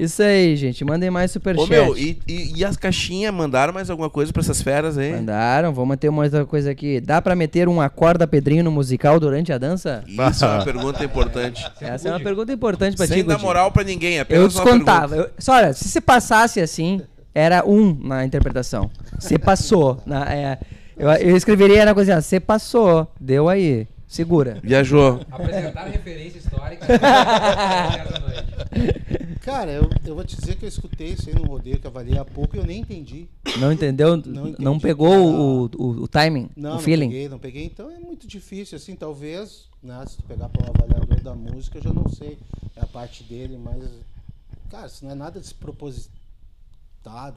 [0.00, 0.82] Isso aí, gente.
[0.82, 1.68] Mandem mais Ô superchat.
[1.68, 5.12] meu, e, e, e as caixinhas mandaram mais alguma coisa pra essas feras aí?
[5.12, 7.02] Mandaram, vamos ter uma outra coisa aqui.
[7.02, 10.02] Dá pra meter um acorda Pedrinho no musical durante a dança?
[10.08, 11.70] Isso é uma pergunta importante.
[11.82, 14.64] Essa é uma pergunta importante pra ti, Sem dar moral pra ninguém, Eu apenas uma
[14.64, 15.16] descontava.
[15.16, 17.02] Eu, só olha, se você passasse assim,
[17.34, 18.90] era um na interpretação.
[19.18, 20.02] Você passou.
[20.06, 20.58] Na, é,
[20.96, 24.56] eu, eu escreveria na coisa assim, você passou, deu aí, segura.
[24.62, 25.20] Viajou.
[25.30, 26.86] Apresentar referência histórica.
[29.40, 31.90] Cara, eu, eu vou te dizer que eu escutei isso aí no rodeio que eu
[31.90, 33.26] avaliei há pouco e eu nem entendi.
[33.58, 34.16] Não entendeu?
[34.16, 37.08] Não Não, pegou o, o, o timing, Não, o não feeling?
[37.08, 37.64] peguei, não peguei.
[37.64, 40.04] Então é muito difícil, assim, talvez, né?
[40.06, 42.38] Se tu pegar para um avaliador da música, eu já não sei.
[42.76, 43.82] É a parte dele, mas.
[44.70, 46.19] Cara, isso não é nada despropositado,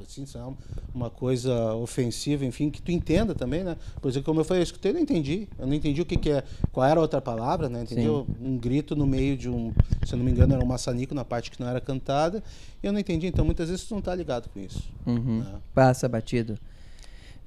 [0.03, 0.53] assim, isso não é
[0.93, 3.77] uma coisa ofensiva, enfim, que tu entenda também, né?
[4.01, 5.47] Por exemplo, como eu falei, eu escutei e não entendi.
[5.57, 6.43] Eu não entendi o que, que é.
[6.71, 7.83] Qual era a outra palavra, né?
[7.83, 8.25] Entendi Sim.
[8.41, 9.73] um grito no meio de um.
[10.05, 12.43] Se eu não me engano, era um maçanico na parte que não era cantada.
[12.81, 13.27] E eu não entendi.
[13.27, 14.83] Então muitas vezes tu não tá ligado com isso.
[15.05, 15.39] Uhum.
[15.39, 15.55] né?
[15.73, 16.57] Passa batido.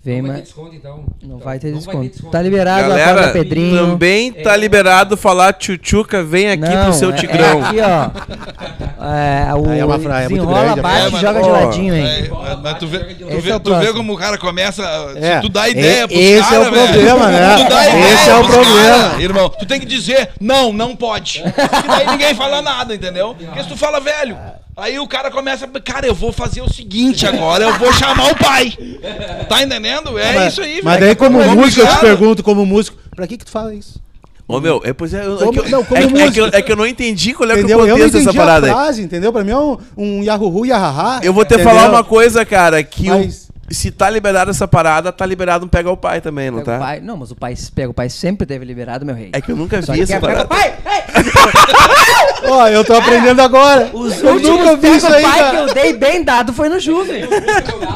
[0.07, 0.43] Vem, não vai ter mas.
[0.49, 0.97] desconto, então.
[0.97, 2.31] Não Então, vai ter não desconto.
[2.31, 3.77] Tá liberado a Galera, Cláudia Pedrinho.
[3.91, 7.61] também tá liberado falar tchutchuca, vem aqui Não, pro seu é- Tigrão.
[7.65, 8.87] É aqui, ó.
[8.99, 11.49] É, o Aí é uma é muito grande, bate é, e mas- joga ó, de
[11.51, 12.07] ladinho, hein?
[12.07, 14.83] É, mas- mas tu vê, tu Esse vê, é tu vê como o cara começa.
[15.17, 15.37] É.
[15.37, 17.57] Se tu dá ideia E- pros esse cara, é o problema, velho, né?
[17.65, 19.09] Tu dá Esse ideia é o problema.
[19.11, 21.41] cara, irmão, tu tem que dizer, não, não pode.
[21.41, 23.37] E daí ninguém fala nada, entendeu?
[23.39, 24.37] Porque se tu fala, velho,
[24.77, 28.37] aí o cara começa, cara, eu vou fazer o seguinte agora, eu vou chamar o
[28.37, 28.73] pai.
[29.49, 30.19] Tá entendendo?
[30.19, 33.27] É mas, isso aí, Mas daí, como Vamos músico, eu te pergunto, como músico, pra
[33.27, 34.01] que que tu fala isso?
[34.49, 36.31] Ô meu, é, pois é, eu- é Como- que eu- não, como é que- é
[36.31, 37.79] que eu- é que eu não entendi qual é, que é Entendeu?
[37.79, 38.73] o Eu não contexto dessa entendi a parada aí.
[38.73, 39.33] frase, entendeu?
[39.33, 41.21] Pra mim é um, um yahuhu, yahaha.
[41.23, 41.73] Eu vou te entendeu?
[41.73, 45.69] falar uma coisa, cara, que o- Mas- se tá liberado essa parada, tá liberado um
[45.69, 46.85] pega o pai também, não Pega o tá?
[46.85, 47.01] pai.
[47.01, 49.31] Não, mas o pai pega o pai sempre teve liberado, meu rei.
[49.33, 50.49] É que eu nunca Só vi essa quer- pega o parada.
[50.85, 50.95] pai!
[50.97, 51.03] Ei!
[52.49, 53.91] Ó, eu tô aprendendo agora.
[53.93, 56.79] Os eu nunca vi isso o aí, pai que eu dei bem dado foi no
[56.79, 57.25] Juve.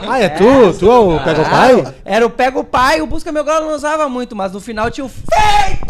[0.09, 0.73] Ah, é tu?
[0.79, 1.95] Tu é o Pega o Pai?
[2.05, 4.91] Era o pega o pai, o busca meu galo não usava muito, mas no final
[4.91, 5.87] tinha o feito!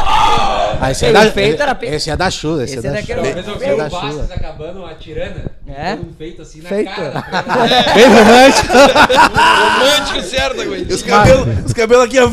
[0.80, 2.90] Ah, esse é da, o feito era pe- esse é da Chula, esse, Esse é
[2.90, 4.28] da o- eu Esse vi é o da Bastos Chula.
[4.34, 5.44] acabando uma tirana.
[5.76, 5.90] É?
[5.96, 6.90] todo mundo feito assim na Feito.
[6.90, 7.24] cara.
[7.94, 8.72] Bem romântico.
[9.80, 10.60] Romântico, certo?
[10.92, 12.30] Os cabelos os cabelos aqui, ó.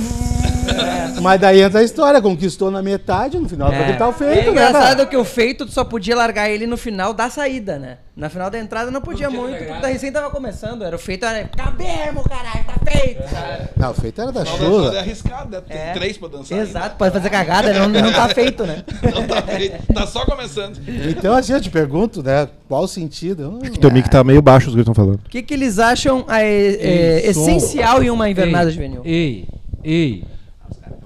[1.22, 4.46] Mas daí entra a história, conquistou na metade, no final vai gritar o É feito,
[4.46, 4.52] né?
[4.52, 5.06] engraçado cara?
[5.06, 7.98] que o feito tu só podia largar ele no final da saída, né?
[8.16, 10.84] Na final da entrada não podia Não tinha muito, porque da recém tava começando.
[10.84, 13.30] Era o feito, era cabemos, caralho, tá feito.
[13.30, 13.70] sabe?
[13.78, 15.00] Não, o feito era da É Chula.
[15.00, 15.62] arriscado, né?
[15.68, 15.94] Tem É.
[15.94, 16.58] três pra dançar.
[16.58, 18.84] Exato, pode fazer cagada, não, não tá feito, né?
[19.04, 19.18] ainda.
[19.22, 19.94] Não tá feito.
[19.94, 20.80] Tá só começando.
[21.10, 22.48] Então, assim, eu te pergunto, né?
[22.68, 23.60] Qual o sentido?
[23.64, 25.20] Eu- Teu mic tá meio baixo, os que estão falando.
[25.26, 27.42] O que, que eles acham é, é, Ei, som.
[27.42, 29.02] essencial em uma invernada Ei, juvenil?
[29.06, 29.48] Ei,
[29.84, 30.24] ei.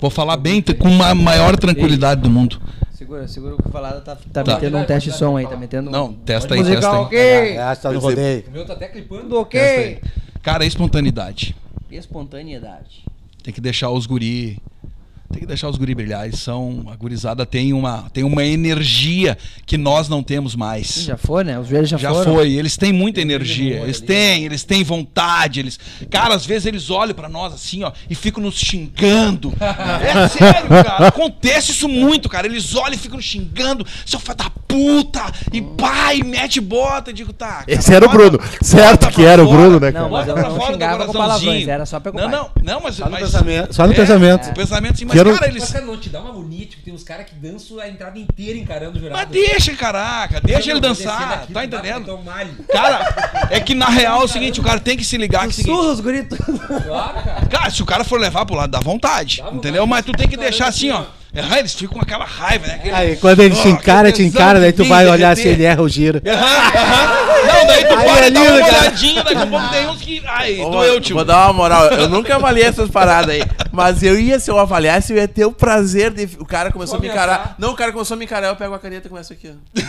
[0.01, 2.59] Vou falar bem, com a maior tranquilidade do mundo.
[2.91, 4.55] Segura, segura o que falado tá, tá, Tá.
[4.55, 5.91] metendo um teste de som aí, tá metendo um.
[5.91, 7.03] Não, testa aí, Musical, testa aí.
[7.03, 7.57] ok.
[7.57, 8.43] É, tá no rodeio.
[8.47, 9.37] O meu tá até clipando.
[9.39, 9.99] Ok.
[10.41, 11.55] Cara, espontaneidade.
[11.91, 13.05] Espontaneidade.
[13.43, 14.59] Tem que deixar os guri.
[15.31, 16.25] Tem que deixar os guri brilhar.
[16.25, 16.85] Eles são.
[16.91, 21.03] A gurizada tem uma, tem uma energia que nós não temos mais.
[21.05, 21.57] Já foi, né?
[21.59, 22.33] Os joelhos já, Já foram.
[22.35, 25.79] foi, eles têm muita energia, eles têm, eles têm vontade, eles.
[26.09, 29.53] Cara, às vezes eles olham pra nós assim, ó, e ficam nos xingando.
[30.01, 31.07] É sério, cara.
[31.07, 32.45] Acontece isso muito, cara.
[32.47, 35.21] Eles olham e ficam nos xingando, seu filho da puta,
[35.53, 37.11] e pai, mete bota.
[37.11, 37.47] Eu digo, tá.
[37.47, 38.39] cara, Esse era o Bruno.
[38.61, 39.47] Certo que pra era o.
[39.49, 40.09] Bruno, né, Não, cara?
[40.09, 42.95] mas eu pra não xingava com palavrões, era só o Não, não, não, mas.
[42.95, 43.73] Só no mas- pensamento.
[43.75, 44.49] Só no É, pensamento.
[44.49, 45.63] O pensamento sim, mas, Cara, eles.
[45.63, 48.17] Mas, cara, não te dá uma agonia, tipo, tem uns caras que dançam a entrada
[48.17, 49.19] inteira encarando o jurado.
[49.19, 52.19] Mas deixa, caraca, deixa ele dançar, daqui, tá dá entendendo?
[52.71, 55.49] Cara, é que na real é o seguinte, o cara tem que se ligar que
[55.49, 55.75] é seguinte.
[55.75, 56.37] Sussurros, gritos.
[56.37, 57.45] Claro, cara.
[57.47, 59.57] Cara, se o cara for levar pro lado, dá vontade, vontade.
[59.57, 59.85] entendeu?
[59.85, 61.05] Mas tu tem que deixar assim, ó.
[61.33, 62.73] É, eles ficam com aquela raiva, né?
[62.75, 65.61] Aquele- Aí, quando ele te Ó, encara, te encara, daí tu vai olhar se derreter.
[65.61, 66.21] ele erra o giro.
[66.27, 66.35] Aham,
[66.75, 67.31] aham.
[67.47, 70.01] Não, daí tu Aí para é e dá uma olhadinha, daqui a pouco tem uns
[70.01, 70.21] que.
[70.27, 71.15] Ai, Ô, doeu, tio.
[71.15, 71.85] Vou dar uma moral.
[71.87, 73.43] Eu nunca avaliei essas paradas aí.
[73.71, 76.27] Mas eu ia, se eu avaliasse, eu ia ter o prazer de.
[76.37, 77.25] O cara começou a me Começar.
[77.25, 77.55] encarar.
[77.57, 79.81] Não, o cara começou a me encarar, eu pego a caneta e começo aqui, ó.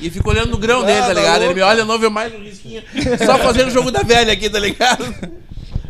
[0.00, 1.42] e fico olhando no grão dele, tá ligado?
[1.44, 2.82] Ele me olha, não vê mais um risquinho.
[3.24, 5.04] Só fazendo o jogo da velha aqui, tá ligado?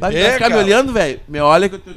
[0.00, 1.20] Vai É, ficar me olhando, velho?
[1.28, 1.90] Me olha que eu tô.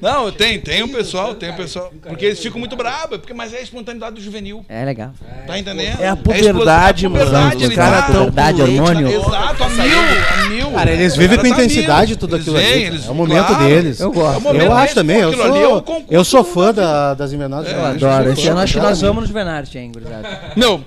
[0.00, 1.92] Não, tem, tem o pessoal, tem o pessoal.
[2.02, 4.64] Porque eles ficam muito bravos, porque, mas é a espontaneidade do juvenil.
[4.68, 5.10] É legal.
[5.46, 6.00] Tá entendendo?
[6.00, 7.68] É a explo- puberdade, é a puberdade, mano.
[7.70, 9.08] Os caras tá- tão Puberdade, hormônio.
[9.08, 10.70] Exato, a mil, a mil.
[10.70, 12.16] Cara, eles vivem com tá intensidade mil.
[12.18, 12.82] tudo Eles aquilo ali.
[12.84, 13.64] eles- É o momento claro.
[13.64, 14.00] deles.
[14.00, 14.48] Eu gosto.
[14.48, 17.72] É Eu acho deles, também, eu é sou, fã da, das Invernadas.
[17.72, 18.32] Eu adoro.
[18.32, 20.52] Esse ano acho que nós vamos no Juvenarte, hein, gurizada.
[20.54, 20.84] Não.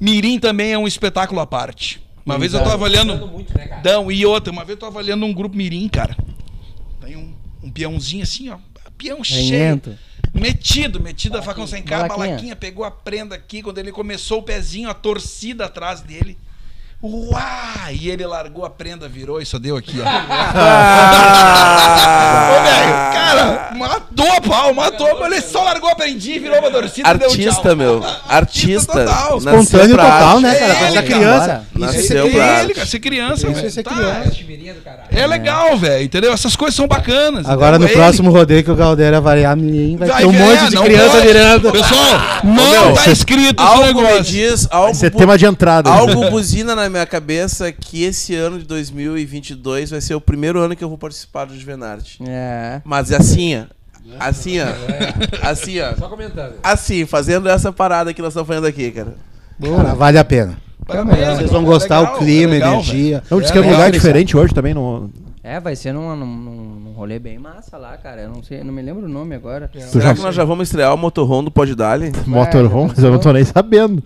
[0.00, 2.01] Mirim também é um espetáculo à parte.
[2.24, 2.88] Uma vez eu tava
[3.26, 3.82] muito, né, cara?
[3.84, 6.16] Não, e outra, uma vez eu tava olhando um grupo Mirim, cara.
[7.00, 8.58] Tem um, um peãozinho assim, ó.
[8.96, 9.80] Peão cheio.
[10.32, 12.16] Metido, metido a facão sem Balaquinha.
[12.26, 13.62] balaquinha, pegou a prenda aqui.
[13.62, 16.38] Quando ele começou o pezinho, a torcida atrás dele.
[17.02, 17.90] Uá!
[17.90, 20.04] E ele largou a prenda, virou e só deu aqui, ó.
[20.54, 22.50] Ah!
[22.52, 25.26] Ô, velho, cara, matou a pau, matou a pau.
[25.26, 28.04] Ele só largou a prendinha, virou uma torcida e deu Artista, meu.
[28.28, 28.92] Artista.
[29.04, 29.40] total.
[29.40, 30.42] Nasceu Espontâneo pra total, arte.
[30.42, 30.72] né, cara?
[30.72, 31.46] É Coisa ele, criança.
[31.46, 31.62] cara.
[31.76, 32.74] Nasceu É pra ele, arte.
[32.74, 33.66] cara, ser criança, Criança velho.
[33.66, 34.32] é ser Tá, criança.
[35.10, 36.32] É legal, velho, entendeu?
[36.32, 37.46] Essas coisas são bacanas.
[37.48, 38.02] Agora no entendeu?
[38.02, 41.10] próximo rodeio que o Galdério variar ninguém vai, Vai ter um monte de não criança
[41.10, 41.26] pode.
[41.26, 41.72] virando.
[41.72, 44.24] Pessoal, não meu, tá escrito esse Algo me negócio.
[44.24, 45.90] diz, algo, ser bu- tema de entrada.
[45.90, 50.76] algo buzina na minha cabeça que esse ano de 2022 vai ser o primeiro ano
[50.76, 52.18] que eu vou participar do Juvenarte.
[52.26, 52.80] É.
[52.84, 53.64] Mas é assim, ó.
[54.18, 54.66] Assim, ó.
[55.42, 55.94] Assim, ó.
[55.96, 56.54] Só comentando.
[56.62, 59.14] Assim, fazendo essa parada que nós estamos fazendo aqui, cara.
[59.60, 60.58] Cara, vale a pena.
[60.86, 63.22] Parabéns, Vocês vão é gostar legal, o clima, é legal, energia.
[63.30, 64.74] Não, diz É que é um legal, lugar diferente hoje também.
[64.74, 65.10] No...
[65.44, 68.22] É, vai ser num, num, num- rolê bem massa lá, cara.
[68.22, 69.68] Eu não sei, não me lembro o nome agora.
[69.88, 72.12] Será já- que nós já vamos estrear o motorhome do Pod Dali?
[72.28, 74.00] Motorhome, mas eu não tô nem sabendo.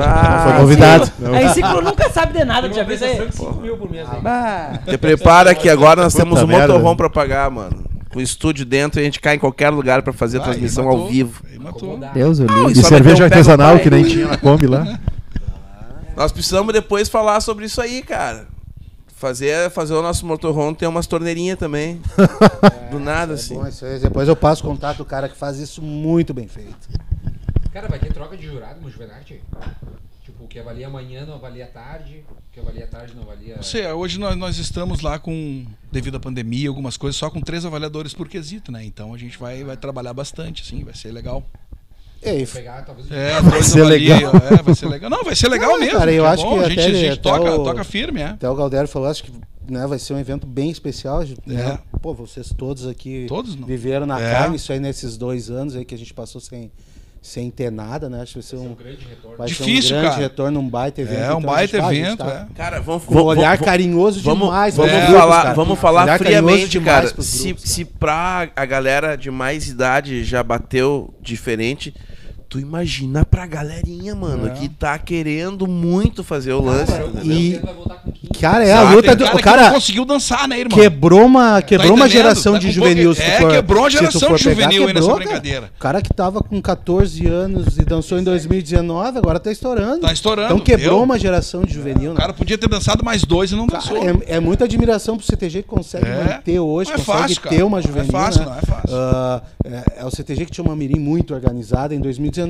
[0.00, 1.10] Ah, Foi convidado.
[1.34, 3.32] Aí Ciclo nunca sabe de nada, já isso aí?
[3.32, 4.78] 5 mil por mês aí.
[4.90, 7.84] Te prepara que agora nós Puta temos um motorhome pra pagar, mano.
[8.12, 10.84] Com estúdio dentro e a gente cai em qualquer lugar pra fazer a Vai, transmissão
[10.84, 11.42] matou, ao vivo.
[11.50, 11.98] aí matou.
[12.14, 12.80] Deus o Não, livre.
[12.80, 15.00] e cerveja artesanal que nem tinha na Kombi lá.
[16.16, 18.46] Nós precisamos depois falar sobre isso aí, cara.
[19.16, 22.00] Fazer, fazer o nosso motorhome ter umas torneirinhas também.
[22.90, 23.54] Do nada, assim.
[23.54, 26.48] Bom, isso aí, depois eu passo o contato do cara que faz isso muito bem
[26.48, 26.88] feito.
[27.72, 29.40] Cara, vai ter troca de jurado no Juvenarte?
[30.24, 33.56] Tipo, o que avalia amanhã não avalia tarde, o que avalia tarde não avalia...
[33.56, 37.40] Não sei, hoje nós, nós estamos lá com, devido à pandemia, algumas coisas, só com
[37.40, 38.84] três avaliadores por quesito, né?
[38.84, 41.44] Então a gente vai, vai trabalhar bastante, assim, vai ser legal.
[42.24, 43.10] Vou pegar, talvez...
[43.10, 44.32] É, dois ser legal.
[44.50, 45.10] É, vai ser legal.
[45.10, 45.98] Não, vai ser legal Não, mesmo.
[45.98, 47.84] cara, eu é acho bom, que a gente, até- a gente até toca, o- toca
[47.84, 48.26] firme, é.
[48.26, 49.32] até o Galdério falou, acho que
[49.68, 51.22] né, vai ser um evento bem especial.
[51.46, 51.78] né?
[51.94, 51.98] É.
[51.98, 53.66] Pô, vocês todos aqui Todos não.
[53.66, 54.30] viveram na É.
[54.32, 56.70] carne isso aí nesses dois anos aí que a gente passou sem,
[57.22, 58.20] sem ter nada, né?
[58.20, 59.38] Acho que vai ser é um, um grande retorno.
[59.38, 60.22] vai ser Difícil, um grande cara.
[60.28, 61.18] retorno, um baita evento.
[61.18, 62.54] É, um Então, baita gente, pá, a gente evento, tá é.
[62.54, 64.76] Cara, vamos Com olhar vamos- carinhoso Vamos, demais.
[64.76, 65.54] vamos grupos, falar, cara.
[65.54, 67.10] vamos falar friamente, cara.
[67.10, 71.94] pros Se, grupos, se pra a galera de mais idade já bateu diferente,
[72.54, 74.50] tu imagina pra galerinha, mano, É.
[74.50, 76.92] que tá querendo muito fazer o lance.
[76.92, 78.28] Cara, E- Pedro vai voltar com 15.
[78.40, 79.24] Cara, é a luta do.
[79.24, 80.78] cara O cara conseguiu dançar, né, irmão?
[80.78, 82.12] quebrou uma, quebrou uma entendendo?
[82.12, 83.10] geração Tá de juvenil.
[83.18, 85.60] é, for- quebrou uma tu geração de pegar, juvenil aí nessa quebrou, brincadeira.
[85.62, 85.72] Cara.
[85.76, 90.00] O cara que tava com 14 anos e dançou em 2019, agora tá estourando.
[90.02, 91.02] Tá estourando, Então quebrou viu?
[91.04, 92.20] uma geração de juvenil, O né?
[92.20, 93.96] cara podia ter dançado mais dois e não Cara, dançou.
[94.28, 96.22] é, é muita admiração pro CTG que consegue É.
[96.34, 97.56] manter hoje, Não é consegue fácil, cara.
[97.56, 98.12] ter uma Não é juvenil.
[98.12, 98.46] fácil, né?
[98.46, 98.96] não é fácil.
[99.66, 102.43] É, é o CTG que tinha uma mirim muito organizada em 2019,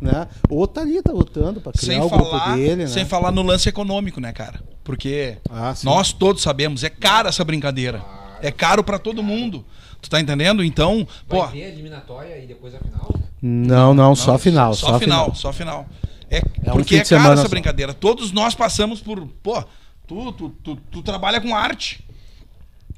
[0.00, 0.26] né?
[0.48, 1.96] O outro tá ali, tá lutando pra criar É.
[1.96, 2.86] Sem o falar, grupo dele, né?
[2.86, 4.60] sem falar no lance econômico, né, cara?
[4.84, 8.02] Porque Ah, nós todos sabemos, é cara essa brincadeira.
[8.40, 9.64] É caro pra todo mundo.
[10.00, 10.62] Tu tá entendendo?
[10.62, 13.12] Então, Vai pô, ter a eliminatória e depois a final?
[13.42, 15.34] Não, não, só Não, final, Só, só, final, final.
[15.34, 15.86] só final.
[16.30, 17.48] É, É um porque é cara essa só.
[17.48, 17.92] brincadeira.
[17.92, 19.26] Todos nós passamos por.
[19.42, 19.62] Pô,
[20.06, 22.04] tu, tu, tu, tu trabalha com arte.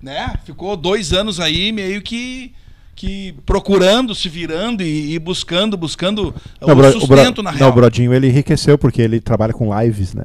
[0.03, 0.35] Né?
[0.45, 2.55] Ficou dois anos aí meio que.
[3.01, 7.51] Que procurando, se virando e, e buscando, buscando Não, o bro- o bro- sustento na
[7.53, 7.71] não, real.
[7.71, 10.25] o Brodinho ele enriqueceu porque ele trabalha com lives, né?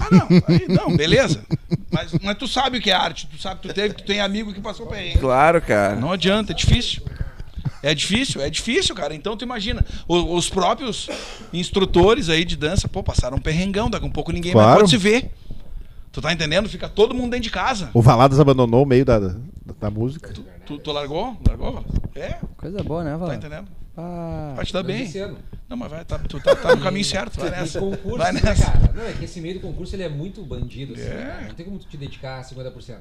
[0.00, 1.44] Ah, não, aí, não, beleza.
[1.90, 4.50] Mas, mas tu sabe o que é arte, tu sabe, tu teve, tu tem amigo
[4.54, 5.18] que passou ele.
[5.18, 5.94] Claro, cara.
[5.96, 7.02] Não adianta, é difícil.
[7.82, 9.14] É difícil, é difícil, cara.
[9.14, 11.08] Então tu imagina, o- os, próprios
[11.52, 14.80] instrutores aí de dança, pô, passaram um perrengão, daqui a um pouco ninguém mais Claro.
[14.80, 15.30] pode se ver.
[16.12, 16.66] Tu tá entendendo?
[16.66, 17.90] Fica todo mundo dentro de casa.
[17.92, 19.34] O Valadas abandonou o meio da, da,
[19.78, 20.30] da música.
[20.32, 20.42] Tu,
[20.78, 21.36] tu largou?
[21.46, 21.84] Largou?
[22.14, 23.34] É, Coisa boa, né, tá Vala?
[23.34, 23.68] entendendo?
[23.98, 25.10] Ah, Vai te dar bem.
[25.68, 27.80] Não, mas vai, tá, tu tá, tá no caminho certo, vai E nessa.
[27.80, 28.70] concurso, Vai né, nessa.
[28.70, 28.92] cara?
[28.94, 31.44] Não, é que esse meio do concurso ele é muito bandido, assim, É.
[31.48, 32.98] Não tem como tu te dedicar a 50%.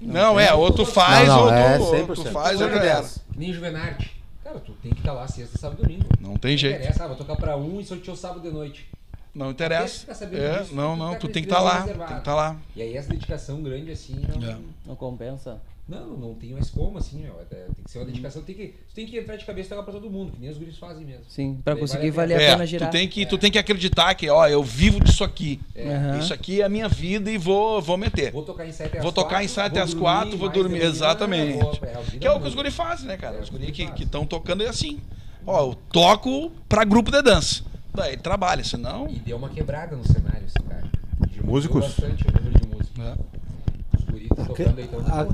[0.00, 2.32] Não, é, ou tu faz, Não, não, ou, é tu, ou tu 100%.
[2.32, 3.02] faz, ou já era.
[3.02, 4.16] Que nem Juvenarte.
[4.42, 6.06] Cara, tu tem que estar lá sexta, sábado e domingo.
[6.20, 6.76] Não tem jeito.
[6.80, 8.88] interessa, ah, vou tocar pra um e sorteou sábado de noite.
[9.32, 10.12] Não interessa.
[10.12, 11.80] sabendo É, disso, não, tu não, tu com tem que estar lá.
[11.80, 12.08] reservado.
[12.08, 12.56] Tem que estar lá.
[12.74, 14.56] E aí essa dedicação grande assim, não, É.
[14.86, 15.58] não compensa.
[15.90, 17.34] Não, não tem mais como, assim, meu.
[17.40, 19.82] É, Tem que ser uma dedicação, tem que, tu tem que entrar de cabeça e
[19.82, 21.24] pra todo mundo, que nem os guris fazem mesmo.
[21.28, 22.88] Sim, pra Daí conseguir vale a valer a É, pena girar.
[22.88, 25.60] tu tem, que, tu tem que acreditar que, ó, eu vivo disso aqui.
[25.76, 26.18] Aham.
[26.20, 28.30] Isso aqui é a minha vida e vou, vou meter.
[28.32, 30.48] Vou tocar em sete às Vou tocar quatro, em sete vou às dormir quatro, vou
[30.48, 30.82] de dormir.
[30.82, 31.58] Exatamente.
[31.84, 33.36] é, Que é o que os guri fazem, né, cara?
[33.36, 35.00] É, Os os guri guri que estão tocando é assim.
[35.46, 37.64] Ó, eu toco pra grupo de dança.
[37.92, 39.08] Daí trabalha, senão.
[39.08, 40.86] E deu uma quebrada no cenário, esse cara.
[41.28, 41.80] Diminuiu Músicos?
[41.86, 42.96] bastante o número de músicos.
[42.98, 43.16] né?
[44.14, 44.88] Os tocando aí,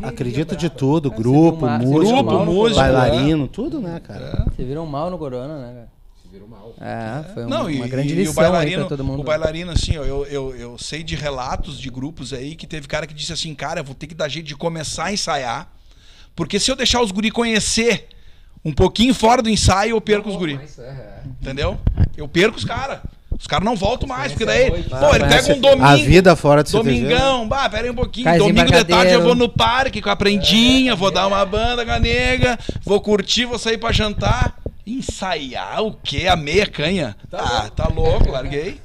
[0.04, 4.46] A- acredito de tudo, É, grupo, uma- músico, no músico, bailarino, tudo, né, cara?
[4.54, 5.88] Você viram mal no Corona, né, cara?
[6.22, 6.74] Se virou mal.
[6.80, 9.20] É, foi um- Não, e, uma grande e lição o bailarino, aí pra todo mundo.
[9.20, 12.86] o bailarino, assim, ó, eu, eu, eu sei de relatos de grupos aí que teve
[12.88, 15.72] cara que disse assim, cara, eu vou ter que dar jeito de começar a ensaiar,
[16.34, 18.08] porque se eu deixar os guri conhecer
[18.64, 20.54] um pouquinho fora do ensaio, eu perco os Não, guri.
[20.56, 21.22] mas, é, é.
[21.40, 21.78] Entendeu?
[22.16, 22.98] Eu perco os caras.
[23.38, 24.88] Os caras não voltam mais, porque daí, pô, ele
[25.24, 25.84] Conhece pega um domingo.
[25.84, 26.72] A vida fora de.
[26.72, 28.24] Domingão, bah, pera aí um pouquinho.
[28.24, 31.84] Caizinho Domingo de tarde eu vou no parque com a prendinha, vou dar uma banda
[31.84, 34.54] com a nega, vou curtir, vou sair pra jantar.
[34.86, 36.28] Ensaiar o quê?
[36.28, 37.16] A meia canha?
[37.32, 38.80] ah, tá louco, larguei.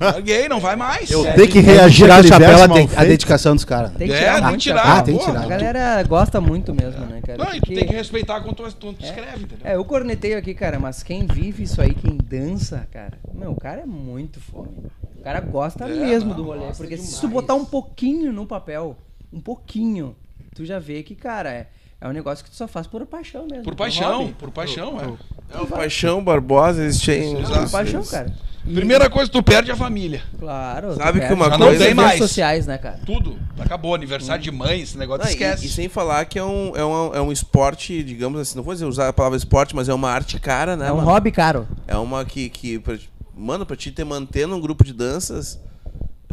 [0.00, 1.08] Larguei, não vai mais.
[1.08, 3.06] Eu É, tenho que Tem que reagir àquele chapéu feito.
[3.06, 3.92] dedicação dos caras.
[3.92, 4.96] Tem que É, tirar tem muito que tirar, chapéu.
[4.96, 5.42] Ah, tem que tirar.
[5.42, 7.44] A galera gosta muito mesmo, né, cara?
[7.44, 9.58] Não, e tu tem que respeitar quando tu, tu, tu escreve, entendeu?
[9.64, 13.56] É, eu corneteio aqui, cara, mas quem vive isso aí, quem dança, cara, meu, o
[13.60, 14.68] cara é muito fome.
[15.16, 16.66] O cara gosta É, mesmo não, do rolê.
[16.76, 17.20] Porque se demais.
[17.20, 18.96] tu botar um pouquinho no papel,
[19.32, 20.16] um pouquinho,
[20.56, 21.66] tu já vê que, cara, é,
[22.00, 23.64] é um negócio que tu só faz por paixão mesmo.
[23.64, 24.34] Por paixão, hobby.
[24.38, 25.56] por paixão, é.
[25.56, 27.36] É o Paixão Barbosa, eles têm.
[27.36, 28.32] Por paixão, cara.
[28.66, 30.22] E- Primeira coisa, tu perde a família.
[30.40, 30.96] Claro.
[30.96, 32.08] Sabe que uma Já coisa- tem tem mais.
[32.14, 32.98] redes sociais, né, cara?
[33.06, 33.38] Tudo.
[33.60, 33.94] Acabou.
[33.94, 35.66] Aniversário de mãe, esse negócio Não, e- esquece.
[35.66, 38.74] E, sem falar que é um, é, um, é um esporte, digamos assim, não vou
[38.74, 40.88] dizer usar a palavra esporte, mas é uma arte cara, né?
[40.88, 41.08] É um mano?
[41.08, 41.68] hobby caro.
[41.86, 42.98] É uma que, que pra-
[43.36, 45.60] mano, pra te ter manter num grupo de danças,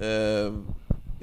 [0.01, 0.49] é,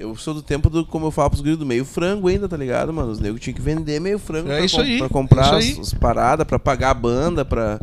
[0.01, 2.57] eu sou do tempo do, como eu falo pros gringos, do meio frango ainda, tá
[2.57, 3.11] ligado, mano?
[3.11, 5.57] Os negros tinham que vender meio frango É pra, isso com- aí, pra comprar é
[5.57, 5.81] as, isso aí.
[5.81, 7.79] as paradas, pra pagar a banda, pra...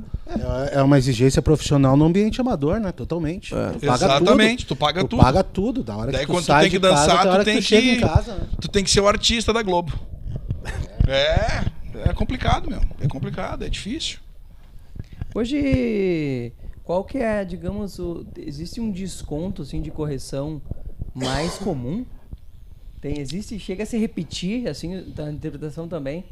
[0.73, 2.93] É é uma exigência profissional no ambiente amador, né?
[2.93, 3.55] Totalmente.
[3.55, 3.71] É.
[3.71, 4.77] Tu paga Exatamente, tudo.
[4.77, 5.23] tu paga tu tudo.
[5.23, 5.83] paga tudo.
[5.83, 7.43] Da hora Daí que tu quando tu sai tem que de casa, dançar, da hora
[7.43, 8.47] tu tem tu chega que- em casa, né?
[8.61, 9.93] Tu tem que ser o artista da Globo.
[11.07, 11.65] É,
[12.11, 12.81] é complicado, meu.
[13.01, 14.19] É complicado, é difícil.
[15.35, 16.53] Hoje,
[16.85, 20.61] qual que é, digamos, o, existe um desconto assim de correção
[21.25, 22.05] mais comum?
[23.01, 26.25] Tem, existe, chega a se repetir assim da interpretação também,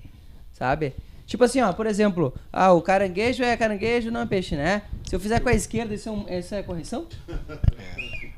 [0.52, 0.92] sabe?
[1.26, 4.82] Tipo assim, ó, por exemplo, ah, o caranguejo é caranguejo, não é peixe, né?
[5.08, 7.06] Se eu fizer com a esquerda, isso é, um, isso é correção?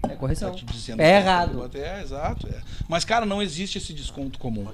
[0.08, 0.54] É correção.
[0.54, 1.70] Tá É errado.
[1.74, 2.46] É, exato.
[2.48, 2.60] é.
[2.88, 4.66] Mas, cara, não existe esse desconto comum.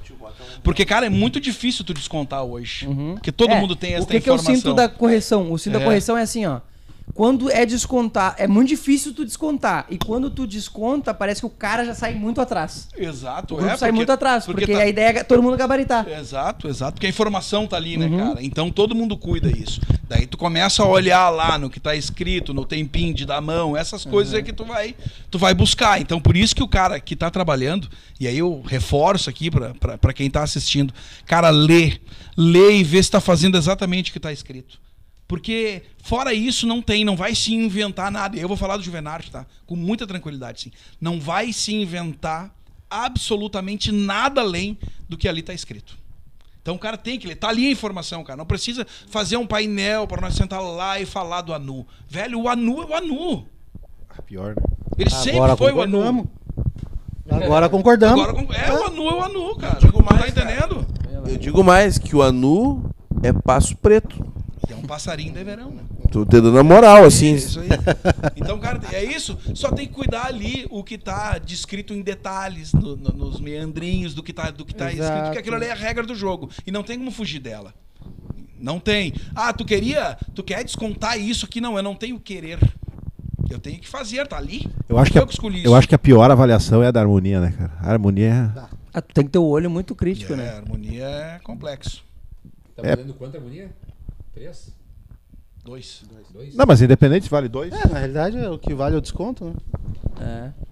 [0.62, 2.86] Porque, cara, é muito difícil tu descontar hoje.
[2.86, 3.14] Uhum.
[3.14, 4.55] Porque todo É, mundo tem essa O que, que eu informação.
[4.62, 5.51] sinto da correção?
[5.51, 5.84] O sinto da É.
[5.84, 6.60] correção é assim, ó.
[7.12, 9.86] Quando é descontar, é muito difícil tu descontar.
[9.89, 12.89] E quando tu desconta, parece que o cara já sai muito atrás.
[12.97, 13.76] Exato, O grupo é.
[13.76, 16.09] sai porque- muito atrás, porque, tá- a ideia é todo mundo gabaritar.
[16.09, 16.94] Exato, exato.
[16.94, 18.18] Porque a informação tá ali, né, Uhum.
[18.18, 18.43] cara?
[18.43, 19.81] Então todo mundo cuida isso.
[20.09, 23.76] Daí tu começa a olhar lá no que tá escrito, no tempinho de da mão,
[23.76, 24.39] essas coisas Uhum.
[24.40, 24.97] é que tu vai,
[25.31, 26.01] tu vai buscar.
[26.01, 29.51] Então por isso que o cara que tá trabalhando, e aí eu reforço aqui
[30.01, 30.93] pra quem tá assistindo,
[31.26, 31.93] cara, lê.
[32.36, 34.82] Lê e vê se tá fazendo exatamente o que tá escrito.
[35.26, 38.36] Porque fora isso não tem, não vai se inventar nada.
[38.36, 39.46] Eu vou falar do Juvenarte, tá?
[39.66, 40.72] Com muita tranquilidade, sim.
[41.01, 42.55] Não vai se inventar
[42.90, 44.78] absolutamente nada além
[45.09, 45.96] do que ali tá escrito.
[46.60, 47.36] Então o cara tem que ler.
[47.36, 48.36] Tá ali a informação, cara.
[48.36, 51.86] Não precisa fazer um painel para nós sentar lá e falar do Anu.
[52.09, 53.46] Velho, o Anu é o Anu.
[54.09, 54.62] Ah, Pior, né?
[54.96, 56.28] Ele sempre foi o Anu.
[57.30, 58.22] Agora concordamos.
[58.26, 59.78] Agora, é, o Anu é o Anu, cara.
[59.80, 60.52] Digo Tu tá mais, cara.
[60.52, 60.86] entendendo?
[61.26, 62.90] Eu digo mais, que o Anu
[63.22, 64.24] é passo preto.
[64.69, 65.82] É um passarinho de verão, né?
[66.11, 67.32] Tô te dando a moral, assim.
[67.32, 67.69] É isso aí.
[68.36, 69.36] Então, cara, é isso.
[69.55, 74.15] Só tem que cuidar ali o que tá descrito em detalhes, no- no- nos meandrinhos
[74.15, 76.51] do que tá, do que tá escrito, porque aquilo ali é a regra do jogo.
[76.66, 77.74] E não tem como fugir dela.
[78.59, 79.12] Não tem.
[79.35, 80.16] Ah, tu queria.
[80.35, 81.61] Tu quer descontar isso aqui?
[81.61, 82.59] Não, eu não tenho querer.
[83.51, 84.66] Eu tenho que fazer, tá ali.
[84.89, 86.91] Eu acho, que eu a, que escolhi eu acho que a pior avaliação é a
[86.91, 87.73] da harmonia, né, cara?
[87.81, 88.61] A harmonia é.
[88.95, 90.49] Ah, tu tem que ter o olho muito crítico, É, né?
[90.51, 92.03] a harmonia é complexo.
[92.74, 92.97] Tá É.
[92.97, 93.70] valendo quanto a harmonia?
[94.35, 94.73] Três?
[95.65, 96.02] Dois.
[96.32, 96.55] Dois?
[96.55, 97.73] Não, mas independente, vale dois.
[97.73, 99.55] É, na realidade, é o que vale é o desconto, né?
[100.20, 100.65] É.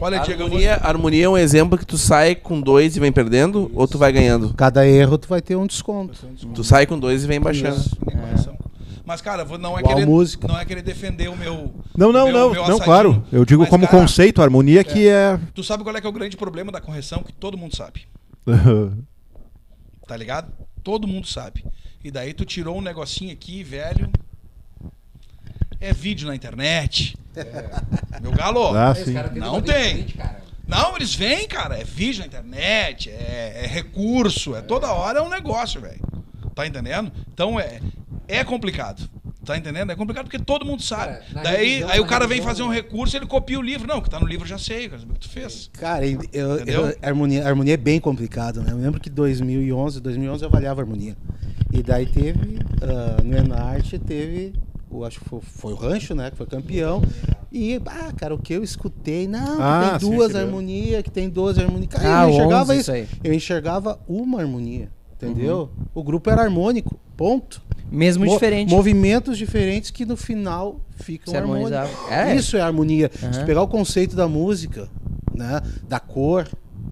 [0.00, 0.46] Olha, A Diego, vou...
[0.46, 3.86] harmonia, a harmonia é um exemplo que tu sai com dois e vem perdendo, ou
[3.88, 4.54] tu vai ganhando.
[4.54, 6.24] Cada erro tu vai ter um desconto.
[6.54, 7.76] Tu sai com dois e vem baixando.
[7.76, 7.96] Isso.
[7.96, 8.56] Correção.
[9.04, 10.46] Mas, cara, não é, Igual querer, música.
[10.46, 11.74] não é querer defender o meu.
[11.96, 13.24] Não, não, meu- não, meu não, claro.
[13.32, 15.40] Eu digo Mas, como cara, conceito, a harmonia que é.
[15.54, 17.22] Tu sabe qual é, que é o grande problema da correção?
[17.22, 18.06] Que todo mundo sabe.
[20.06, 20.50] Tá ligado?
[20.82, 21.62] Todo mundo sabe.
[22.02, 24.10] E daí tu tirou um negocinho aqui, velho.
[25.80, 27.16] É vídeo na internet.
[28.20, 28.76] Meu galo.
[28.76, 28.94] ah,
[29.34, 30.06] Não tem.
[30.66, 31.78] Não, eles vêm, cara.
[31.78, 36.00] É vídeo na internet, é, é recurso, é toda hora é um negócio, velho.
[36.54, 37.10] Tá entendendo?
[37.32, 37.80] Então é,
[38.26, 39.08] é complicado.
[39.44, 39.90] Tá entendendo?
[39.90, 41.20] É complicado porque todo mundo sabe.
[41.32, 43.86] Cara, Daí revisão- aí o cara vem fazer um recurso ele copia o livro.
[43.88, 45.70] Não, o que tá no livro eu já sei, cara, o que tu fez.
[45.72, 46.20] Cara, eu,
[46.66, 48.72] eu- harmonia, a harmonia é bem complicado, né?
[48.72, 51.16] Eu lembro que 2011, 2011 eu avaliava a harmonia.
[51.72, 54.54] E daí teve, ah, no Enarte, teve,
[54.90, 56.30] o, acho que foi, foi o Rancho, né?
[56.30, 57.02] Que foi campeão.
[57.52, 61.28] E, ah, cara, o que eu escutei, não, que Ah, tem duas harmonias, que tem
[61.28, 61.88] 12 harmonias.
[61.90, 62.92] Cara, Ah, eu enxergava 11 isso.
[62.92, 63.08] aí.
[63.22, 65.70] Eu enxergava uma harmonia, entendeu?
[65.94, 67.62] O grupo era harmônico, ponto.
[67.90, 68.68] Mesmo Mo- diferente.
[68.70, 71.72] Movimentos diferentes que no final ficam Se harmônicos.
[72.10, 72.34] É.
[72.34, 73.10] Isso é harmonia.
[73.14, 73.32] Se Aham.
[73.32, 74.88] tu pegar o conceito da música,
[75.34, 75.62] né?
[75.88, 76.46] Da cor,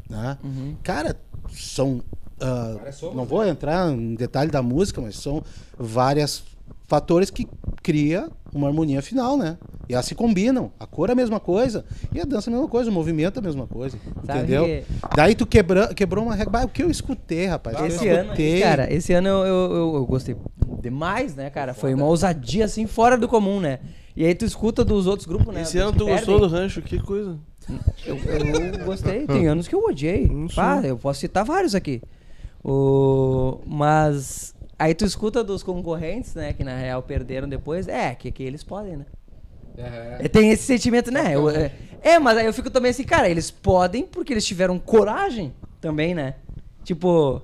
[0.09, 0.39] né?
[0.43, 0.75] Uhum.
[0.83, 1.15] Cara,
[1.53, 2.01] são.
[2.93, 3.29] Somas, não né?
[3.29, 5.43] vou entrar em detalhe da música, mas são
[5.79, 6.45] vários
[6.87, 7.47] fatores que
[7.83, 9.57] cria uma harmonia final, né?
[9.89, 10.73] E elas se combinam.
[10.81, 11.85] A cor é a mesma coisa.
[12.13, 13.97] E a dança é a mesma coisa, o movimento é a mesma coisa.
[14.25, 14.65] Sabe entendeu?
[14.65, 14.83] que-
[15.15, 16.65] Daí tu quebra, quebrou uma regra.
[16.65, 17.77] O que eu escutei, rapaz?
[17.77, 18.61] Ah, eu Esse ano, escutei.
[18.61, 20.37] cara, esse ano eu, eu, eu- eu gostei
[20.83, 21.73] demais, né, cara?
[21.73, 23.79] Foi uma ousadia, assim, fora do comum, né?
[24.17, 25.63] E aí tu escuta dos outros grupos, né?
[25.63, 26.61] Esse ano tu gostou do perdem.
[26.63, 27.39] rancho, que coisa.
[28.05, 30.29] Eu, eu gostei, tem anos que eu odiei.
[30.55, 32.01] Pá, eu posso citar vários aqui.
[32.69, 33.61] O...
[33.65, 37.87] Mas aí tu escuta dos concorrentes, né, que na real perderam depois.
[37.87, 39.07] É, que, que eles podem, né?
[39.79, 41.35] É, Tem esse sentimento, né?
[41.37, 41.71] Eu- é,
[42.03, 46.15] é, mas aí eu fico também assim, cara, eles podem porque eles tiveram coragem também,
[46.15, 46.35] né?
[46.83, 47.41] Tipo,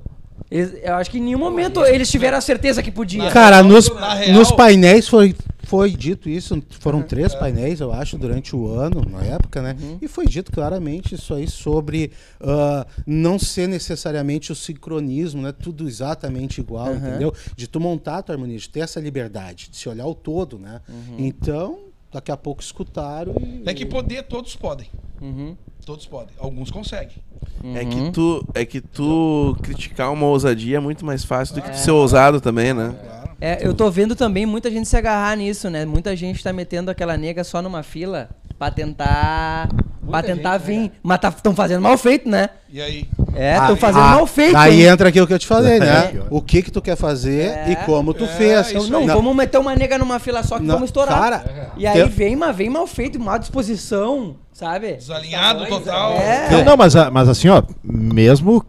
[0.51, 3.31] eles- eu acho que em nenhum momento eles tiveram a certeza que podia.
[3.31, 6.62] Cara, nos, real- nos painéis foi, foi dito isso.
[6.80, 9.76] Foram três painéis, eu acho, durante o ano, na época, né?
[10.01, 15.52] E foi dito claramente isso aí sobre ah, não ser necessariamente o sincronismo, né?
[15.52, 16.97] Tudo exatamente igual, Aham.
[16.97, 17.34] entendeu?
[17.56, 20.59] De tu montar a tua harmonia, de ter essa liberdade, de se olhar o todo,
[20.59, 20.80] né?
[21.18, 21.78] Então,
[22.12, 23.60] daqui a pouco escutaram e.
[23.64, 24.86] Tem que poder, todos podem.
[25.20, 25.56] Uhum.
[25.84, 26.34] Todos podem.
[26.39, 27.16] Alguns conseguem.
[27.64, 27.89] É Uhum.
[27.89, 31.76] que tu, é que tu criticar uma ousadia é muito mais fácil do que tu
[31.76, 32.94] ser ousado também, né?
[33.02, 33.31] Claro.
[33.44, 35.85] É, eu tô vendo também muita gente se agarrar nisso, né?
[35.85, 39.69] Muita gente tá metendo aquela nega só numa fila pra tentar.
[40.09, 40.93] pra tentar gente, né, vir.
[41.02, 42.51] Mas estão fazendo mal feito, né?
[42.73, 43.09] E aí?
[43.35, 44.56] É, estão fazendo Ah, mal feito.
[44.56, 44.89] Aí hein?
[44.89, 45.86] entra aquilo que eu te falei, né?
[45.89, 46.23] É.
[46.31, 47.70] O que que tu quer fazer É.
[47.70, 48.70] e como tu É, fez.
[48.70, 51.19] Então, não, Na- vamos meter uma nega numa fila só que na- vamos estourar.
[51.19, 54.93] Cara, e aí eu- vem, mas vem mal feito, má disposição, sabe?
[54.94, 56.12] Desalinhado total.
[56.12, 56.48] É.
[56.51, 58.64] Não, não, mas, mas assim, ó, mesmo,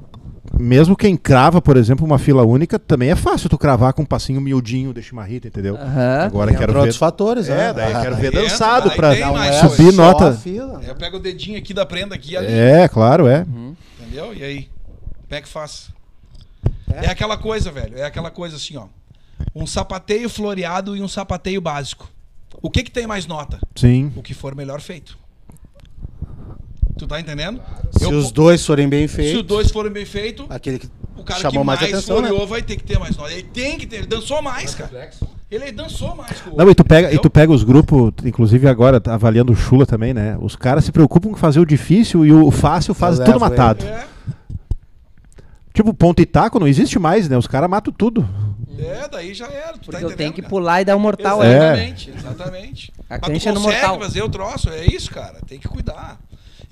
[0.59, 4.05] mesmo quem crava, por exemplo, uma fila única, também é fácil tu cravar com um
[4.05, 5.77] passinho miudinho de chimarrita, entendeu?
[5.77, 6.79] Agora Entra quero ver.
[6.79, 7.73] outros fatores, É, né?
[7.73, 9.75] daí Ah, quero ver Entra, dançado tem mais é coisa.
[9.75, 10.31] subir nota.
[10.31, 10.85] né?
[10.87, 12.47] Eu pego o dedinho aqui da prenda aqui e ali.
[12.53, 13.45] É, claro, é.
[13.99, 14.33] Entendeu?
[14.33, 14.69] E aí?
[15.27, 15.89] Como é que faz?
[16.91, 17.09] É.
[17.09, 17.97] aquela coisa, velho.
[17.97, 18.85] É aquela coisa assim, ó.
[19.55, 22.07] Um sapateio floreado e um sapateio básico.
[22.61, 23.59] O que que tem mais nota?
[23.75, 24.11] Sim.
[24.15, 25.17] O que for melhor feito.
[26.97, 27.59] Tu tá entendendo?
[27.91, 30.87] Se Eu- os dois forem bem se feitos, os dois forem bem feitos, aquele que
[31.17, 32.29] o cara chamou que mais, mais, atenção, né?
[32.47, 33.31] vai ter que ter mais nota.
[33.31, 33.97] Ele tem que ter.
[33.97, 35.09] Ele dançou mais, cara.
[35.49, 36.41] Ele dançou mais.
[36.51, 39.55] o Não, e tu pega, e tu pega os grupos, inclusive agora, tá avaliando o
[39.55, 40.37] Chula também, né?
[40.41, 43.85] Os caras se preocupam com fazer o difícil e o fácil faz tudo matado.
[43.85, 44.05] É,
[45.73, 47.35] Tipo, ponto e taco não existe mais, né?
[47.35, 48.27] Os caras matam tudo.
[48.77, 49.73] é, daí já era.
[49.73, 50.49] Tu Porque tá eu tenho que cara?
[50.49, 51.49] pular e dar um mortal aí.
[51.49, 51.55] É.
[51.57, 52.93] Exatamente, exatamente.
[53.09, 53.99] A Mas cancha é tu no consegue mortal.
[54.01, 55.39] fazer o troço, é isso, cara.
[55.47, 56.19] Tem que cuidar.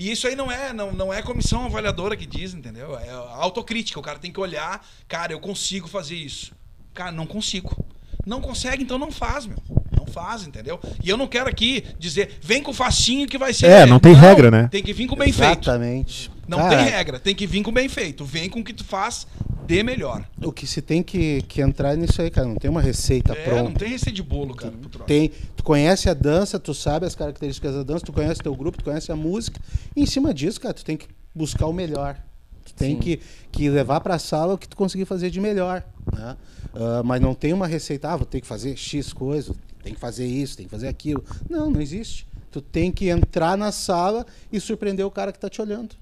[0.02, 2.98] E isso aí não é, não, não é comissão avaliadora que diz, entendeu?
[2.98, 4.00] É autocrítica.
[4.00, 6.54] O cara tem que olhar, cara, eu consigo fazer isso.
[6.92, 7.86] Cara, não consigo.
[8.26, 9.60] Não consegue, então não faz, meu.
[9.96, 10.80] Não faz, entendeu?
[11.04, 13.68] E eu não quero aqui dizer, vem com facinho que vai ser.
[13.68, 14.68] É, não tem regra, né?
[14.72, 15.70] Tem que vir com bem feito.
[15.70, 16.31] Exatamente.
[16.48, 18.26] Não Cara, tem regra, tem que vir com bem feito.
[18.26, 19.26] Vem com o que tu faz
[19.66, 20.26] de melhor.
[20.44, 23.44] O que se tem que, que entrar nisso aí, cara, não tem uma receita É,
[23.46, 23.64] pronta.
[23.64, 25.08] não tem receita de bolo, cara, pro troço.
[25.08, 28.78] Tem, tu conhece a dança, tu sabe as características da dança, tu conhece teu grupo,
[28.80, 29.62] tu conhece a música.
[29.96, 32.18] E em cima disso, cara, tu tem que buscar o melhor.
[32.66, 33.20] Tu tem que,
[33.52, 35.84] que levar pra sala o que tu conseguir fazer de melhor.
[36.12, 36.36] Né?
[36.76, 39.54] Ah, mas não tem uma receita, ah, vou ter que fazer X coisa,
[39.84, 41.24] tem que fazer isso, tem que fazer aquilo.
[41.50, 42.28] Não, não existe.
[42.52, 45.96] Tu tem que entrar na sala e surpreender o cara que tá te olhando.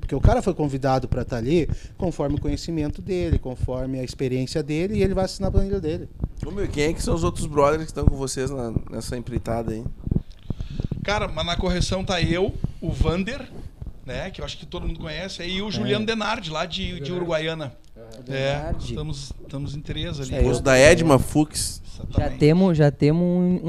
[0.00, 4.62] Porque o cara foi convidado para estar ali conforme o conhecimento dele, conforme a experiência
[4.62, 6.08] dele, e ele vai assinar a planilha dele.
[6.46, 9.16] Ô, meu, quem é que são os outros brothers que estão com vocês na- nessa
[9.16, 9.84] empreitada aí?
[11.02, 13.46] Cara, mas na correção tá eu, o Vander,
[14.06, 14.30] né?
[14.30, 17.74] Que eu acho que todo mundo conhece, e o Juliano Denardi, lá de, de Uruguaiana.
[18.28, 18.90] É, Denardi.
[18.90, 20.34] estamos, estamos em três ali.
[20.34, 21.82] É, Os da Edma Fux.
[22.16, 23.60] Já temos, já temos um,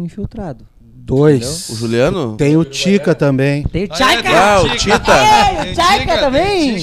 [0.00, 0.66] um infiltrado.
[1.08, 1.70] Dois.
[1.70, 2.36] O Juliano?
[2.36, 3.62] Tem o Tica também.
[3.62, 4.28] Tem o Ah, é, Tchaika!
[4.28, 4.98] Ah, o Tita.
[4.98, 6.76] Tem o Tchaika Tica, também!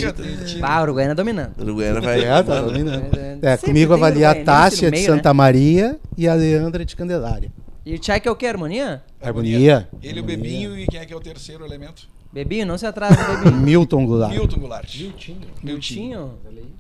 [0.63, 1.53] Ah, Uruguaiana dominando.
[1.59, 2.25] O Uruguaiana vai.
[2.25, 3.15] É, tá dominando.
[3.15, 5.33] É, Sempre comigo tem avalia a Tássia de Santa né?
[5.33, 7.53] Maria e a Leandra de Candelária.
[7.85, 9.03] E o Tchaika é o que, harmonia?
[9.21, 9.87] Harmonia.
[10.01, 10.23] Ele, o.
[10.23, 12.09] Bebinho e quem é que é o terceiro elemento?
[12.33, 13.55] Bebinho, não se atrasa, Bebinho.
[13.61, 14.33] Milton Goulart.
[14.33, 14.99] Milton Goulart.
[14.99, 15.37] Miltinho.
[15.61, 16.31] Miltinho.
[16.43, 16.71] Miltinho?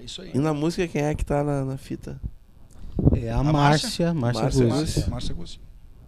[0.00, 0.30] É isso aí.
[0.32, 2.18] E na música, quem é que tá na, na fita?
[3.14, 4.66] É a A Márcia, Márcia?
[4.66, 5.60] Márcia Márcia.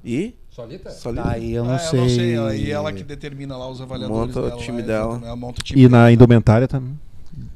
[0.02, 0.39] E?
[0.50, 0.90] Solita?
[0.90, 1.28] Solita?
[1.28, 1.98] Aí eu não Ah, sei.
[1.98, 2.34] Eu não sei.
[2.34, 5.20] ela- E ela que determina lá os avaliadores Monta o time lá, dela.
[5.24, 6.12] Ela monta o time E na dela.
[6.12, 6.98] indumentária também.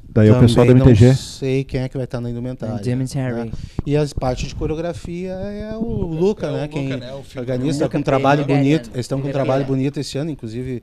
[0.09, 1.07] Daí é o pessoal da Também MTG.
[1.09, 2.75] Não sei quem é que vai estar na indumentária.
[2.75, 3.51] Né?
[3.85, 6.61] E as partes de coreografia é o Luca, É o né?
[6.61, 7.11] Luca, quem né?
[7.13, 8.89] O organiza Luca com um trabalho bonito.
[8.93, 10.81] Eles estão com um trabalho bonito esse ano, inclusive,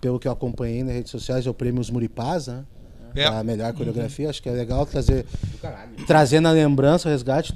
[0.00, 2.62] pelo que eu acompanhei nas redes sociais, é o prêmio Os Muripás, né?
[3.16, 3.26] É.
[3.26, 4.30] A melhor coreografia.
[4.30, 5.90] Acho que é legal trazer, Do caralho.
[6.06, 7.52] trazer na lembrança o resgate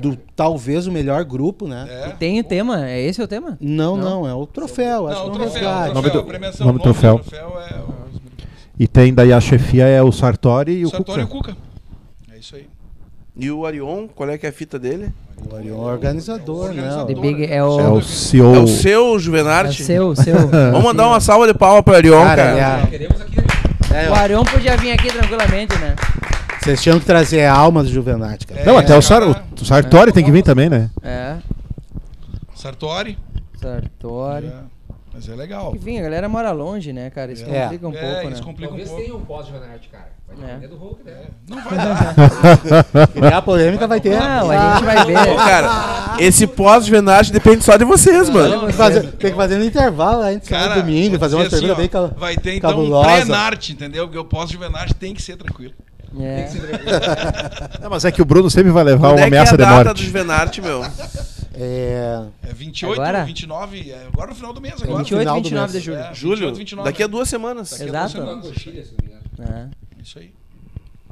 [0.00, 1.86] do talvez o melhor grupo, né?
[1.88, 2.08] É.
[2.18, 2.88] Tem o tema?
[2.88, 3.56] É esse o tema?
[3.60, 5.08] Não, não, é o troféu.
[5.08, 5.72] Acho Não, o que é um troféu, o.
[5.72, 7.18] Nome troféu, do- premiação, nome o do troféu.
[7.18, 8.06] troféu é o
[8.78, 11.52] E tem daí a chefia é o Sartori e o Sartori e o Cuca.
[11.52, 11.56] Cuca.
[12.34, 12.66] É isso aí.
[13.38, 15.10] E o Arion, qual é que é a fita dele?
[15.50, 16.88] O Orion é o organizador, né?
[17.50, 17.92] É É o.
[17.94, 18.54] o CEO.
[18.54, 19.84] É o seu, É o Juvenarte?
[19.84, 20.36] seu, seu.
[20.48, 22.82] Vamos mandar uma salva de palma pro Arion, Cara, cara.
[22.82, 23.36] é- Queremos aqui.
[23.94, 25.94] É, O Arion podia vir aqui tranquilamente, né?
[26.66, 28.64] Vocês tinham que trazer a alma do Juvenate, cara.
[28.64, 29.44] Não, até o, É, Sar, cara.
[29.60, 30.90] o Sartori tem que vir também, né?
[31.02, 31.36] É.
[32.54, 33.18] Sartori.
[33.60, 34.46] Sartori.
[34.46, 34.52] É,
[35.14, 35.74] mas é legal.
[35.74, 37.32] Enfim, a galera mora longe, né, cara?
[37.32, 37.62] Isso É.
[37.62, 38.46] complica um é, pouco, isso né?
[38.46, 39.02] complica um Talvez pouco.
[39.04, 40.16] tenha um pós Juvenarte, cara.
[40.28, 40.54] Vai É.
[40.54, 41.12] depender do Hulk, né?
[41.48, 43.06] Não vai dar.
[43.14, 44.18] Criar polêmica vai ter.
[44.18, 45.36] Não, a gente vai ver.
[45.36, 48.58] Cara, esse pós-Juvenarte depende só de vocês, mano.
[48.60, 51.36] Tem que fazer, tem que fazer no intervalo, a gente sai Cara, domingo, vou fazer
[51.36, 53.08] uma dizer pergunta assim, bem cal- Vai ter então um cabulosa.
[53.08, 54.06] pré-narte, entendeu?
[54.06, 55.72] Porque o pós-juvenarte tem que ser tranquilo.
[56.18, 56.48] É.
[57.82, 59.52] Não, mas é que o Bruno sempre vai levar Quando uma é é a ameaça
[59.52, 60.04] de data do morte.
[60.04, 60.82] Juvenarte, meu?
[61.54, 63.24] É, É 28, Agora?
[63.24, 64.74] 29, é agora no final do mês.
[64.82, 64.98] Agora.
[64.98, 65.84] 28 e final do 29 de mês.
[65.84, 65.98] julho.
[65.98, 66.36] É, Julho?
[66.36, 67.70] 28, 29, Daqui a duas semanas.
[67.70, 68.12] Daqui a Exato.
[68.14, 68.94] duas Uma semanas.
[69.38, 70.02] É.
[70.02, 70.32] Isso aí.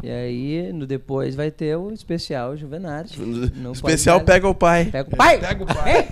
[0.05, 3.18] E aí, no depois vai ter o especial Juvenarte.
[3.56, 4.85] No Especial Pode Dar- Pega o Pai.
[4.85, 5.39] Pega o pai!
[5.39, 6.09] Pega o pai.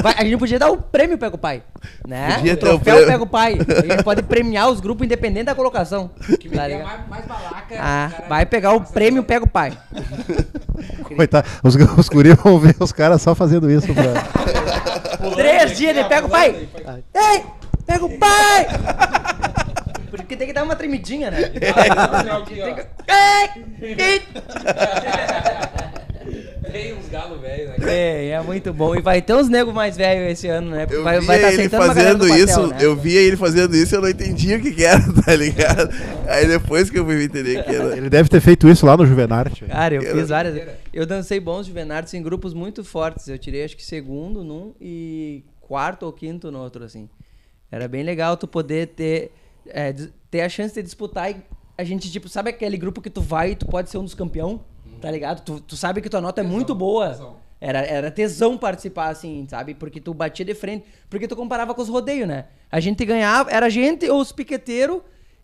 [0.00, 1.60] Vai, a gente podia dar o prêmio Pega o Pai.
[2.06, 2.36] Né?
[2.36, 3.06] Podia o ter o troféu prêmio.
[3.10, 3.58] Pega o Pai.
[3.58, 6.08] A gente pode premiar os grupos independente da colocação.
[6.38, 6.86] Que Tá ligado?
[6.86, 7.74] mais, mais balaca.
[7.80, 9.76] Ah, cara, vai pegar o prêmio Pega o Pai.
[11.16, 13.88] Coitado, os, os guri vão ver os caras só fazendo isso.
[13.92, 15.30] Pra...
[15.34, 16.68] Três dias de Pega o Pai.
[17.12, 17.42] Ei,
[17.84, 18.66] Pega o Pai!
[20.18, 21.50] Porque tem que dar uma tremidinha, né?
[26.70, 27.76] Tem uns galos velhos, né?
[27.88, 28.94] É, é muito bom.
[28.94, 30.86] E vai ter uns negros mais velhos esse ano, né?
[30.90, 32.76] Eu vai via vai tá ele fazendo pastel, isso, né?
[32.80, 35.88] eu via ele fazendo isso e eu não entendia o que, que era, tá ligado?
[36.26, 37.96] Aí depois que eu fui entender que era.
[37.96, 39.64] Ele deve ter feito isso lá no Juvenarte.
[39.64, 40.68] Cara, eu Eu- fiz várias.
[40.92, 43.28] Eu dancei bons juvenartes em grupos muito fortes.
[43.28, 47.08] Eu tirei acho que segundo num e quarto ou quinto no outro, assim.
[47.72, 49.30] Era bem legal tu poder ter,
[49.68, 49.92] é,
[50.30, 51.36] ter a chance de disputar e
[51.76, 54.14] a gente, tipo, sabe aquele grupo que tu vai e tu pode ser um dos
[54.14, 54.60] campeão?
[55.00, 55.42] Tá ligado?
[55.44, 57.10] Tu, tu sabe que tua nota é muito boa.
[57.10, 57.36] tesão.
[57.60, 59.74] Era, era tesão participar, assim, sabe?
[59.74, 60.84] Porque tu batia de frente.
[61.08, 62.46] Porque tu comparava com os rodeios, né?
[62.70, 65.00] A gente ganhava, era a gente ou os piqueteiros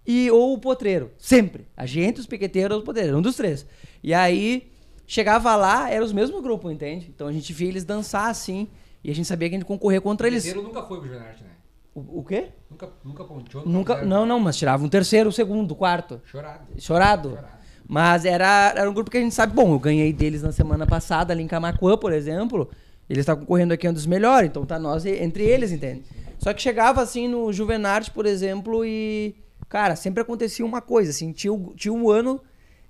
[0.06, 1.12] e ou o potreiro.
[1.18, 1.66] Sempre.
[1.76, 3.14] A gente, os piqueteiros ou os potreiros.
[3.16, 3.64] Um dos três.
[4.02, 4.70] E aí,
[5.06, 7.12] chegava lá, era os mesmos grupos, entende?
[7.14, 8.68] Então a gente via eles dançar assim.
[9.02, 10.42] E a gente sabia que a gente concorrer contra O eles.
[10.42, 11.50] terceiro nunca foi pro Juvenarte, né?
[11.94, 12.48] O, o quê?
[12.70, 13.64] Nunca, nunca ponteou.
[13.64, 13.94] Nunca.
[13.94, 14.10] fizeram.
[14.10, 16.20] Não, não, mas tirava um terceiro, segundo, quarto.
[16.24, 16.66] Chorado.
[16.78, 17.30] Chorado.
[17.30, 17.64] Chorado.
[17.86, 19.54] Mas era, era um grupo que a gente sabe.
[19.54, 22.68] Bom, eu ganhei deles na semana passada ali em Camacuã, por exemplo.
[23.08, 26.02] Eles estavam concorrendo aqui um dos melhores, então tá nós entre eles, entende?
[26.38, 29.36] Só que chegava assim no Juvenarte, por exemplo, e.
[29.68, 32.38] Cara, sempre acontecia uma coisa, assim, tinha, tinha um ano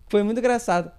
[0.06, 0.90] que foi muito engraçado.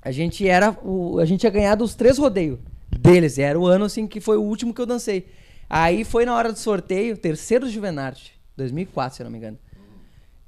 [0.00, 0.76] A gente era.
[0.82, 2.58] O, a gente tinha ganhado os três rodeios
[2.90, 3.38] deles.
[3.38, 5.26] Era o ano assim que foi o último que eu dancei.
[5.68, 9.58] Aí foi na hora do sorteio, terceiro Juvenarte, 2004, se eu não me engano.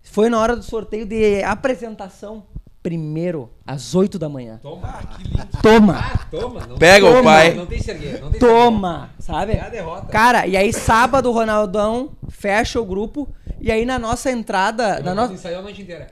[0.02, 2.46] Foi na hora do sorteio de apresentação,
[2.82, 4.58] primeiro, às 8 da manhã.
[4.62, 4.92] Toma.
[5.16, 5.48] Que lindo.
[5.62, 5.98] Toma!
[5.98, 6.66] Ah, toma.
[6.66, 7.20] Não Pega Toma.
[7.20, 7.54] o pai.
[7.54, 8.20] Não tem sergueiro.
[8.24, 9.10] Não tem Toma!
[9.18, 9.52] Sabe?
[9.52, 10.06] É a derrota.
[10.06, 13.28] Cara, e aí sábado o Ronaldão fecha o grupo.
[13.60, 15.00] E aí na nossa entrada.
[15.00, 16.06] Na Nós nossa ensaiou a noite inteira.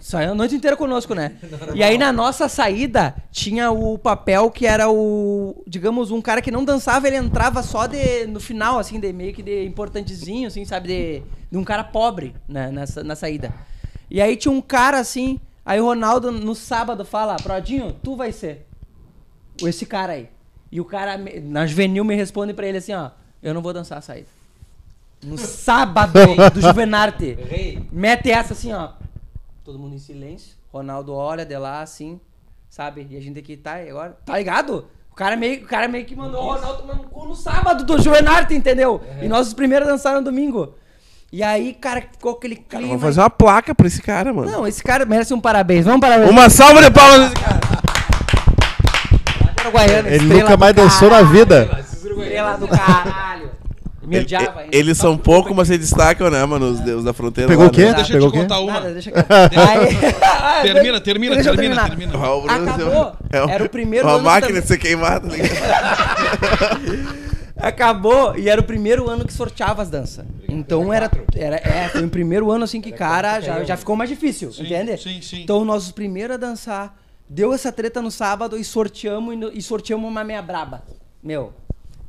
[0.00, 1.32] Saiu a noite inteira conosco, né?
[1.74, 6.50] E aí na nossa saída tinha o papel que era o, digamos, um cara que
[6.50, 10.64] não dançava, ele entrava só de no final assim, de meio que de importantezinho, assim,
[10.64, 13.52] sabe, de, de um cara pobre, né, nessa na saída.
[14.10, 18.32] E aí tinha um cara assim, aí o Ronaldo no sábado fala: "Prodinho, tu vai
[18.32, 18.66] ser
[19.62, 20.28] esse cara aí".
[20.72, 23.10] E o cara na juvenil me responde pra ele assim, ó:
[23.42, 24.28] "Eu não vou dançar a saída".
[25.22, 26.18] No sábado
[26.54, 27.36] do Juvenarte.
[27.92, 28.92] Mete essa assim, ó.
[29.70, 30.56] Todo mundo em silêncio.
[30.72, 32.20] Ronaldo olha de lá assim,
[32.68, 33.06] sabe?
[33.08, 34.16] E a gente aqui tá e agora.
[34.26, 34.88] Tá ligado?
[35.08, 37.84] O cara meio, o cara meio que mandou o Ronaldo tomar no cu no sábado
[37.84, 39.00] do Juvenarte, entendeu?
[39.22, 40.74] E nós os primeiros dançaram no domingo.
[41.30, 42.88] E aí, cara, ficou aquele clima.
[42.88, 44.50] Vamos fazer uma placa pra esse cara, mano.
[44.50, 45.84] Não, esse cara merece um parabéns.
[45.84, 46.28] Vamos parabéns.
[46.28, 47.60] Uma salva de palmas nesse cara.
[49.70, 51.78] Guaiana, Ele nunca mais dançou na vida.
[51.78, 53.49] Estrela do caralho.
[54.10, 54.68] Me Ele- odiava, hein?
[54.72, 56.66] Eles são pouco, mas se destacam, né, mano?
[56.72, 57.48] Os deus da fronteira.
[57.48, 57.84] Pegou lá, o quê?
[57.84, 57.94] né?
[57.94, 58.40] Deixa eu Pegou te o quê?
[58.42, 58.72] contar uma.
[58.72, 59.26] Nada, deixa quieto.
[59.56, 62.12] Aí- Termina, termina, Deixa eu termina, terminar.
[62.12, 62.18] termina.
[62.28, 63.12] Ó, o Bruno Acabou.
[63.30, 65.28] é um- Era o primeiro Uma ano máquina de ser queimada.
[65.28, 65.38] né?
[67.56, 70.24] Acabou e era o primeiro ano que sorteava as danças.
[70.48, 74.08] Então era, era é, foi o primeiro ano assim que, cara, já, já ficou mais
[74.08, 74.96] difícil, Sim, entende?
[74.96, 75.42] sim, sim.
[75.42, 76.96] Então nós os primeiros a dançar,
[77.28, 80.82] deu essa treta no sábado e sorteamos e, no- e sorteamos uma meia braba.
[81.22, 81.52] Meu,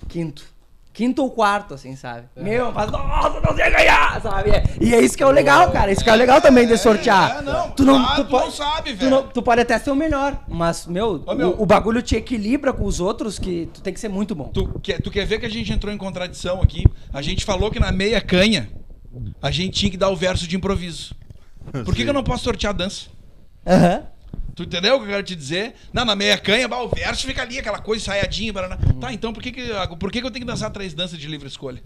[0.08, 0.46] quinto.
[0.94, 2.28] Quinto ou quarto, assim, sabe?
[2.36, 4.50] Meu, mas nossa, não sei ganhar, sabe?
[4.82, 5.90] E é isso que é o legal, cara.
[5.90, 7.38] Isso que é o legal também de sortear.
[7.38, 9.10] é, não, tu não, claro, tu tu não pode, sabe, tu, velho.
[9.10, 11.52] não- tu pode até ser o melhor, mas, meu, Ô, meu.
[11.52, 14.50] O, o bagulho te equilibra com os outros que tu tem que ser muito bom.
[14.54, 16.84] Tu quer, tu quer ver que a gente entrou em contradição aqui?
[17.14, 18.70] A gente falou que na meia canha
[19.42, 21.16] a gente tinha que dar o verso de improviso.
[21.86, 23.08] Por que, que eu não posso sortear a dança?
[23.66, 24.04] Aham.
[24.56, 25.74] Tu entendeu o que eu quero te dizer?
[25.94, 28.52] Não, na meia canha, bah, o verso fica ali, aquela coisa ensaiadinha.
[28.52, 28.78] Barana.
[29.00, 29.70] Tá, então por que, que,
[30.00, 31.82] por que, que eu tenho que dançar três danças de livre escolha?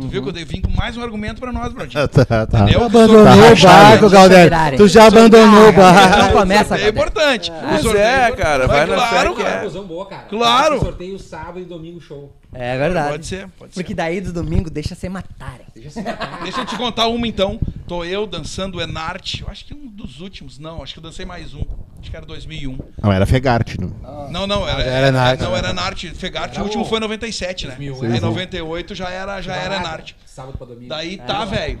[0.00, 2.06] Tu viu que eu vim com mais um argumento pra nós, Brodinho.
[2.08, 2.60] tá, tá.
[2.60, 2.80] Entendeu?
[2.80, 4.76] Tu abandonou Tá o barco, Galdério.
[4.76, 6.18] Tu já abandonou o barco.
[6.18, 6.90] Não começa, O é cara.
[6.90, 7.50] importante.
[7.50, 9.48] O Mas sorteio é, cara, vai Mas na claro, cara.
[9.48, 9.54] é.
[9.54, 10.22] Conclusão boa, cara.
[10.28, 10.78] Claro.
[10.78, 12.32] Sorteio sábado e domingo show.
[12.52, 13.10] É verdade.
[13.10, 13.80] Pode ser, pode ser.
[13.80, 15.66] Porque daí do domingo deixa ser matarem.
[15.74, 16.00] Deixa?
[16.42, 17.60] Deixa eu te contar uma então.
[17.86, 19.42] Tô eu dançando Enarte.
[19.42, 20.58] Eu acho que um dos últimos.
[20.58, 21.62] Não, acho que eu dancei mais um.
[22.00, 22.78] Acho que era 2001.
[23.02, 23.78] Não, era Fegarte.
[23.80, 23.88] Não.
[24.30, 25.42] Não, não, era, era Enarte.
[25.42, 26.10] Não, era Enarte.
[26.10, 27.74] Fegarte, Era o último o- foi em 97, né?
[27.76, 28.20] 2001, Em é.
[28.20, 30.16] 98 já era, já era Enarte.
[30.24, 30.88] Sábado pra domingo.
[30.88, 31.78] Daí tá, velho.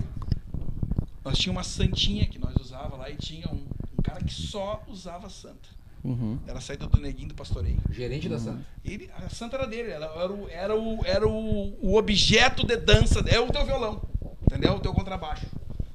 [1.24, 3.66] Nós tínhamos uma santinha que nós usava lá e tinha um,
[3.98, 5.77] um cara que só usava santa.
[6.04, 6.38] Uhum.
[6.46, 7.76] Era a saída do neguinho do pastoreio.
[7.90, 8.60] Gerente da Santa.
[8.84, 12.76] Ele, a santa era dele, era, era, o, era, o, era o, o objeto de
[12.76, 14.00] dança, é o teu violão,
[14.42, 14.74] entendeu?
[14.74, 15.46] O teu contrabaixo.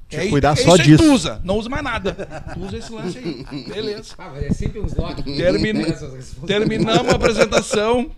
[0.10, 1.04] Tinha É que cuidar é só isso aí disso.
[1.04, 2.14] Tu usa, não usa mais nada.
[2.54, 3.64] Tu usa esse lance aí.
[3.66, 4.14] Beleza.
[4.18, 5.22] Ah, mas é sempre uns lock.
[5.22, 6.36] Responsabilidades.
[6.46, 8.12] Terminamos a apresentação.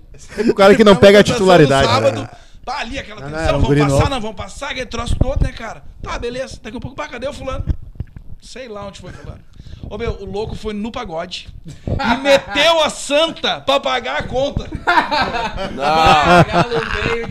[0.50, 1.88] O cara que não pega a titularidade.
[1.88, 2.30] no Sábado, né?
[2.66, 4.10] tá ali aquela Não, não, tensão, um vamos guri passar, novo.
[4.10, 5.84] não vamos passar, aquele troço todo, né, cara?
[6.02, 6.60] Tá, beleza.
[6.62, 7.64] Daqui a pouco, pá, cadê o fulano?
[8.42, 9.42] Sei lá onde foi fulano.
[9.90, 14.68] Ô meu, o louco foi no pagode e meteu a santa pra pagar a conta.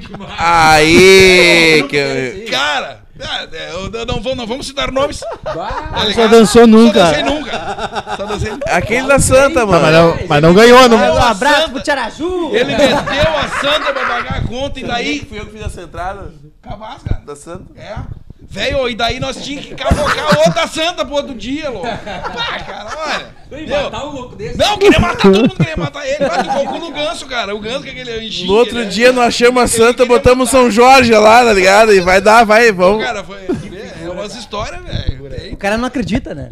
[0.00, 0.34] Demais.
[0.38, 2.50] Aí que eu...
[2.50, 5.20] Cara, é, eu- eu não, vou, não vamos citar nomes.
[5.42, 7.06] Tá Só dançou nunca.
[7.06, 8.16] Só dancei nunca.
[8.16, 9.82] Só dancei Aquele da Santa, mano.
[9.82, 10.96] mas, não, mas não ganhou, não.
[10.98, 12.50] Um abraço santa- pro Tiaraju.
[12.54, 15.20] Ele meteu a santa pra pagar a conta e daí.
[15.28, 16.32] Fui eu que fiz essa entrada
[16.62, 17.22] Capaz, cara.
[17.24, 17.64] da Santa.
[17.76, 17.96] É.
[18.54, 21.88] Velho, e daí nós tínhamos que cavocar outra santa pro outro dia, louco.
[21.88, 23.34] Pá, cara, olha.
[23.66, 24.56] Meu, matar um louco desse.
[24.56, 26.18] Não, queria matar todo mundo, queria matar ele.
[26.20, 27.52] Mas tocou o cu no ganso, cara.
[27.54, 28.46] O ganso que é aquele anjinho.
[28.46, 30.50] No outro ele é- dia nós achamos a Santa, botamos matar.
[30.52, 31.92] São Jorge lá, tá ligado?
[31.92, 33.04] E vai dar, vai, vamos.
[33.04, 33.38] Cara, foi.
[34.24, 35.52] É umas histórias, velho.
[35.52, 36.48] O cara não acredita, né?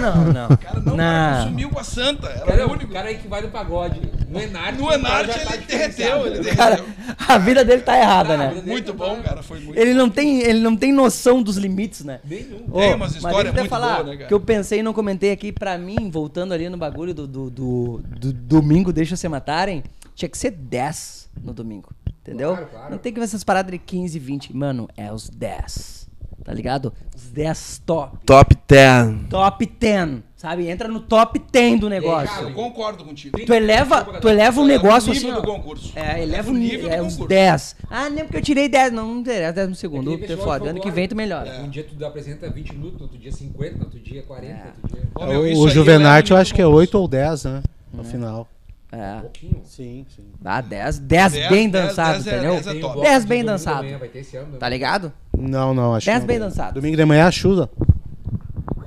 [0.00, 0.56] Não, não.
[0.56, 2.26] Cara, não, cara, sumiu com a santa.
[2.28, 2.92] Era Cara, o o único.
[2.92, 4.00] cara aí que vai no pagode.
[4.28, 4.78] No Enarte.
[4.78, 6.84] No o cara Enarte tá ele derreteu, ele derreteu.
[7.26, 8.62] A vida dele tá errada, né?
[8.64, 9.42] Muito bom, cara.
[9.42, 12.20] Foi muito Ele não tem, ele não tem noção dos limites, né?
[12.24, 12.64] Nenhum.
[12.70, 14.28] Ô, Tem umas mas histórias muito falar, boas, né, cara?
[14.28, 17.50] Que eu pensei e não comentei aqui, pra mim, voltando ali no bagulho do, do,
[17.50, 19.82] do- do domingo, deixa se matarem,
[20.14, 21.90] tinha que ser 10 no domingo.
[22.20, 22.50] Entendeu?
[22.50, 22.90] Claro, claro.
[22.90, 24.54] Não tem que ver essas paradas de 15, 20.
[24.54, 26.07] Mano, é os 10.
[26.48, 26.94] Tá ligado?
[27.14, 28.16] Os 10 top.
[28.24, 29.28] Top 10.
[29.28, 30.20] Top 10.
[30.34, 30.66] Sabe?
[30.66, 32.54] Entra no top 10 do Eu negócio.
[32.54, 33.38] concordo contigo.
[33.44, 35.26] Tu eleva, tu eleva um negócio o assim.
[35.26, 35.92] nível do concurso.
[35.94, 37.28] É, eleva o nível é os concurso.
[37.28, 37.76] 10.
[37.90, 38.92] Ah, nem porque eu tirei 10.
[38.94, 40.14] Não, não interessa, 10 no É segundo.
[40.24, 40.70] É foda.
[40.70, 40.90] Ano que folclore.
[40.92, 41.60] vem tu melhora.
[41.60, 44.64] Um dia tu apresenta 20 minutos, no outro dia 50, no outro dia 40, no
[44.84, 45.08] outro dia.
[45.14, 47.44] Ô, meu, isso O Juvenarte eu eleva acho que é nível do 8 ou 10,
[47.44, 47.62] né?
[47.92, 48.48] No final.
[48.90, 49.20] É.
[49.20, 49.60] pouquinho.
[49.64, 50.24] Sim, sim.
[50.44, 52.52] Ah, 10, 10 Dez, bem dez, dançado, dez é- entendeu?
[52.54, 52.80] dez é top.
[52.80, 53.98] bloco 10 de bem domingo dançado.
[53.98, 54.58] vai ter esse ano, né?
[54.58, 55.12] Tá ligado?
[55.36, 56.20] Não, não, acho Dez que.
[56.20, 56.48] não bem tem.
[56.48, 56.74] dançado.
[56.74, 57.70] Domingo de manhã é a chuva.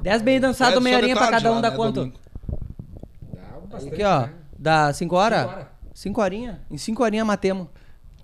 [0.01, 2.11] 10 bem dançado, É meia horinha pra cada um lá, dá né, quanto?
[3.31, 4.21] Dá bastante, Aqui, ó.
[4.21, 4.29] né?
[4.57, 5.39] Dá 5 horas?
[5.41, 5.65] Cinco horas.
[5.93, 6.55] 5 horinhas.
[6.71, 7.67] Em 5 horinhas matemos.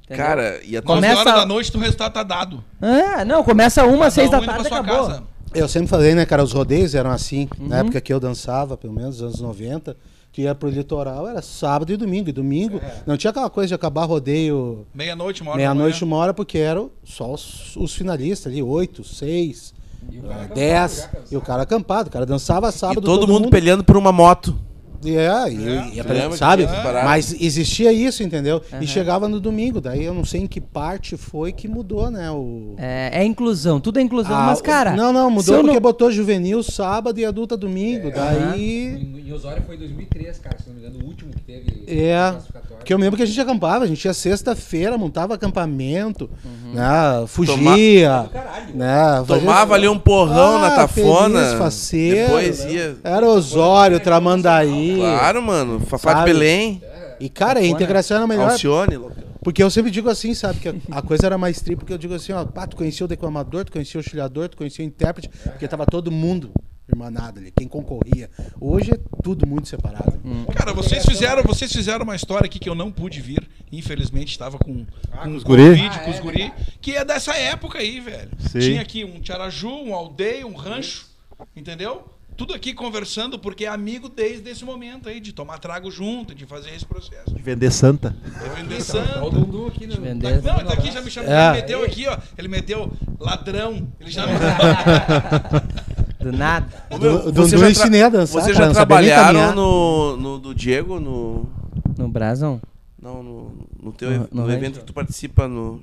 [0.03, 0.25] Entendeu?
[0.25, 2.63] Cara, e a Nove Começa- horas da noite, o resultado tá dado.
[2.81, 5.07] É, não, começa uma, Cada 6 um da tarde acabou.
[5.07, 5.23] casa.
[5.53, 6.43] Eu sempre falei, né, cara?
[6.43, 7.47] Os rodeios eram assim.
[7.59, 7.67] Uhum.
[7.67, 9.95] Na época que eu dançava, pelo menos nos anos 90,
[10.31, 12.29] que ia pro litoral, era sábado e domingo.
[12.29, 16.33] E domingo não tinha aquela coisa de acabar rodeio Meia-noite, uma hora meia-noite, uma hora,
[16.33, 19.73] porque eram só os, os finalistas ali, oito, seis,
[20.11, 21.09] E acampado dez.
[21.31, 23.01] E o cara acampado, o cara dançava E sábado.
[23.01, 24.57] todo, mundo, peleando por uma moto.
[25.03, 26.65] E é, e, É, e- lembra que sabe?
[26.65, 27.03] parada?
[27.05, 28.61] Mas existia isso, entendeu?
[28.73, 28.81] Aham.
[28.83, 32.31] E chegava no domingo, daí eu não sei em que parte foi que mudou, né?
[32.31, 32.73] O...
[32.77, 34.35] É, é inclusão, tudo é inclusão.
[34.35, 34.95] Ah, mas, cara.
[34.95, 38.11] Não, não, mudou porque não- botou juvenil sábado e adulta domingo.
[38.11, 38.87] daí.
[38.87, 42.31] Em, em Osório foi 2003, cara, se não me engano, o último que teve É.
[42.31, 42.77] classificatório.
[42.77, 46.73] Porque eu me lembro que a gente acampava, a gente ia sexta-feira, montava acampamento, Uhum.
[46.73, 47.25] né?
[47.27, 48.29] Fugia.
[48.73, 51.39] Né, fazia- Tomava ali um porrão Ah, na tafona.
[51.41, 52.25] feliz, faceiro.
[52.27, 52.97] depois ia.
[53.03, 54.86] Era Osório, Tramandaí.
[54.95, 55.79] Claro, mano.
[55.81, 56.25] Fafá de?
[56.25, 56.81] Belém.
[57.19, 58.51] E, cara, a integração era melhor.
[58.51, 58.99] Alcione.
[59.43, 60.59] Porque eu sempre digo assim, sabe?
[60.59, 63.07] Que a- coisa era mais tri, porque eu digo assim, ó, pá, tu conhecia o
[63.07, 66.51] declamador, tu conhecia o chilhador, tu conhecia o intérprete, porque tava todo mundo
[66.89, 68.29] irmanado ali, quem concorria.
[68.59, 70.19] Hoje é tudo muito separado.
[70.55, 73.47] Cara, vocês fizeram, vocês fizeram uma história aqui que eu não pude vir.
[73.71, 74.85] Infelizmente, estava com,
[75.23, 75.63] com os guri?
[75.63, 78.29] Covid, com os guri, que é dessa época aí, velho.
[78.39, 78.59] Sim.
[78.59, 81.07] Tinha aqui um Tiaraju, um aldeia, um rancho,
[81.55, 82.05] entendeu?
[82.37, 86.45] Tudo aqui conversando, porque é amigo desde esse momento aí, de tomar trago junto, de
[86.45, 87.33] fazer esse processo.
[87.33, 88.11] De vender santa.
[88.23, 89.29] De vender Tá o.
[89.31, 89.95] Dundum aqui, né?
[89.99, 91.31] Vender- Não, ele tá aqui, já me chamou.
[91.31, 91.49] É.
[91.53, 92.17] Ele meteu aqui, ó.
[92.37, 93.87] Ele meteu ladrão.
[93.99, 94.33] Ele já me.
[96.23, 96.67] Do nada.
[96.99, 100.53] Meu, Do- você já eu ensinei a dançar, Vocês já não trabalharam no, no do
[100.53, 101.49] Diego, no.
[101.97, 102.61] No Brasão?
[103.01, 105.81] Não, no, no teu No- no, no evento que tu participa no.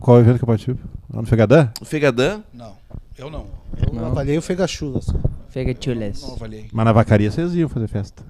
[0.00, 0.80] Qual evento que eu participo?
[1.12, 1.70] Lá no Fegadã?
[1.80, 2.40] no Fegadã?
[2.52, 2.76] Não,
[3.16, 3.46] eu não.
[3.92, 4.42] Eu avaliei o
[6.22, 6.68] Não avaliei.
[6.72, 8.24] Mas na vacaria vocês iam fazer festa.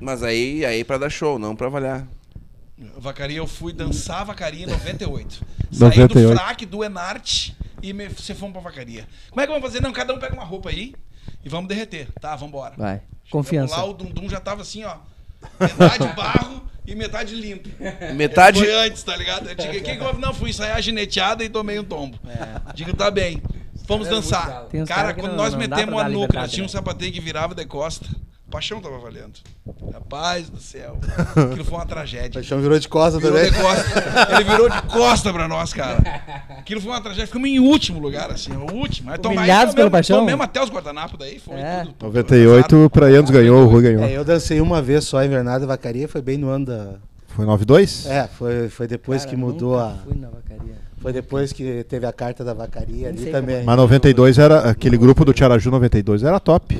[0.00, 2.06] Mas aí, aí pra dar show, não pra avaliar.
[2.96, 5.44] Vacaria, eu fui dançar vacaria em 98.
[5.72, 6.28] Saí 98.
[6.28, 7.50] do fraque, do Enart
[7.82, 9.06] e me, você fomos pra vacaria.
[9.30, 9.82] Como é que vamos fazer?
[9.82, 10.94] Não, cada um pega uma roupa aí
[11.44, 12.08] e vamos derreter.
[12.20, 12.74] Tá, vambora.
[12.76, 12.96] Vai.
[12.96, 13.76] Chegamos Confiança.
[13.76, 14.96] Lá o Dundum já tava assim, ó.
[15.60, 17.68] Metade barro e metade limpo.
[18.14, 18.60] Metade.
[18.60, 19.48] Foi antes, tá ligado?
[19.48, 22.18] Eu digo, "Que que houve?" Não, fui ensaiar gineteada e tomei um tombo.
[22.74, 23.42] Digo, tá bem.
[23.88, 24.66] Vamos dançar.
[24.70, 26.80] Cara, cara quando não- nós não metemos a nuca, tínhamos um né?
[26.80, 28.06] sapateio que virava de costa.
[28.50, 29.40] Paixão tava valendo.
[29.92, 30.96] Rapaz do céu.
[31.36, 32.30] Aquilo foi uma O tragédia.
[32.40, 33.52] Paixão virou de costas Virou também.
[33.52, 34.34] de costa.
[34.34, 35.98] Ele virou de costa pra nós, cara.
[36.58, 37.26] Aquilo foi uma tragédia.
[37.26, 39.10] Ficamos em último lugar, assim, o último.
[39.10, 40.20] Aí tomamos- Humilhados pelo Paixão?
[40.20, 41.82] Tomamos até os guardanapos daí, foi É.
[41.84, 41.94] tudo.
[42.00, 44.02] 98, o Praianos ganhou, o Rui ganhou.
[44.04, 46.94] É, eu dancei uma vez só em Vernada Vacaria, foi bem no ano da.
[47.28, 48.06] Foi 92?
[48.06, 49.94] É, foi, foi depois Cara, que mudou a.
[50.04, 50.74] Fui na vacaria.
[51.00, 53.62] Foi depois que teve a carta da vacaria ali também.
[53.64, 54.70] Mas 92 era.
[54.70, 56.74] Aquele grupo do Tiaraju 92 era top.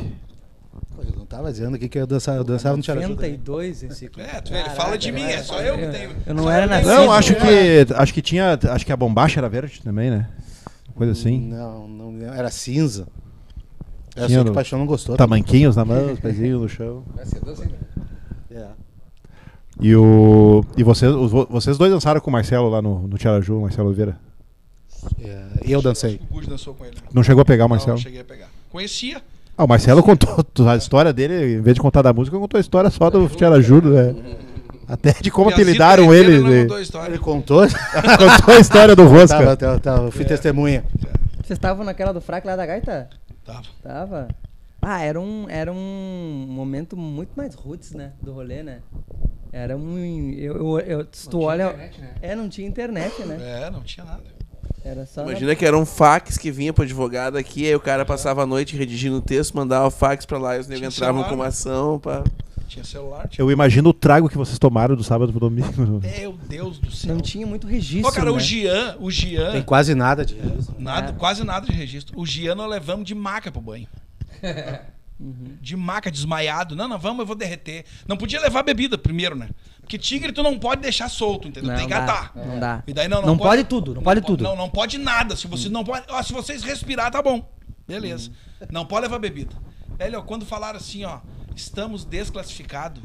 [0.96, 3.14] Pô, Eu não tava dizendo aqui que eu dançava, eu dançava no Tiaraju.
[3.14, 3.32] também.
[3.32, 6.10] 92 esse É, tu ele fala de mim, é só eu que tenho.
[6.26, 6.88] Eu não era nascido.
[6.88, 7.94] Não, acho que.
[7.94, 8.58] Acho que tinha.
[8.70, 10.28] Acho que a bombacha era verde também, né?
[10.94, 11.40] Coisa assim.
[11.40, 12.34] Não, não lembro.
[12.34, 13.06] Era cinza.
[14.14, 15.16] Tinha sei que o Paixão não gostou.
[15.16, 17.04] Tamanquinhos na mão, os pezinhos no chão.
[17.14, 17.76] Vai ser dança ainda.
[19.80, 19.86] É.
[19.86, 20.64] E o.
[20.76, 24.18] E vocês, os- vocês dois dançaram com o Marcelo lá no, no Tiaraju, Marcelo Oliveira.
[25.22, 26.20] É, eu dancei.
[26.28, 26.96] O Gujo dançou com ele.
[27.12, 27.92] Não chegou a pegar o Marcelo?
[27.92, 28.48] não cheguei a pegar.
[28.70, 29.22] Conhecia.
[29.56, 32.60] Ah, o Marcelo contou a história dele, em vez de contar da música, contou a
[32.60, 34.14] história só do Tiaraju, né?
[34.86, 36.40] Até de como apelidaram ele.
[36.40, 36.62] não né?
[36.62, 37.10] contou a história.
[37.10, 37.62] Ele contou?
[37.68, 39.56] Contou a história do tava, Rosca.
[39.56, 40.84] tava, tava, eu fui testemunha.
[41.36, 43.09] Vocês estavam naquela do fraco lá da gaita?
[43.44, 43.62] Tava.
[43.82, 44.28] Tava.
[44.80, 48.12] Ah, era um, era um momento muito mais roots, né?
[48.22, 48.78] Do rolê, né?
[49.52, 50.30] Era um.
[50.32, 51.64] Eu, eu, eu- se tu tinha olha.
[51.70, 52.14] internet, né?
[52.20, 53.64] É, não tinha internet, né?
[53.66, 54.22] É, não tinha nada.
[54.84, 55.22] Era só.
[55.24, 58.42] na- Imagina que era um fax que vinha pro advogado aqui, aí o cara passava
[58.42, 61.28] a noite redigindo o texto, mandava o fax pra lá e os negros entravam celular,
[61.28, 61.48] com uma né?
[61.48, 62.22] ação pra...
[62.68, 63.26] Tinha celular.
[63.28, 63.42] Tinha...
[63.42, 66.00] Eu imagino o trago que vocês tomaram do sábado pro domingo.
[66.02, 67.14] Meu Deus do céu.
[67.14, 68.08] Não tinha muito registro.
[68.08, 68.40] Ó, cara, o né?
[68.42, 69.52] Gian, o Gian.
[69.52, 70.74] Tem quase nada de registro.
[70.78, 71.12] Nada, É.
[71.14, 72.18] quase nada de registro.
[72.20, 73.88] O Gian nós levamos de maca pro banho.
[75.20, 75.56] Uhum.
[75.60, 76.76] De maca, desmaiado.
[76.76, 77.84] Não, não, vamos, eu vou derreter.
[78.06, 79.48] Não podia levar bebida primeiro, né?
[79.80, 81.70] Porque tigre tu não pode deixar solto, entendeu?
[81.70, 82.32] Não Tem que dá, atar.
[82.36, 82.82] Não dá.
[82.86, 84.44] E daí não, Não pode tudo, não pode po- tudo.
[84.44, 85.34] Não, não pode nada.
[85.34, 87.50] Se vocês não pode, ó, se vocês respirar, tá bom.
[87.86, 88.30] Beleza.
[88.60, 88.66] Uhum.
[88.70, 89.56] Não pode levar bebida.
[89.98, 91.18] Velho, quando falaram assim, ó,
[91.56, 93.02] estamos desclassificados.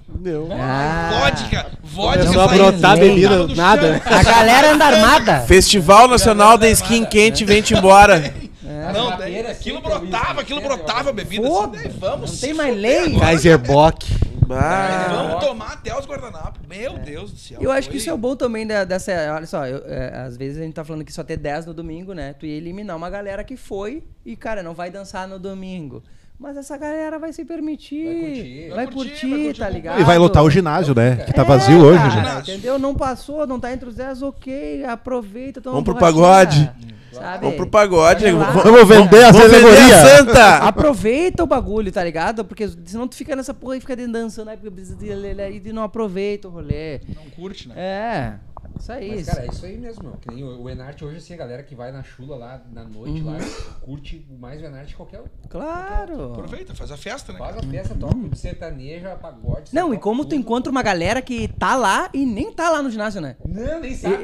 [0.51, 1.09] Ah.
[1.31, 2.19] Vodka, vodka.
[2.25, 4.13] Começou a saiu- brotar bebida, nada, chão.
[4.13, 5.41] A galera anda armada.
[5.47, 8.31] Festival Nacional da Skin Quente, vem-te embora.
[8.93, 11.47] Não, As daí, aquilo é brotava, uísque, aquilo brotava é bebida.
[11.47, 11.77] Foda.
[11.77, 13.19] Assim, daí vamos Não tem mais lei.
[13.19, 14.07] Kaiser Bock.
[14.47, 16.61] Vamos tomar até os guardanapos.
[16.67, 17.57] Meu Deus do céu.
[17.61, 19.11] Eu acho que isso é o bom também da- dessa.
[19.35, 21.73] Olha só, eu, é, às vezes a gente tá falando que só ter 10 no
[21.73, 22.33] domingo, né?
[22.33, 26.03] Tu ia eliminar uma galera que foi e, cara, não vai dançar no domingo.
[26.39, 28.05] Mas essa galera vai se permitir.
[28.05, 28.67] Vai curtir.
[28.67, 30.01] Vai Vai curtir, curtir, vai curtir tá ligado?
[30.01, 31.15] E vai lotar o ginásio, né?
[31.17, 31.97] Que tá É, vazio hoje.
[31.99, 32.19] cara, gente.
[32.25, 32.53] ginásio.
[32.53, 32.79] Entendeu?
[32.79, 34.83] Não passou, não tá entre os 10, ok.
[34.85, 36.69] Aproveita, toma Vamos pro pagode.
[37.13, 37.41] Sabe?
[37.41, 38.25] Vamos pro pagode.
[38.31, 40.09] Vamos vender a alegorias.
[40.17, 40.57] Santa!
[40.67, 42.43] Aproveita o bagulho, tá ligado?
[42.43, 45.83] Porque senão tu fica nessa porra e fica dançando aí, porque precisa de- e não
[45.83, 47.01] aproveita o rolê.
[47.15, 47.75] Não curte, né?
[47.77, 48.33] É,
[48.79, 49.15] isso aí.
[49.15, 50.13] Mas, cara, é isso aí mesmo, meu.
[50.13, 52.83] Que nem o, o Enart hoje, assim, a galera que vai na chula lá na
[52.83, 53.37] noite, lá,
[53.81, 55.25] curte mais o Enart que qualquer um.
[55.49, 56.33] Claro.
[56.33, 57.39] Aproveita, faz a festa, né?
[57.39, 59.73] Faz a festa, toca sertaneja, pagode.
[59.73, 60.39] Não, e como toca tu tudo.
[60.41, 63.35] encontra uma galera que tá lá e nem tá lá no ginásio, né?
[63.45, 64.15] Não, nem E sabe.
[64.15, 64.19] o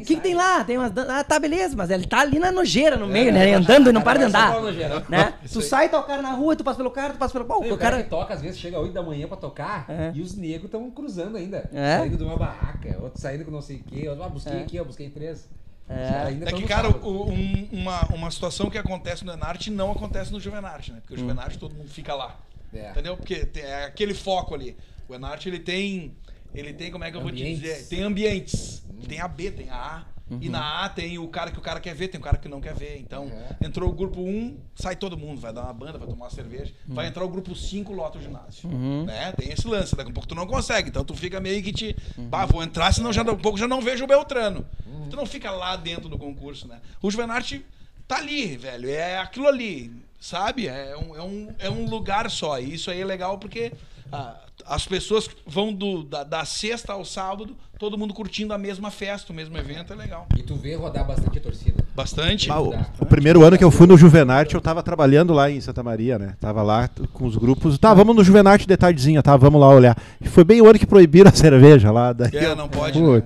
[0.00, 0.64] que, que tem lá?
[0.64, 0.92] Tem umas.
[1.08, 3.54] Ah, tá, beleza, mas ele tá ali na nojeira no meio, né?
[3.54, 4.60] Andando e não para de andar.
[4.60, 5.04] nojeira.
[5.08, 5.34] Né?
[5.54, 7.44] Tu sai, tá o cara na rua, tu passa pelo cara, tu passa pelo.
[7.44, 8.02] Pô, E o cara cara.
[8.02, 10.10] que toca, às vezes, chega 8 da manhã pra tocar É.
[10.14, 11.68] e os negros estão cruzando ainda.
[11.72, 11.98] É?
[11.98, 14.08] Saindo de uma barraca, outro saindo com não sei quê.
[14.08, 14.62] outro, Ah, busquei É.
[14.62, 15.48] aqui, ó, busquei três.
[15.88, 16.48] É.
[16.48, 20.40] É que, cara, o- um- uma, uma situação que acontece no Enarte não acontece no
[20.40, 21.00] Juvenarte, né?
[21.00, 22.38] Porque o Juvenarte todo mundo fica lá.
[22.72, 22.90] É.
[22.90, 23.16] Entendeu?
[23.16, 24.76] Porque é aquele foco ali.
[25.08, 26.14] O Enarte ele tem.
[26.54, 27.60] Ele tem, como é que eu vou te Ambientes.
[27.60, 27.88] dizer?
[27.88, 28.82] Tem ambientes.
[29.08, 30.04] Tem a B, tem a A.
[30.40, 32.48] E na A tem o cara que o cara quer ver, tem o cara que
[32.48, 32.98] não quer ver.
[32.98, 33.46] Então, Uhum.
[33.60, 36.72] entrou o grupo 1, sai todo mundo, vai dar uma banda, vai tomar uma cerveja.
[36.86, 38.68] Vai entrar o grupo 5, lota o ginásio.
[38.70, 39.32] Né?
[39.32, 40.88] Tem esse lance, daqui a pouco tu não consegue.
[40.88, 41.94] Então tu fica meio que te.
[42.16, 44.64] Bah, vou entrar, senão já daqui a pouco já não vejo o Beltrano.
[45.10, 46.80] Tu não fica lá dentro do concurso, né?
[47.02, 47.64] O Juvenarte
[48.08, 48.88] tá ali, velho.
[48.88, 50.66] É aquilo ali, sabe?
[50.68, 52.58] É um, é um, é um lugar só.
[52.58, 53.72] E isso aí é legal porque
[54.10, 58.90] ah, as pessoas vão do, da, da sexta ao sábado, todo mundo curtindo a mesma
[58.90, 60.26] festa, o mesmo evento, é legal.
[60.36, 61.84] E tu vê rodar bastante a torcida.
[61.94, 62.50] Bastante.
[62.50, 65.60] Ah, o, o primeiro ano que eu fui no Juvenarte, eu tava trabalhando lá em
[65.60, 66.34] Santa Maria, né?
[66.40, 67.78] Tava lá com os grupos.
[67.78, 69.36] Tá, vamos no Juvenarte de tardezinha, tá?
[69.36, 69.96] Vamos lá olhar.
[70.20, 72.12] E foi bem o ano que proibiram a cerveja lá.
[72.12, 73.00] Daí É, não pode.
[73.00, 73.22] Né?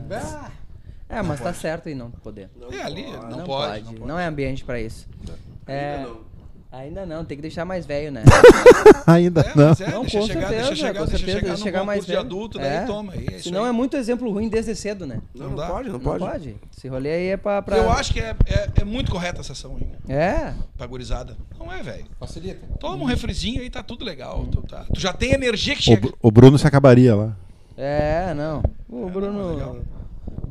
[1.08, 2.50] É, mas tá certo aí não poder.
[2.70, 3.84] É ali, não, Não, pode.
[3.84, 3.84] pode.
[3.84, 4.20] Não Não, pode.
[4.22, 5.06] é ambiente pra isso.
[5.66, 6.04] É,
[6.70, 7.18] Ainda não.
[7.18, 8.22] Não, tem que deixar mais velho, né?
[9.06, 9.64] Ainda É, não.
[9.72, 12.06] é, Não, deixa com chegar, certeza, deixa chegar, deixa certeza, chegar deixa chegar mais concurso
[12.06, 12.26] de velho.
[12.26, 12.78] adulto, É.
[12.78, 13.14] daí toma.
[13.14, 13.68] É Senão aí.
[13.70, 15.20] é muito exemplo ruim desde cedo, né?
[15.34, 15.66] Não, Não não dá.
[15.68, 16.18] pode, não Não pode.
[16.24, 16.56] pode.
[16.76, 17.62] Esse rolê aí é pra.
[17.62, 20.52] pra- Eu acho que é, é, é muito correta essa ação aí, É.
[20.76, 21.36] pra gurizada.
[21.58, 22.04] Não é, velho.
[22.20, 22.60] Facilita.
[22.78, 24.46] Toma um refrizinho aí, tá tudo legal.
[24.52, 26.00] Tu, tá- tu já tem energia que O, chega.
[26.02, 27.34] Bru- o Bruno se acabaria lá.
[27.78, 28.62] É, não.
[28.88, 29.10] O legal.
[29.10, 29.84] Bruno.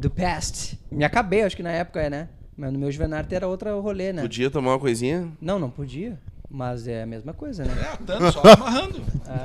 [0.02, 0.80] The past.
[0.92, 2.28] Me acabei, acho que na época é, né?
[2.58, 4.22] Mas no meu Juvenarte era outro rolê, né?
[4.22, 5.28] Podia tomar uma coisinha?
[5.40, 6.18] Não, não podia.
[6.50, 7.74] Mas é a mesma coisa, né?
[7.94, 9.02] É, tanto, só amarrando.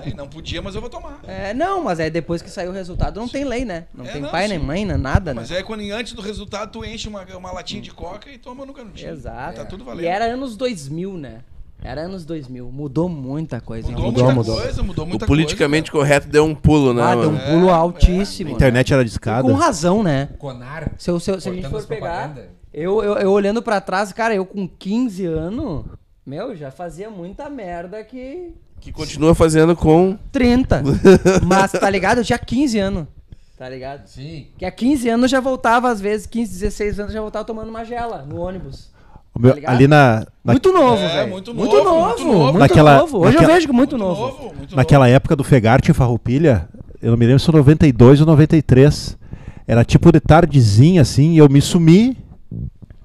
[0.06, 1.18] É, não podia, mas eu vou tomar.
[1.26, 3.86] É, não, mas aí depois que saiu o resultado não tem lei, né?
[3.92, 4.50] Não É, tem não, pai sim.
[4.50, 5.40] nem mãe, nem nada, né?
[5.40, 8.64] Mas é quando antes do resultado tu enche uma, uma latinha de coca e toma
[8.64, 9.10] no canudinho.
[9.10, 9.56] Exato.
[9.56, 10.04] Tá tudo valendo.
[10.04, 11.40] E era anos 2000, né?
[11.82, 12.70] Era anos 2000.
[12.70, 13.88] Mudou muita coisa.
[13.90, 14.04] Mudou?
[14.06, 14.62] Mudou, muita mudou.
[14.62, 17.72] coisa, mudou muita o politicamente correto deu um pulo, né, Ah, deu um pulo É,
[17.72, 18.50] altíssimo.
[18.50, 19.06] A internet era né?
[19.08, 19.42] discada.
[19.42, 20.28] Com razão, né?
[20.38, 20.92] Conar.
[20.96, 22.61] Se, eu- se se a gente for pegar, propaganda.
[22.72, 25.84] Eu, eu, eu olhando pra trás, cara, eu com 15 anos,
[26.26, 30.16] meu, já fazia muita merda que Que continua fazendo com.
[30.30, 30.82] 30.
[31.46, 32.18] Mas, tá ligado?
[32.18, 33.06] Eu tinha 15 anos.
[33.58, 34.06] Tá ligado?
[34.08, 34.46] Sim.
[34.58, 37.44] Que há 15 anos eu já voltava, às vezes, 15, 16 anos, eu já voltava
[37.44, 38.90] tomando uma gela no ônibus.
[39.38, 41.30] Meu- Tá ali na, na- Muito novo, É, velho.
[41.30, 42.58] muito Muito novo, novo, muito muito novo.
[42.58, 43.18] Naquela- novo.
[43.18, 44.20] Hoje naquela- eu vejo que muito Muito novo.
[44.42, 46.68] novo, muito naquela época do Fegarte em Farroupilha,
[47.00, 49.16] eu não me lembro se foi 92 ou 93.
[49.66, 52.16] Era tipo de tardezinha, assim, e eu me sumi.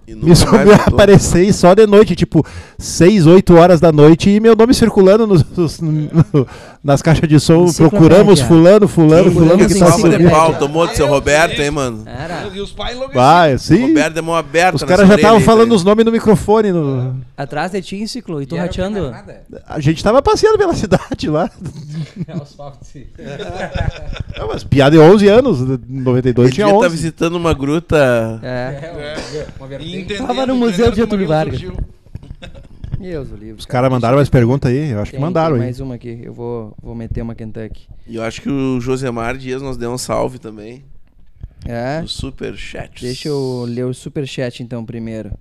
[0.07, 0.73] E Me a voltou.
[0.93, 2.41] aparecer só de noite, tipo
[2.79, 6.47] 6, 8 horas da noite, e meu nome circulando nos- nos- no-
[6.87, 7.65] nas caixas de som.
[7.73, 11.69] Procuramos fulano, fulano, Sim, fulano que sim, tá de pau, tomou do seu Roberto, hein,
[11.69, 12.03] mano?
[12.05, 12.47] Era.
[12.55, 12.97] E os pais.
[13.13, 13.87] Vai, sim.
[13.89, 16.71] Roberto deu mão aberta Os caras já estavam falando tá os nomes no microfone.
[16.71, 19.09] no- Atrás de ti, ciclo, e tu rateando.
[19.09, 19.57] o que?
[19.67, 21.49] A gente tava passeando pela cidade lá.
[22.25, 23.05] É o asfalto, sim.
[24.39, 26.95] Não, mas piada de 11 anos, em 92 Ele tinha devia estar 11.
[26.95, 28.39] visitando uma gruta.
[28.41, 28.47] É.
[28.47, 29.97] É, uma vertente.
[29.97, 31.61] entendendo- Tava no Museu de Getúlio Vargas.
[32.97, 33.59] Deus, o livro.
[33.59, 35.67] Os caras mandaram mais perguntas aí, eu acho que mandaram tem aí.
[35.67, 36.19] mais uma aqui.
[36.23, 37.87] Eu vou, vou meter uma Kentucky.
[38.05, 40.83] E eu acho que o Josemar Dias nos deu um salve também.
[41.65, 42.01] É.
[42.01, 43.01] No super chat.
[43.01, 45.31] Deixa eu ler o superchat então primeiro.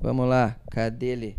[0.00, 0.56] Vamos lá.
[0.70, 1.36] Cadê ele?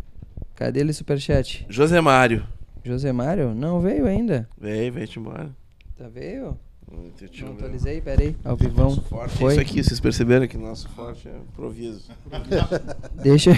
[0.54, 1.66] Cadê ele superchat?
[1.68, 2.46] Josemário.
[2.84, 3.54] José Mário?
[3.54, 4.48] Não veio ainda.
[4.58, 5.50] Vem, vem-te embora.
[5.96, 6.58] Tá veio?
[6.90, 8.36] Não atualizei, peraí.
[8.44, 8.96] Ao vivão.
[9.02, 9.52] Forte é Foi.
[9.52, 12.10] isso aqui, vocês perceberam que nosso forte é improviso.
[13.22, 13.52] Deixa.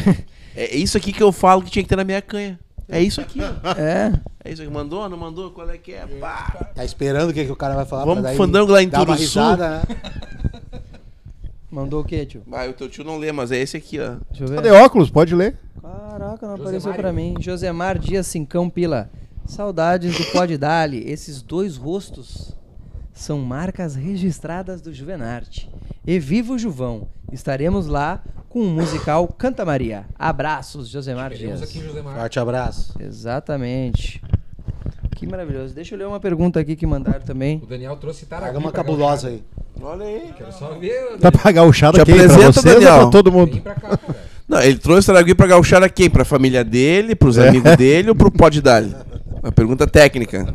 [0.54, 2.58] É isso aqui que eu falo que tinha que ter na minha canha.
[2.88, 3.70] É isso aqui, ó.
[3.72, 4.12] É.
[4.44, 4.70] É isso aqui.
[4.70, 5.50] Mandou, não mandou?
[5.50, 6.04] Qual é que é?
[6.06, 6.70] Pá.
[6.74, 8.82] Tá esperando o que, que o cara vai falar Vamos pra daí pro fandango lá
[8.82, 9.22] em dar uma Turuçu.
[9.22, 9.82] risada, né?
[11.70, 12.42] Mandou o quê, tio?
[12.52, 14.16] Ah, o teu tio não lê, mas é esse aqui, ó.
[14.28, 14.60] Deixa eu ver.
[14.60, 15.56] de óculos, pode ler.
[15.80, 16.60] Caraca, não Josemário.
[16.60, 17.34] apareceu pra mim.
[17.40, 19.08] Josemar Dias Cincão Pila.
[19.46, 21.02] Saudades do Pod Dali.
[21.10, 22.54] Esses dois rostos
[23.22, 25.70] são marcas registradas do Juvenarte.
[26.06, 27.06] E viva o Juvão.
[27.32, 30.04] Estaremos lá com o musical Canta Maria.
[30.18, 31.62] Abraços, Josemar Dias.
[31.62, 32.16] aqui o Josemar.
[32.16, 32.94] Forte abraço.
[33.00, 34.20] Exatamente.
[35.16, 35.72] Que maravilhoso.
[35.74, 37.60] Deixa eu ler uma pergunta aqui que mandaram também.
[37.62, 38.26] O Daniel trouxe.
[38.26, 39.42] Paga uma cabulosa aí.
[39.80, 40.32] Olha aí.
[40.36, 41.16] Quero só ver.
[41.20, 41.94] Pra pagar o chá Te?
[41.94, 42.98] Pra apresenta, vocês ou Daniel.
[43.02, 43.60] pra todo Vem mundo?
[43.60, 44.16] pra cá, cara.
[44.48, 46.10] Não, ele trouxe Taragui pra gauchar a quem?
[46.10, 47.48] Pra família dele, pros É.
[47.48, 48.94] amigos dele ou pro pod dali?
[49.42, 50.52] Uma pergunta técnica.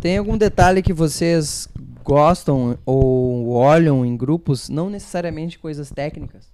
[0.00, 1.68] Tem algum detalhe que vocês
[2.14, 6.44] gostam ou olham em grupos, não necessariamente coisas técnicas?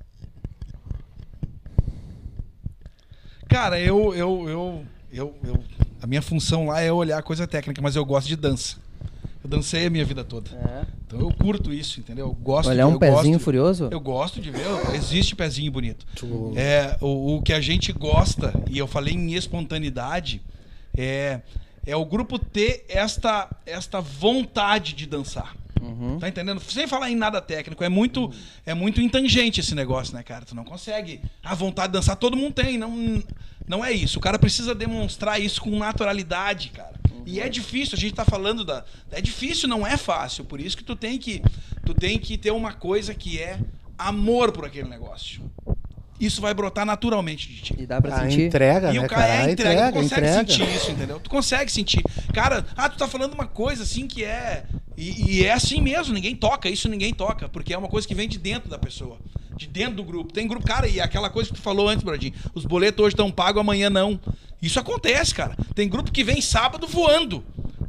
[3.49, 5.65] Cara, eu, eu, eu, eu, eu-
[6.03, 8.77] A minha função lá é olhar coisa técnica, mas eu gosto de dança.
[9.43, 10.51] Eu dancei a minha vida toda.
[11.07, 12.27] Então eu curto isso, entendeu?
[12.27, 13.89] Eu gosto Olhar de, um eu pezinho gosto- furioso?
[13.91, 16.05] Eu gosto de ver, existe pezinho bonito.
[16.55, 20.43] É, o, o que a gente gosta, e eu falei em espontaneidade,
[20.97, 21.41] é,
[21.87, 25.57] é o grupo ter esta, esta vontade de dançar.
[25.81, 26.19] Uhum.
[26.19, 26.61] Tá entendendo?
[26.61, 28.33] Sem falar em nada técnico, é muito,
[28.65, 30.45] é muito intangente esse negócio, né, cara?
[30.45, 31.21] Tu não consegue.
[31.45, 33.23] A vontade de dançar todo mundo tem, não,
[33.69, 34.19] não é isso.
[34.19, 36.97] O cara precisa demonstrar isso com naturalidade, cara.
[37.27, 38.85] E é difícil, a gente tá falando da.
[39.11, 40.45] É difícil, não é fácil.
[40.45, 41.43] Por isso que tu tem que,
[41.85, 43.59] tu tem que ter uma coisa que é
[43.99, 45.43] amor por aquele negócio.
[46.19, 47.75] Isso vai brotar naturalmente de ti.
[47.79, 48.47] E dá pra A sentir?
[48.47, 49.35] entrega, E né, o cara cara?
[49.35, 50.39] é A entrega, entrega, tu consegue entrega.
[50.53, 51.21] sentir isso, entendeu?
[51.21, 52.03] Tu consegue sentir.
[52.33, 54.65] Cara, ah, tu tá falando uma coisa assim que é.
[54.97, 58.15] E, e é assim mesmo, ninguém toca, isso ninguém toca, porque é uma coisa que
[58.15, 59.19] vem de dentro da pessoa,
[59.55, 60.33] de dentro do grupo.
[60.33, 63.31] Tem grupo, cara, e aquela coisa que tu falou antes, Bradinho, os boletos hoje estão
[63.31, 64.19] pagos, amanhã não.
[64.63, 65.55] Isso acontece, cara.
[65.75, 67.45] Tem grupo que vem sábado voando,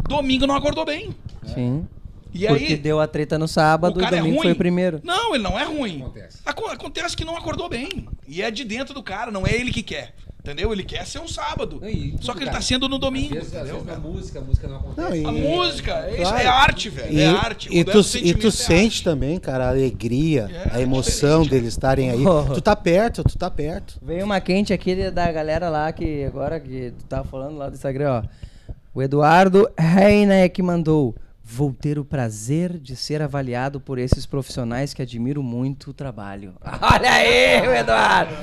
[0.09, 1.15] domingo não acordou bem.
[1.53, 1.87] Sim.
[2.33, 2.75] E Porque aí.
[2.77, 4.41] deu a treta no sábado O e é domingo ruim?
[4.43, 4.99] foi o primeiro.
[5.03, 6.01] Não, ele não é ruim.
[6.01, 6.39] Acontece.
[6.45, 8.07] Aco- Acontece que não acordou bem.
[8.27, 10.13] E é de dentro do cara, não é ele que quer.
[10.39, 10.71] Entendeu?
[10.71, 11.81] Ele quer ser um sábado.
[11.85, 12.57] E Só que ele cara.
[12.57, 13.33] tá sendo no Às domingo.
[13.35, 13.99] vezes, às vezes na cara?
[13.99, 15.09] música, a música não acontece.
[15.09, 16.37] Não, e- A música, é, isso, Claro.
[16.37, 17.13] é arte, velho.
[17.13, 17.69] E, é arte.
[17.69, 19.03] e tu, e sentimento tu é sente arte.
[19.03, 22.25] também, cara, a alegria, É, a emoção deles estarem aí.
[22.25, 22.43] Oh.
[22.53, 23.99] Tu tá perto, tu tá perto.
[24.01, 27.75] Veio uma quente aqui da galera lá que agora que tu tava falando lá do
[27.75, 28.73] Instagram, ó.
[28.93, 31.13] O Eduardo Reineck mandou.
[31.49, 36.53] Vou ter o prazer de ser avaliado por esses profissionais que admiro muito o trabalho.
[36.81, 38.33] Olha aí, Eduardo!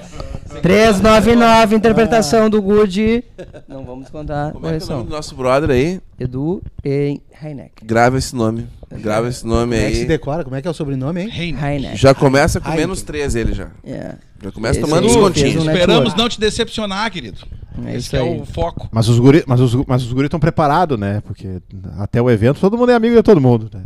[0.63, 3.23] 399, interpretação do Good.
[3.69, 6.01] Não vamos contar Como é é o nome do nosso brother aí?
[6.19, 7.85] Edu e Reineck.
[7.85, 8.67] Grava esse nome.
[9.01, 10.09] Grava esse nome Como é que se aí.
[10.09, 10.45] decora?
[10.45, 11.29] Como é que é o sobrenome, hein?
[11.29, 11.95] Reina.
[11.97, 13.69] Já começa com menos três ele já.
[13.85, 14.15] É.
[14.43, 15.47] Já começa Esse tomando aí descontinho.
[15.47, 16.19] fez um Esperamos network.
[16.19, 17.41] não te decepcionar, querido.
[17.87, 18.41] É Esse isso é aí.
[18.41, 18.89] o foco.
[18.93, 21.21] Mas os guri, mas os, mas os guri estão preparados, né?
[21.27, 21.61] Porque
[21.99, 23.83] até o evento todo mundo é amigo de todo mundo, né?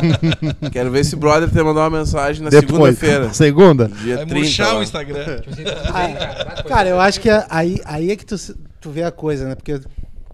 [0.70, 3.32] Quero ver esse brother te mandar uma mensagem na Depois, segunda-feira.
[3.32, 3.88] Segunda.
[4.02, 4.34] Dia Vai 30.
[4.44, 4.80] murchar lá.
[4.80, 5.40] o Instagram.
[5.40, 6.88] Tipo assim, cara.
[6.88, 9.54] Eu acho que é- aí, aí é que tu, se- tu vê a coisa, né?
[9.54, 9.80] Porque,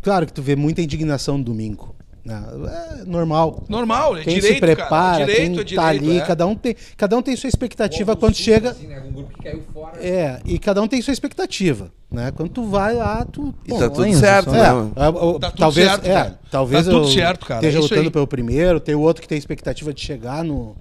[0.02, 1.94] claro que tu vê muita indignação no domingo.
[2.24, 2.42] Né?
[3.00, 3.64] É normal.
[3.68, 5.22] Normal, é Quem direito, se prepara, cara.
[5.22, 6.20] É direito, quem é direito, tá ali, é.
[6.20, 8.70] cada um tem, cada um tem sua expectativa quando chega.
[8.70, 8.96] Assim, né?
[8.96, 10.04] Algum grupo que caiu fora.
[10.04, 12.30] É, e cada um tem sua expectativa, né?
[12.30, 14.60] Quando tu vai lá, tu E tá tudo certo, né?
[14.94, 18.26] Tá tudo talvez, certo, é, talvez Tá tudo eu certo, cara, esteja é lutando pelo
[18.26, 20.76] primeiro, tem o outro que tem expectativa de chegar no,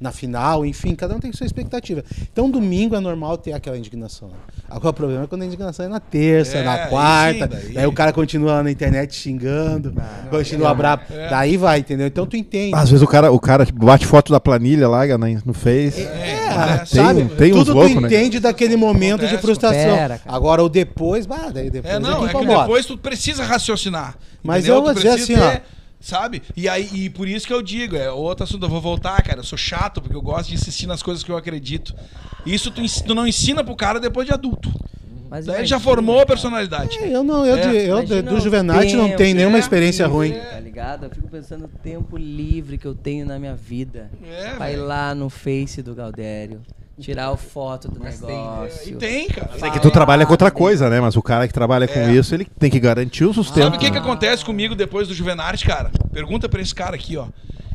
[0.00, 2.02] na final, enfim, cada um tem sua expectativa.
[2.32, 4.28] Então, domingo é normal ter aquela indignação.
[4.28, 4.34] né?
[4.68, 7.74] Agora, o problema é quando a indignação é na terça, É, na quarta, sim, daí-
[7.74, 7.86] daí...
[7.86, 9.94] o cara continua na internet xingando,
[10.30, 11.28] continua bravo, é.
[11.28, 12.06] daí vai, entendeu?
[12.06, 12.74] Então, tu entende.
[12.74, 16.02] Às vezes o cara, o cara bate foto da planilha lá na- no Face.
[16.02, 16.94] É, acontece.
[16.96, 17.24] tem- sabe?
[17.36, 18.08] tem uns Tudo tu loucos, né?
[18.08, 19.96] entende daquele momento de Acontece, frustração.
[19.96, 20.20] Pera.
[20.26, 22.60] Agora, o depois, bah, daí depois É, não, que é que incomoda.
[22.62, 24.16] depois tu precisa raciocinar.
[24.42, 24.74] Mas entendeu?
[24.76, 25.34] eu Tu vou dizer assim,
[26.02, 26.42] Sabe?
[26.56, 29.38] E aí, e por isso que eu digo, é outro assunto, eu vou voltar, cara.
[29.38, 31.94] Eu sou chato, porque eu gosto de insistir nas coisas que eu acredito.
[32.44, 34.68] Isso tu, tu não ensina pro cara depois de adulto.
[35.30, 36.98] Mas Daí ele já formou a personalidade.
[36.98, 40.32] É, eu não, eu, É, de- eu do Juvenate não tenho nenhuma é, experiência ruim.
[40.32, 41.04] Tá ligado?
[41.04, 44.10] Eu fico pensando no tempo livre que eu tenho na minha vida.
[44.22, 44.84] É, Vai velho.
[44.84, 46.60] lá no Face do Galdério,
[47.00, 48.92] tirar a foto do Mas tem, negócio.
[48.92, 49.50] E tem, cara.
[49.62, 51.00] É que tu trabalha com outra coisa, né?
[51.00, 52.12] Mas o cara que trabalha com É.
[52.12, 53.64] isso, ele tem que garantir o sustento.
[53.64, 53.98] Sabe o que, que né?
[53.98, 55.90] acontece comigo depois do Juvenarte, cara?
[56.12, 57.26] Pergunta pra esse cara aqui, ó.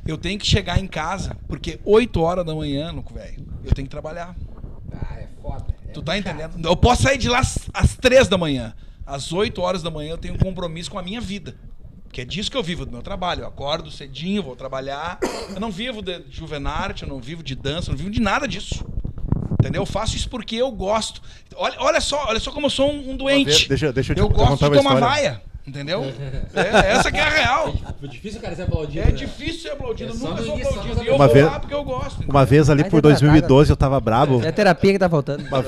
[0.06, 3.85] Eu tenho que chegar em casa, porque 8 horas da manhã, louco, velho, eu tenho
[3.88, 4.34] que trabalhar.
[4.94, 5.65] Ah, é foda.
[5.88, 6.53] É Tu tá entendendo?
[6.65, 8.73] Eu posso sair de lá às- às 3 da manhã.
[9.06, 11.56] Às 8 horas da manhã eu tenho um compromisso com a minha vida.
[12.10, 13.41] Que é disso que eu vivo, do meu trabalho.
[13.41, 15.19] Eu acordo cedinho, vou trabalhar.
[15.53, 18.48] Eu não vivo de juvenarte, eu não vivo de dança, eu não vivo de nada
[18.48, 18.85] disso.
[19.59, 19.81] Entendeu?
[19.81, 21.21] Eu faço isso porque eu gosto.
[21.55, 23.45] Olha, olha só, olha só como eu sou um, um doente.
[23.67, 25.41] Deixa- deixa eu te eu gosto de uma tomar vaia.
[25.68, 26.06] Entendeu?
[26.56, 27.73] É, essa que é a real.
[27.99, 29.02] Foi difícil o cara ser aplaudido.
[29.02, 29.11] É né?
[29.11, 30.11] difícil ser aplaudido.
[30.11, 30.95] É nunca sou aplaudido.
[30.95, 32.23] nos E eu Uma vou vez- lá porque eu gosto.
[32.30, 33.26] Uma vez ali Vai por ter tratado.
[33.31, 34.41] 2012 eu tava brabo.
[34.44, 35.44] É a terapia que tá faltando.
[35.45, 35.65] Uma,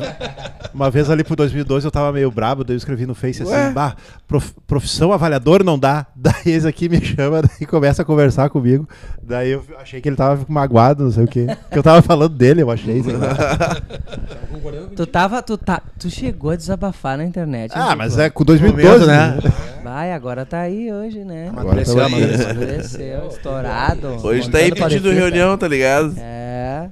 [0.73, 3.63] uma vez ali por 2012 eu tava meio brabo, daí eu escrevi no Face Ué?
[3.65, 3.95] assim, bah,
[4.26, 6.05] prof- profissão avaliador não dá.
[6.15, 8.88] Daí esse aqui me chama e começa a conversar comigo.
[9.21, 11.45] Daí eu achei que ele tava magoado, não sei o quê.
[11.71, 13.01] Que eu tava falando dele, eu achei.
[14.95, 17.71] Tu tava, tu tá, tu chegou a desabafar na internet.
[17.76, 19.38] Ah, hein, mas é com 2012, né?
[19.89, 21.47] Vai, agora tá aí hoje, né?
[21.47, 22.49] Agora tá Amadureceu, amadureceu.
[22.51, 24.07] Amadureceu, estourado.
[24.23, 26.13] Hoje tá aí pedindo reunião, tá ligado?
[26.15, 26.91] É.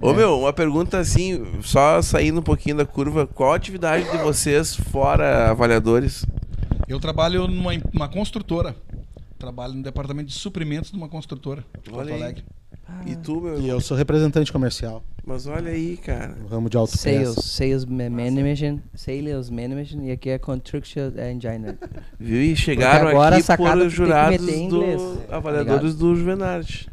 [0.00, 4.16] Ô meu, uma pergunta assim, só saindo um pouquinho da curva, qual a atividade de
[4.16, 6.24] vocês fora avaliadores?
[6.88, 8.74] Eu trabalho numa numa construtora.
[9.38, 11.64] Trabalho no departamento de suprimentos de uma construtora.
[11.82, 12.12] de Porto.
[12.12, 12.44] Alegre.
[13.06, 13.60] E tu, meu?
[13.60, 16.34] E eu sou representante comercial, Mas olha aí, cara.
[16.40, 17.42] no ramo de Sales, autopeça.
[17.42, 21.76] sales ma- management, sales management e aqui é construction engineer.
[22.18, 22.42] Viu?
[22.42, 26.88] E chegaram aqui por tem que jurados do inglês, tá avaliadores do Juvenarte.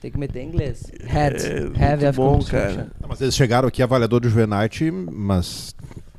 [0.00, 0.90] Tem que meter em inglês.
[1.04, 2.76] Head, É, heavy bom, construction.
[2.76, 2.90] cara.
[3.08, 5.74] Mas eles chegaram aqui avaliador do Juvenarte, mas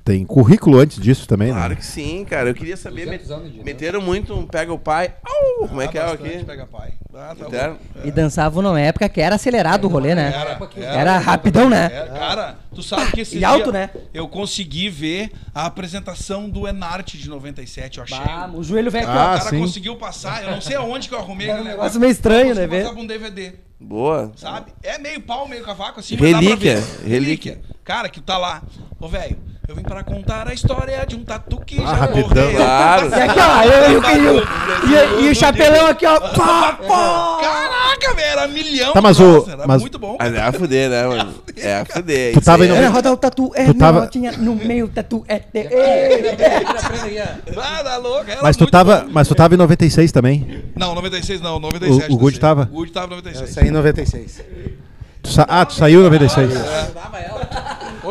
[0.07, 1.75] tem currículo antes disso também, Claro né?
[1.75, 2.49] que sim, cara.
[2.49, 5.13] Eu queria saber, 200 met- anos de meteram muito um pega o pai.
[5.21, 5.67] Au!
[5.67, 6.45] Como é Ah, que é aqui?
[6.45, 6.93] Pega pai.
[7.13, 7.69] Ah, tá Meteram?
[7.71, 8.07] louco.
[8.07, 10.31] E dançavam numa época que era acelerado o rolê, né?
[10.34, 11.88] Era, Era rapidão, né?
[11.93, 13.89] É, cara, tu sabe que esse E alto, dia né?
[14.13, 18.17] eu consegui ver a apresentação do Enarte de 97, eu achei.
[18.17, 19.59] Bah, o joelho velho Ah, o cara sim.
[19.59, 22.88] conseguiu passar, eu não sei aonde que eu arrumei aquele negócio meio estranho, né, ver?
[22.88, 24.31] um DVD, Boa.
[24.38, 24.71] sabe?
[24.81, 27.07] É meio pau, meio cavaco, assim, mas dá pra Relíquia, ver.
[27.09, 27.61] relíquia.
[27.84, 28.61] Cara, que tá lá.
[28.99, 29.38] Ô, velho,
[29.68, 32.30] eu vim para contar a história de um tatu que Ah, já rapidão.
[32.30, 32.56] morreu.
[32.56, 33.10] Claro.
[33.10, 34.03] E aqui, ó, eu, eu,
[34.38, 36.18] eu, e, e o chapelão aqui, ó.
[36.19, 37.38] Pá, pá.
[37.41, 38.94] Caraca, velho, era milhão.
[38.94, 40.15] Tá, de mas o- nossa, Era mas- muito bom.
[40.18, 41.34] Mas é a fuder, né, mano?
[41.57, 42.34] É a fuder.
[42.34, 45.26] Tu tava em é- Era roda o tatu, é Tu tava- notinha no meio, tatu
[45.27, 45.41] é.
[47.57, 48.30] Ah, tá louco.
[48.31, 49.10] era Mas tu tava, bom.
[49.11, 50.64] mas tu tava em 96 também.
[50.77, 52.10] Não, 96 não, 97.
[52.10, 52.39] O- o Good não sei.
[52.39, 52.61] tava?
[52.72, 53.49] O Good tava em Eu 96.
[53.53, 54.41] saí em 96.
[55.22, 56.53] Tu sa- ah, tu saiu em 96.
[56.56, 56.57] Ô,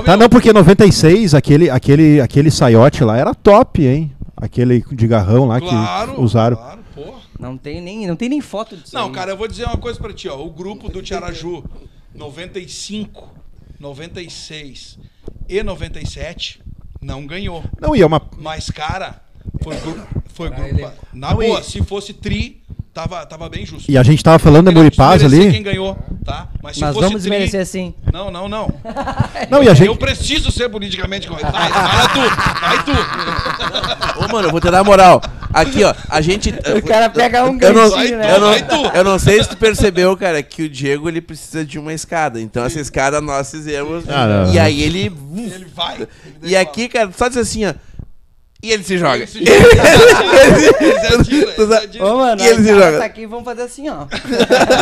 [0.06, 4.12] Tá, não, porque 96, aquele, aquele, aquele saiote lá era top, hein?
[4.36, 6.56] Aquele de garrão lá Claro, que usaram.
[6.56, 7.18] claro, porra.
[7.40, 8.94] Não tem nem, não tem nem foto disso.
[8.94, 9.12] Não, aí.
[9.12, 10.40] cara, eu vou dizer uma coisa pra ti, ó.
[10.40, 11.64] O grupo do Tiaraju
[12.14, 13.28] 95,
[13.80, 14.98] 96
[15.48, 16.60] e 97
[17.02, 17.64] não ganhou.
[17.80, 18.22] Não, e é uma.
[18.38, 19.20] Mas, cara,
[19.62, 20.06] foi grupo.
[20.32, 22.62] Foi grupo na Não, boa, e- se fosse tri,
[22.96, 23.90] tava, tava bem justo.
[23.90, 25.52] E a gente tava falando da Muripaz ali.
[25.52, 26.48] quem ganhou, tá?
[26.62, 27.30] Mas se Mas fosse vamos tri...
[27.30, 27.92] desmerecer assim.
[28.10, 28.72] Não, não, não.
[29.50, 29.88] Não, e a gente.
[29.88, 31.52] Eu preciso ser politicamente correto.
[31.52, 34.24] Vai, vai tu, vai tu.
[34.24, 35.20] Ô, mano, eu vou te dar moral.
[35.52, 36.54] Aqui, ó, a gente.
[36.76, 38.34] O cara pega um Vai né?
[38.34, 41.78] eu, não, eu não sei se tu percebeu, cara, que o Diego ele precisa de
[41.78, 42.40] uma escada.
[42.40, 44.04] Então essa escada nós fizemos.
[44.08, 45.12] Ah, e aí ele.
[45.36, 45.96] Ele vai.
[45.96, 46.08] ele
[46.42, 47.74] E aqui, cara, só diz assim, ó.
[48.66, 49.24] E ele se joga.
[49.26, 51.40] Ele se
[51.98, 52.14] joga.
[52.16, 52.98] Mano, E ele se joga.
[52.98, 54.06] tá aqui e vamos fazer assim, ó.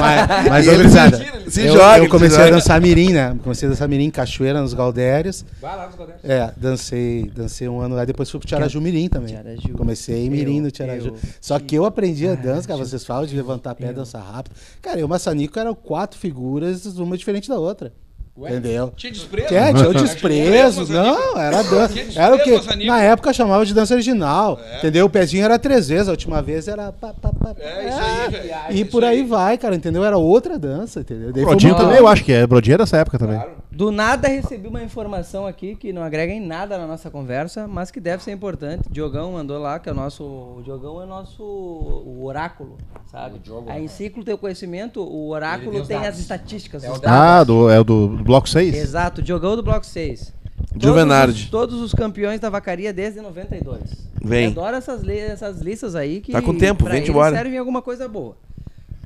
[0.01, 3.36] Mas, mas ô, gurizada, se- se eu, joga, eu comecei a dançar mirim, né?
[3.43, 5.44] Comecei a dançar mirim em Cachoeira, nos Galdérios.
[5.61, 6.16] Vai lá nos Godés.
[6.24, 9.35] É, dancei, dancei um ano lá, depois fui pro Tiaraju Mirim também.
[9.35, 9.69] Tiaraju.
[9.77, 11.09] Comecei em Mirim no Tiaraju.
[11.09, 14.55] eu- Só que eu aprendi a dança, cara, vocês falam de levantar pé, dançar rápido.
[14.81, 17.93] Cara, eu e o Maçanico eram quatro figuras, uma diferente da outra.
[18.36, 18.93] Entendeu?
[18.97, 19.55] Tinha desprezo.
[19.55, 21.94] É, tinha o desprezo, não, era dança.
[22.16, 25.06] Era o que na época chamava de dança original, entendeu?
[25.06, 28.31] O pezinho era três vezes, a última vez era pá, pá, pá, É, isso aí,
[28.31, 28.55] velho.
[28.70, 30.05] E Isso por aí vai, cara, entendeu?
[30.05, 31.32] Era outra dança, entendeu?
[31.32, 32.44] Brodinho também, eu acho que é.
[32.44, 33.40] Brodinho é dessa época também.
[33.74, 37.90] Do nada recebi uma informação aqui que não agrega em nada na nossa conversa, mas
[37.90, 38.88] que deve ser importante.
[38.88, 40.22] Diogão mandou lá, que é o nosso.
[40.22, 42.78] O Diogão é nosso o oráculo,
[43.10, 43.36] sabe?
[43.36, 46.84] O Diogo, Aí em ciclo teu conhecimento, o oráculo tem tem as estatísticas.
[46.84, 47.01] É o.
[47.05, 48.74] Ah, do, é o do, do bloco 6?
[48.74, 50.32] Exato, Diogão do bloco 6.
[50.76, 51.48] Juvenardi.
[51.51, 54.09] Todos, os- todos os campeões da vacaria desde 92.
[54.22, 54.44] Vem.
[54.46, 56.32] Eu adoro essas, essas listas aí que.
[56.32, 57.34] Tá com tempo, eles embora.
[57.36, 58.36] servem alguma coisa boa.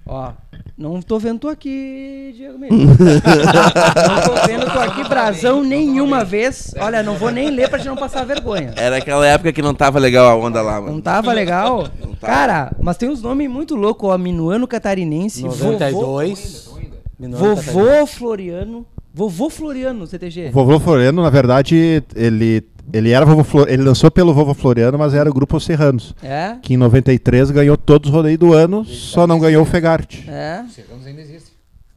[0.07, 0.33] Ó,
[0.79, 2.79] não tô vendo tu aqui, Diego Mendes.
[2.87, 6.73] não tô vendo tu aqui brasão nenhuma vez.
[6.79, 8.73] Olha, não vou nem ler pra gente não passar vergonha.
[8.77, 11.03] Era aquela época que não tava legal a onda lá, Não mano.
[11.03, 11.89] tava legal?
[11.89, 12.17] tava.
[12.21, 14.17] Cara, mas tem uns nomes muito loucos, ó.
[14.17, 16.71] Minuano Catarinense, vovô, 92.
[17.19, 17.73] Minuano Catarina.
[17.73, 18.87] vovô Floriano.
[19.15, 20.49] Vovô Floriano, CTG.
[20.51, 22.63] O Vovô Floriano, na verdade, ele,
[22.93, 26.15] ele era vovô Flor- ele lançou pelo Vovô Floriano, mas era o grupo Serranos.
[26.23, 26.57] É?
[26.63, 30.25] Que em 93 ganhou todos os rodeios do ano, só não ganhou o Fegarte.
[30.29, 30.63] É.
[30.73, 31.49] Serranos ainda existe.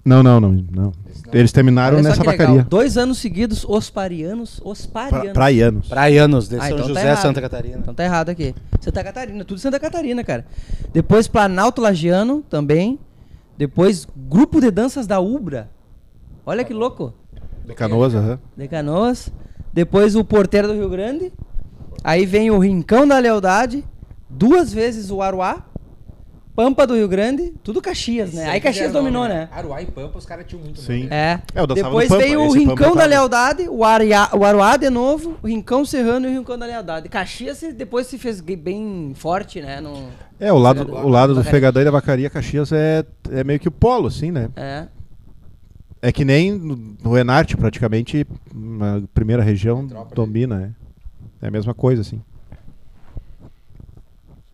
[0.04, 0.92] Não, não, não, não.
[1.32, 2.48] Eles terminaram Olha só nessa que legal.
[2.48, 2.68] vacaria.
[2.68, 4.60] Dois anos seguidos, os parianos.
[4.66, 5.32] Os Pra, parianos.
[5.34, 5.88] praianos.
[5.88, 7.22] Praianos, de Ah, São então tá José, errado.
[7.22, 7.78] Santa Catarina.
[7.80, 8.56] Então tá errado aqui.
[8.82, 10.46] Santa Catarina, tudo Santa Catarina, cara.
[10.92, 12.98] Depois Planalto Lagiano também.
[13.58, 15.70] Depois Grupo de Danças da Ubra.
[16.46, 17.14] Olha que louco.
[17.66, 18.40] De Canoas, aham.
[18.58, 19.32] De Canoas.
[19.74, 21.32] Depois o Porteiro do Rio Grande.
[22.04, 23.86] Aí vem o Rincão da Lealdade.
[24.30, 25.66] Duas vezes o Aruá.
[26.54, 27.54] Pampa do Rio Grande.
[27.64, 28.50] Tudo Caxias, né?
[28.50, 29.48] Aí Caxias dominou, né?
[29.52, 31.04] Aruá e Pampa, os caras tinham muito Sim.
[31.04, 31.08] nome.
[31.12, 31.40] É.
[31.56, 33.06] É, Depois Pampa, veio o esse Pampa Rincão eu da.
[33.06, 37.08] Lealdade, o, Aria, o Aruá de novo, o Rincão Serrano e o Rincão da Lealdade.
[37.08, 39.80] Caxias se- depois se fez bem forte, né?
[39.80, 40.08] No,
[40.40, 41.44] É, o lado, o lado do.
[41.44, 44.50] Fegadão e da Vacaria Caxias é, é meio que o polo, assim, né?
[44.58, 44.88] é.
[46.02, 50.16] É que nem no, Enarte, praticamente, na primeira região Metrópole.
[50.16, 50.72] domina, né?
[51.42, 52.20] É a mesma coisa, assim.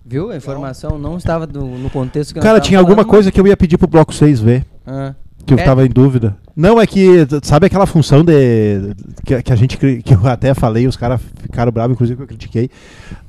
[0.06, 0.32] Viu?
[0.32, 3.48] A informação não estava do- no contexto que Cara, tinha alguma falando, coisa que eu
[3.48, 5.14] ia pedir pro Bloco 6 ver, Ah.
[5.45, 5.64] que eu É?
[5.65, 6.38] tava em dúvida.
[6.56, 7.07] Não, é que,
[7.44, 8.94] sabe aquela função de.
[9.26, 9.78] que, que a gente.
[9.78, 12.69] que eu até falei, os caras ficaram bravos, inclusive que eu critiquei.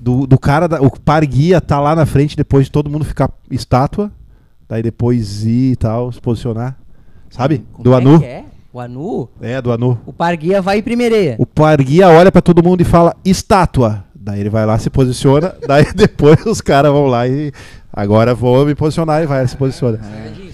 [0.01, 3.05] Do, do cara, da, o par guia tá lá na frente depois de todo mundo
[3.05, 4.11] ficar estátua,
[4.69, 6.77] daí depois ir e tal, se posicionar.
[7.31, 7.65] Sabe?
[7.73, 8.25] Como do é Anu.
[8.25, 8.45] é?
[8.73, 9.29] O Anu?
[9.41, 9.99] É, do Anu.
[10.07, 11.37] O Parguia vai em primeireia.
[11.39, 14.05] O par guia olha pra todo mundo e fala estátua.
[14.15, 17.51] Daí ele vai lá, se posiciona, daí depois os caras vão lá e
[17.93, 19.99] agora vou me posicionar e vai se posiciona.
[20.03, 20.49] Serradinho.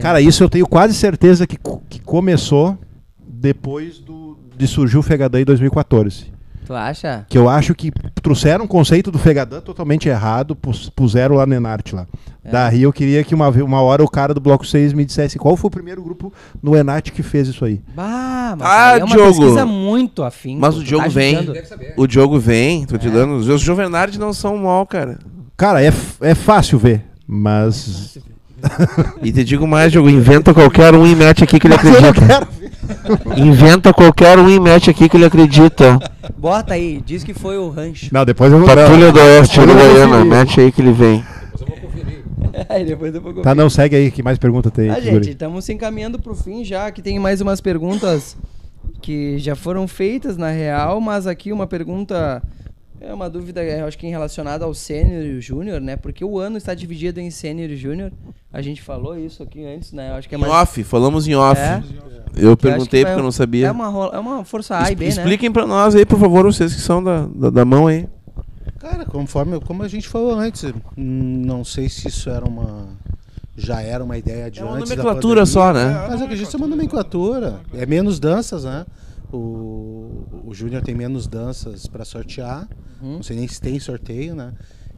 [0.00, 2.78] Cara, isso eu tenho quase certeza que, que começou
[3.26, 6.32] depois do, de surgir o Fegadã em 2014.
[6.66, 7.24] Tu acha?
[7.28, 7.90] Que eu acho que
[8.22, 12.06] trouxeram um conceito do Fegadã totalmente errado, pus- puseram lá no Enarte lá.
[12.44, 12.50] É.
[12.50, 15.56] Daí eu queria que uma, uma hora o cara do Bloco 6 me dissesse qual
[15.56, 16.32] foi o primeiro grupo
[16.62, 17.80] no Enarte que fez isso aí.
[17.94, 19.38] Bah, mas Ah, aí é uma Diogo.
[19.40, 20.56] pesquisa muito afim.
[20.58, 21.42] Mas o Diogo vem.
[21.44, 21.94] Deve saber.
[21.96, 23.36] O Diogo vem, tô te dando.
[23.36, 25.18] Os Juvenardi não são mal, cara.
[25.56, 28.18] Cara, é, f- é fácil ver, mas.
[29.22, 32.00] E te digo mais, Diogo, inventa qualquer um e mete aqui que ele Mas eu
[32.00, 32.26] não acredita.
[32.40, 32.57] quero.
[33.36, 35.98] Inventa qualquer um e mete aqui que ele acredita.
[36.36, 38.08] Bota aí, diz que foi o rancho.
[38.12, 38.66] Não, depois eu vou.
[38.66, 40.24] Patrulha do Oeste, Uruguaiana, conferir.
[40.26, 41.24] mete aí que ele vem.
[41.52, 42.24] Depois eu vou conferir.
[42.68, 45.64] Aí depois eu vou Tá, não, segue aí, que mais pergunta tem Ah, gente, estamos
[45.64, 48.36] se encaminhando pro fim já, que tem mais umas perguntas
[49.00, 52.42] que já foram feitas na real, mas aqui uma pergunta
[53.00, 55.96] é uma dúvida, eu acho que em relacionada ao sênior e o júnior, né?
[55.96, 58.12] Porque o ano está dividido em sênior e júnior.
[58.52, 60.10] A gente falou isso aqui antes, né?
[60.10, 61.60] Eu acho que é Em mais off, falamos em off.
[61.60, 61.82] É.
[62.36, 63.68] Eu que perguntei porque eu não sabia.
[63.68, 65.10] É uma, é uma força A e B, né?
[65.10, 68.08] Expliquem pra nós aí, por favor, vocês que são da, da, da mão aí.
[68.78, 70.64] Cara, conforme como a gente falou antes,
[70.96, 72.88] não sei se isso era uma
[73.56, 76.06] já era uma ideia de É uma antes da nomenclatura só, né?
[76.08, 77.60] Mas acredito que é uma nomenclatura.
[77.74, 78.86] É menos danças, né?
[79.32, 82.68] O, o Júnior tem menos danças para sortear.
[83.00, 83.14] Uhum.
[83.14, 84.52] Não sei nem se tem sorteio, né?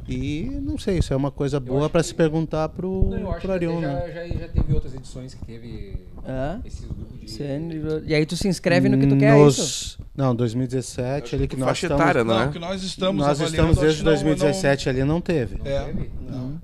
[0.09, 3.43] E não sei, isso é uma coisa boa para se perguntar pro, Não, eu acho
[3.43, 4.13] pro Arion, já, né?
[4.13, 5.95] já, já teve outras edições que teve
[6.27, 6.59] É.
[6.67, 7.31] esses grupos de.
[7.31, 7.71] CN,
[8.07, 9.99] E aí tu se inscreve no que tu quer, é Nos- isso?
[10.17, 12.51] Não, 2017 ali que nós Faixa estamos, etária, Não, né?
[12.53, 15.59] que nós estamos nós estamos desde que não- 2017 ali não teve.
[15.59, 15.85] não- é.
[15.85, 16.11] Teve?
[16.29, 16.61] Não.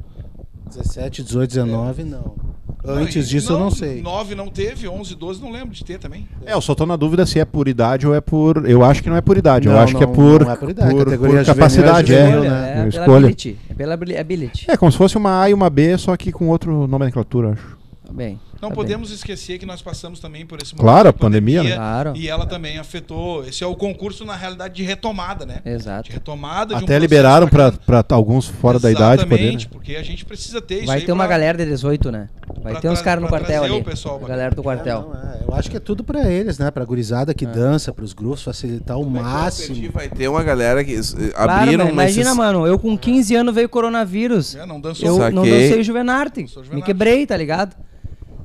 [0.69, 2.35] 17, 18, 19 não.
[2.89, 4.01] Antes disso eu não sei.
[4.03, 6.27] 9 não teve, 11, 12 não lembro de ter também.
[6.45, 8.69] É, eu só tô na dúvida se é por idade ou é por.
[8.69, 9.67] Eu acho que não é por idade.
[9.67, 11.45] eu Não, acho que é não- por, não é por idade, por, categoria por é
[11.45, 12.15] capacidade.
[12.15, 12.71] É, juvenil, Escolha, né?
[12.71, 13.17] é, pela Escolha.
[13.19, 13.59] ability.
[13.71, 14.65] É pela ability.
[14.69, 17.77] É como se fosse uma A e uma B, só que com outro nomenclatura, acho.
[18.07, 18.39] Tá bem.
[18.61, 21.74] Não tá podemos esquecer que nós passamos também por esse Claro, de a pandemia, né?
[21.74, 22.12] Claro.
[22.16, 23.45] E ela também afetou.
[23.47, 25.61] Esse é o concurso, na realidade, de retomada, né?
[25.65, 25.74] bem.
[25.74, 26.05] Exato.
[26.09, 27.73] De retomada de um Até liberaram pra
[28.11, 29.35] alguns fora da idade poder.
[29.35, 29.70] Exatamente, né?
[29.73, 32.28] porque a gente precisa ter isso Vai aí ter uma pra- galera de 18, né?
[32.62, 33.81] Vai ter uns caras no quartel ali.
[33.81, 35.11] o pessoal a galera do quartel.
[35.12, 36.70] Não, é, eu acho que é tudo pra eles, né?
[36.70, 39.91] Pra gurizada que dança, pros grupos, facilitar o máximo.
[39.93, 41.01] Vai ter uma galera que eh,
[41.35, 41.89] Claro, abriram?
[41.89, 44.55] Imagina, nesses- mano, eu com 15 anos veio coronavírus.
[44.57, 45.07] É, não dançou.
[45.09, 45.35] Eu Saquei.
[45.35, 46.47] não dancei o Juvenarte.
[46.73, 47.77] Me quebrei, tá ligado?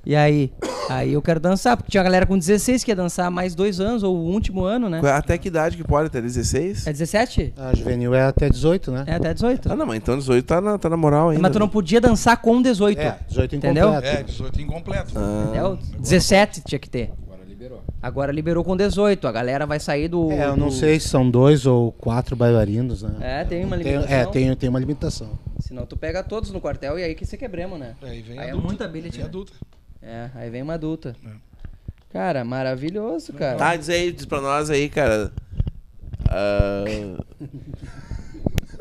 [0.05, 0.51] E aí?
[0.89, 4.01] Aí eu quero dançar, porque tinha galera com 16 que ia dançar mais dois anos,
[4.03, 4.99] ou o último ano, né?
[5.11, 6.07] Até que idade que pode?
[6.07, 6.87] Até 16?
[6.87, 7.53] É 17?
[7.55, 9.03] A juvenil é até 18, né?
[9.07, 9.71] É até 18.
[9.71, 11.41] Ah, não, mas então 18 tá na, tá na moral ainda.
[11.41, 12.99] Mas tu não podia dançar com 18.
[12.99, 13.89] É, 18 Entendeu?
[13.89, 14.17] incompleto.
[14.17, 15.13] É, 18 incompleto.
[15.15, 15.43] Ah.
[15.49, 15.79] Entendeu?
[15.99, 17.11] 17 tinha que ter.
[17.23, 17.83] Agora liberou.
[18.01, 19.27] Agora liberou com 18.
[19.27, 20.31] A galera vai sair do.
[20.31, 23.11] É, eu não do- sei se são dois ou quatro bailarinos, né?
[23.21, 24.17] É, tem uma Tem- limitação.
[24.17, 25.29] é, tem, tem uma limitação.
[25.59, 27.93] Senão tu pega todos no quartel e aí que você quebremos, né?
[28.01, 28.67] Aí vem Aí é adulta.
[28.67, 29.29] muita ability, Vem né?
[29.29, 29.53] adulta.
[30.03, 31.15] É, aí vem uma adulta.
[32.11, 33.57] Cara, maravilhoso, cara.
[33.57, 35.31] Tá, diz aí, diz pra nós aí, cara.
[36.29, 36.83] Ah,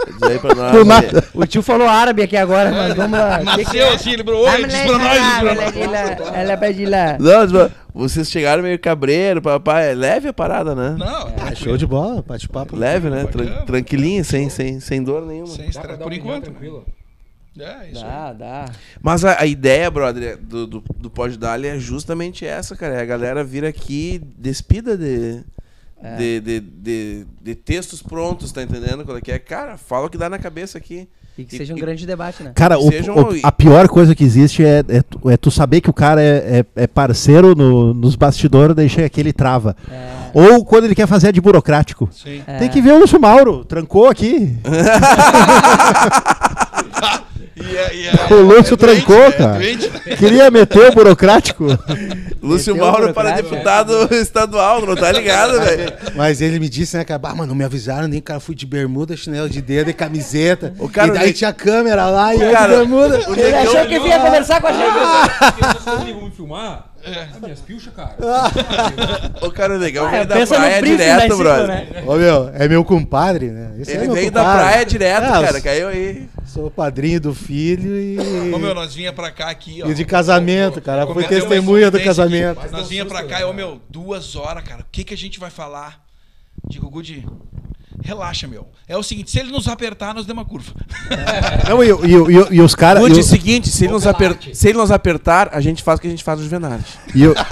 [0.08, 0.74] diz aí pra nós.
[0.74, 1.22] Aí.
[1.34, 3.38] O tio falou árabe aqui agora, mas vamos lá.
[3.44, 3.94] Nasceu é?
[3.94, 6.34] assim, ele falou, oi, diz pra nós, diz pra nós.
[6.34, 7.16] Ela é pra de lá.
[7.20, 9.90] Não, diz pra- vocês chegaram meio cabreiro, papai.
[9.90, 10.96] É leve a parada, né?
[10.98, 12.76] Não, É, show de bola, bate-papo.
[12.76, 13.24] Leve, né?
[13.26, 15.48] Tran- tranquilinho, sem, sem, sem dor nenhuma.
[15.48, 16.44] Sem estresse, por enquanto.
[16.44, 16.84] tranquilo.
[17.58, 18.10] É, isso aí.
[18.10, 18.64] Dá, dá.
[19.02, 22.94] Mas a, a ideia, brother, do, do, do Pod Dali é justamente essa, cara.
[22.94, 25.40] É a galera vir aqui despida de,
[26.02, 26.16] É.
[26.16, 29.04] de, de, de, de textos prontos, tá entendendo?
[29.04, 29.38] Qual é que é?
[29.38, 31.08] Cara, fala o que dá na cabeça aqui.
[31.38, 32.52] E que E- seja um e- grande debate, né?
[32.54, 35.88] Cara, o- o- a pior coisa que existe é, é, tu, é tu saber que
[35.90, 39.76] o cara é, é- é parceiro no- nos bastidores, daí chega aqui ele trava.
[39.90, 40.30] É.
[40.34, 42.08] Ou quando ele quer fazer de burocrático.
[42.12, 42.42] Sim.
[42.46, 42.58] É.
[42.58, 44.56] Tem que ver o Lúcio Mauro, trancou aqui.
[47.60, 49.32] E é- e é- O Lúcio é trancou, né?
[49.32, 49.56] cara.
[49.56, 50.16] É doente, né?
[50.16, 51.66] Queria meter o burocrático.
[52.42, 55.92] Lúcio Meteu o Mauro para deputado estadual, não tá ligado, velho?
[56.14, 58.64] Mas ele me disse, né, cara, ah, mas não me avisaram, nem cara, fui de
[58.66, 60.72] bermuda, chinelo de dedo e camiseta.
[60.78, 63.20] O cara- e daí tinha câmera lá e eu cara- de bermuda.
[63.28, 64.80] o Ele achou que vinha conversar com a gente.
[65.84, 66.89] Vocês vão me filmar?
[67.04, 68.14] Ah, minhas pilchas, cara.
[69.40, 71.66] O cara legal Ah, veio da pensa no praia da direto, brother.
[71.68, 72.04] né?
[72.06, 73.72] Ô meu, é meu compadre, né?
[73.78, 74.62] Esse é Ele meu veio da compadre.
[74.68, 75.60] praia direto, Ah, cara.
[75.60, 76.28] Caiu aí.
[76.44, 78.52] Sou padrinho do filho e.
[78.52, 79.88] Ô, meu, nós vinha pra cá aqui, ó.
[79.88, 81.06] E de casamento, cara.
[81.06, 82.60] Foi testemunha do casamento.
[82.60, 82.72] aqui.
[82.72, 84.82] Nós vinha pra cá e, ô, meu, duas horas, cara.
[84.82, 86.04] O que que a gente vai falar?
[86.68, 87.26] Digo, Gudi,
[88.02, 88.66] relaxa, meu.
[88.88, 90.72] É o seguinte, se ele nos apertar, nós demos uma curva.
[91.68, 93.02] Não, e, e- e- e os caras.
[93.02, 94.36] O- seguinte, se ele, nos aper...
[94.52, 96.78] se ele nos apertar, a gente faz o que a gente faz no Juvenal.
[97.14, 97.34] e o-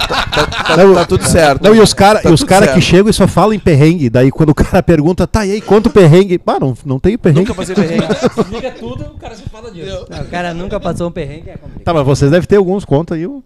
[0.69, 1.63] Tá, Não, tá tudo certo.
[1.63, 2.75] Não, e os caras Tá os cara certo.
[2.75, 4.09] que chegam e só falam em perrengue.
[4.09, 6.37] Daí quando o cara pergunta, tá, e aí, quanto perrengue?
[6.37, 7.41] Pá, não, não tem perrengue.
[7.41, 8.05] Nunca passei perrengue.
[8.51, 10.05] Liga tudo, o cara só fala disso.
[10.09, 11.83] Não, o cara nunca passou um perrengue, é complicado.
[11.83, 13.25] Tá, mas vocês devem ter alguns, conta aí.
[13.25, 13.41] um.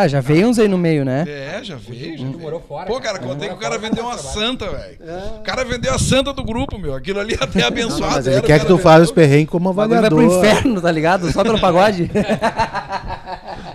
[0.00, 1.24] Ah, já veio uns aí no meio, né?
[1.26, 2.38] É, já veio, já veio.
[2.38, 2.86] morou fora.
[2.86, 4.96] Pô, cara, contei que o cara vendeu uma santa, velho.
[5.38, 6.94] O cara vendeu a santa do grupo, meu.
[6.94, 8.14] Aquilo ali até abençoado.
[8.14, 10.38] Mas ele era, quer que tu fale os perrengues como O bagulho vai avaliador.
[10.38, 11.32] pro inferno, tá ligado?
[11.32, 12.08] Só pelo pagode.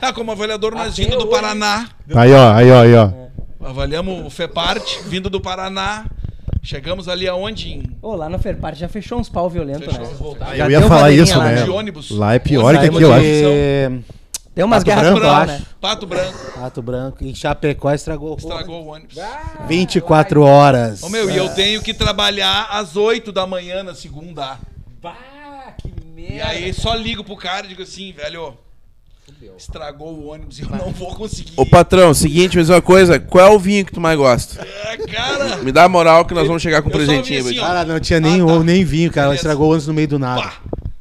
[0.01, 1.27] Ah, como avaliador, nós vindo do.
[1.27, 1.87] Paraná.
[2.13, 3.09] Aí, ó, aí, ó, aí, ó.
[3.65, 6.05] Avaliamos o FEPART, vindo do Paraná.
[6.61, 7.69] Chegamos ali aonde?
[7.73, 10.37] Em Ô, lá no Ferpart já fechou uns pau violentos, Fechou.
[10.39, 10.55] né?
[10.57, 11.63] Já Eu ia falar isso, lá, né?
[11.63, 12.09] de ônibus.
[12.11, 13.23] Lá é pior que aqui, eu acho.
[14.55, 15.47] Tem umas Pato guerras Branco, eu lá, acho.
[15.53, 15.61] né?
[15.81, 16.51] Pato Branco.
[16.53, 17.23] Pato Branco.
[17.23, 18.37] Em Chapecó estragou.
[18.37, 19.15] Estragou o ônibus.
[19.67, 21.01] 24 horas.
[21.01, 24.59] Ô, meu, e eu tenho que trabalhar às 8 da manhã na segunda.
[25.01, 25.15] Bah,
[25.81, 26.33] que merda.
[26.35, 28.55] E aí só ligo pro cara e digo assim, velho,
[29.57, 31.53] estragou o ônibus e eu não vou conseguir.
[31.57, 33.19] Ô patrão, seguinte, mesma coisa.
[33.19, 34.61] Qual é o vinho que tu mais gosta?
[34.85, 35.57] É, cara.
[35.57, 37.39] Me dá a moral que nós vamos chegar com um presentinho.
[37.41, 37.55] assim.
[37.55, 38.53] Cara, não tinha nem Ah, tá.
[38.53, 39.33] ovo, nem vinho, cara.
[39.33, 40.41] Estragou antes no meio do nada.
[40.43, 40.53] Pá.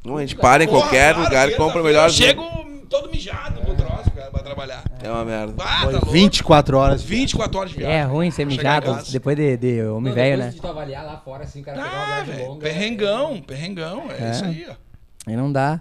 [0.05, 2.27] Não, a gente para em Porra, qualquer lugar e compra o melhor Eu vinho.
[2.29, 2.43] chego
[2.93, 4.85] todo mijado pro troço, cara, pra trabalhar.
[5.03, 5.55] É uma merda.
[5.59, 6.11] Ah, tá louco.
[6.11, 7.03] 24 horas.
[7.03, 7.97] 24 horas de viagem.
[7.97, 10.51] É ruim ser mijado depois de, de homem Não, velho, depois né?
[10.55, 12.49] de tu avaliar lá fora, assim, o cara pegar uma Ah, viagem velho.
[12.49, 12.61] longa.
[12.63, 14.03] Perrengão, perrengão.
[14.11, 14.31] É, É.
[14.31, 14.75] isso aí, ó.
[15.27, 15.81] Aí não dá.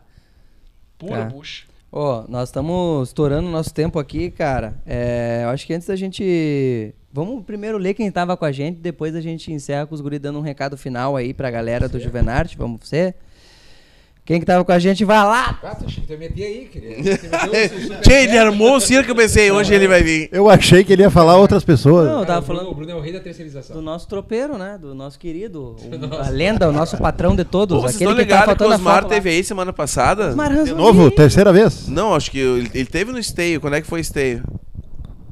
[0.97, 1.25] Pura Tá.
[1.25, 1.65] bucha.
[1.91, 4.75] Ó, nós estamos estourando o nosso tempo aqui, cara.
[4.85, 6.93] É, eu acho que antes da gente.
[7.13, 10.21] Vamos primeiro ler quem tava com a gente, depois a gente encerra com os guris
[10.21, 12.57] dando um recado final aí pra galera do Juvenarte.
[12.57, 13.15] Vamos ser?
[14.31, 15.59] Quem que tava com a gente, vai lá!
[15.61, 16.95] Ah, tu achei que tu ia meter aí, queria.
[16.95, 20.29] tu meteu o super- Tchê, ele armou o circo, eu pensei, hoje ele vai vir.
[20.31, 22.07] Eu achei que ele ia falar outras pessoas.
[22.07, 23.75] Não, eu tava Bruno- falando O Bruno é o rei da terceirização.
[23.75, 24.77] do nosso tropeiro, né?
[24.79, 27.75] Do nosso querido, o- a lenda, o nosso patrão de todos.
[27.75, 29.09] Pô, vocês aquele estão que tá ligados que o faltando a Osmar foto lá.
[29.15, 30.29] teve aí semana passada?
[30.29, 31.11] Osmar De novo?
[31.11, 31.89] Terceira vez?
[31.89, 33.59] Não, acho que ele, ele teve no esteio.
[33.59, 34.43] Quando é que foi esteio?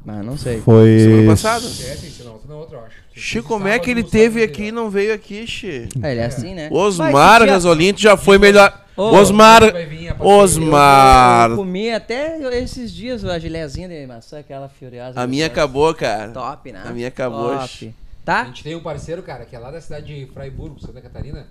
[0.06, 0.60] Ah, não sei.
[0.60, 0.98] Foi.
[0.98, 1.64] Semana passada?
[1.66, 2.99] É, tem, não, outro eu acho.
[3.14, 5.88] Chico, como é que ele teve aqui e não veio aqui, Xi?
[6.02, 6.68] É, ele é assim, né?
[6.72, 8.84] Osmar Vai, que dia- Gasolin, tu já foi melhor.
[8.96, 9.62] Ô, Osmar.
[9.64, 11.50] a Osmar.
[11.50, 15.20] Eu comi até esses dias a gilezinha de maçã, aquela furiosa.
[15.20, 16.30] A minha acabou, cara.
[16.30, 16.82] Top, né?
[16.84, 17.56] A minha acabou.
[17.58, 17.94] Top.
[17.96, 18.44] A Tá?
[18.44, 21.46] gente tem um parceiro, cara, que é lá da cidade de Freiburg, Santa Catarina.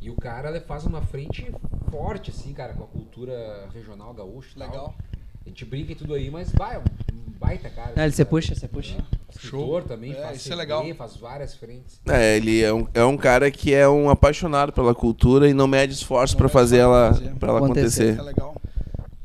[0.00, 1.50] E o cara ele faz uma frente
[1.90, 4.68] forte, assim, cara, com a cultura regional gaúcha e tal.
[4.68, 4.94] Legal.
[5.44, 6.82] A gente brinca e tudo aí, mas vai, é um
[7.40, 7.92] baita cara.
[7.96, 8.96] Ah, ele você puxa, você puxa.
[9.30, 10.84] Escritor também, É, faz isso é CD, legal.
[10.94, 11.98] faz várias frentes.
[12.08, 15.66] É, ele é um, é um cara que é um apaixonado pela cultura e não
[15.66, 17.34] mede esforço pra mede fazer ela, pra fazer.
[17.36, 18.02] pra ela Acontecer.
[18.02, 18.20] acontecer.
[18.20, 18.54] É legal.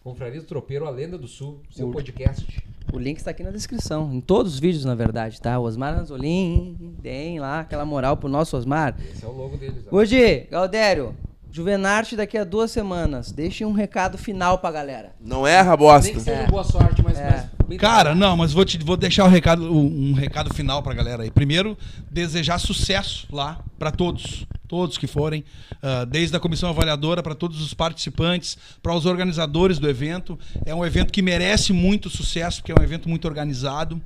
[0.03, 2.45] Confraria do Tropeiro, a Lenda do Sul, seu podcast.
[2.94, 4.14] O link está aqui na descrição.
[4.14, 5.60] Em todos os vídeos, na verdade, tá?
[5.60, 8.95] O Osmar Ranzolin, tem lá aquela moral pro nosso Osmar.
[9.12, 9.86] Esse é o logo deles.
[9.91, 11.16] Hoje, Galdério,
[11.56, 13.32] Juvenarte daqui a duas semanas.
[13.32, 15.15] Deixe um recado final pra galera.
[15.22, 16.11] Não erra, Nem bosta.
[16.11, 16.48] que seja É.
[16.48, 17.49] boa sorte, mas, É.
[17.65, 21.23] mas Cara, não, mas vou, te, vou deixar o recado, um recado final pra galera
[21.23, 21.32] aí.
[21.32, 21.77] Primeiro,
[22.11, 25.45] desejar sucesso lá pra todos, todos que forem,
[25.82, 30.38] ah, desde a comissão avaliadora para todos os participantes, para os organizadores do evento.
[30.65, 34.02] É um evento que merece muito sucesso, porque é um evento muito organizado.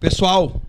[0.00, 0.60] Pessoal,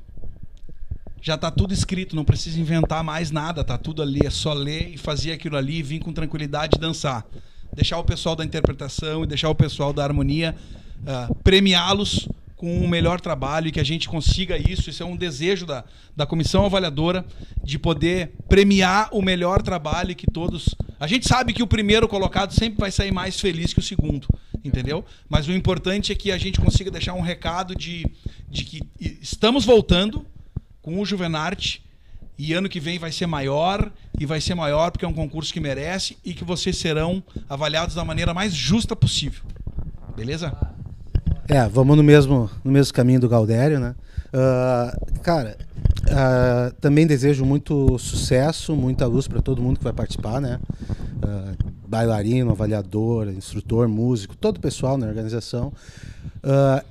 [1.22, 4.90] já tá tudo escrito, não precisa inventar mais nada, tá tudo ali, é só ler
[4.94, 7.26] e fazer aquilo ali e vir com tranquilidade e dançar.
[7.74, 10.56] Deixar o pessoal da interpretação e deixar o pessoal da harmonia
[11.06, 12.28] ah, premiá-los
[12.62, 14.90] com o melhor trabalho e que a gente consiga isso.
[14.90, 15.84] Isso é um desejo da,
[16.16, 17.26] da comissão avaliadora
[17.64, 20.76] de poder premiar o melhor trabalho que todos.
[21.00, 24.28] A gente sabe que o primeiro colocado sempre vai sair mais feliz que o segundo,
[24.64, 25.06] entendeu?
[25.30, 28.06] Mas o importante é que a gente consiga deixar um recado de,
[28.50, 28.82] de que
[29.22, 30.26] estamos voltando
[30.82, 31.84] com o Juvenarte
[32.38, 35.54] e ano que vem vai ser maior e vai ser maior porque é um concurso
[35.54, 39.44] que merece e que vocês serão avaliados da maneira mais justa possível.
[40.16, 40.56] Beleza?
[41.48, 43.96] É, vamos no mesmo, no mesmo caminho do Galdério, né?
[44.34, 45.58] Ah, cara,
[46.10, 50.60] ah, também desejo muito sucesso, muita luz para todo mundo que vai participar, né?
[51.22, 51.54] Ah,
[51.88, 55.74] bailarino, avaliador, instrutor, músico, todo o pessoal na organização.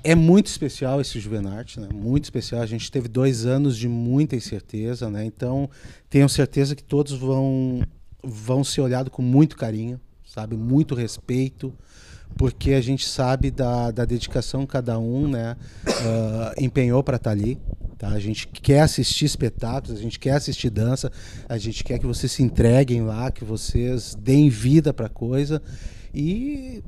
[0.05, 1.89] É muito especial esse Juvenarte, né?
[1.93, 2.63] Muito especial.
[2.63, 5.25] A gente teve dois anos de muita incerteza, né?
[5.25, 5.71] Então,
[6.09, 7.83] tenho certeza que todos vão,
[8.23, 10.57] vão ser olhados com muito carinho, sabe?
[10.57, 11.73] Muito respeito
[12.37, 17.31] porque a gente sabe da, da dedicação que cada um né, ah, empenhou para estar
[17.31, 17.59] ali.
[17.99, 18.09] Tá?
[18.09, 21.13] A gente quer assistir espetáculos, a gente quer assistir dança,
[21.47, 25.61] a gente quer que vocês se entreguem lá, que vocês deem vida para a coisa
[26.15, 26.83] e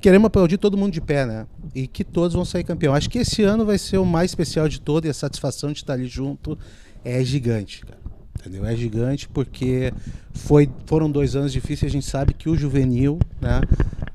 [0.00, 1.46] queremos aplaudir todo mundo de pé, né?
[1.74, 2.94] E que todos vão sair campeão.
[2.94, 5.80] Acho que esse ano vai ser o mais especial de todo e a satisfação de
[5.80, 6.58] estar ali junto
[7.04, 7.98] é gigante, cara.
[8.40, 8.64] Entendeu?
[8.64, 9.92] É gigante porque
[10.32, 13.60] foi, foram dois anos difíceis a gente sabe que o juvenil né,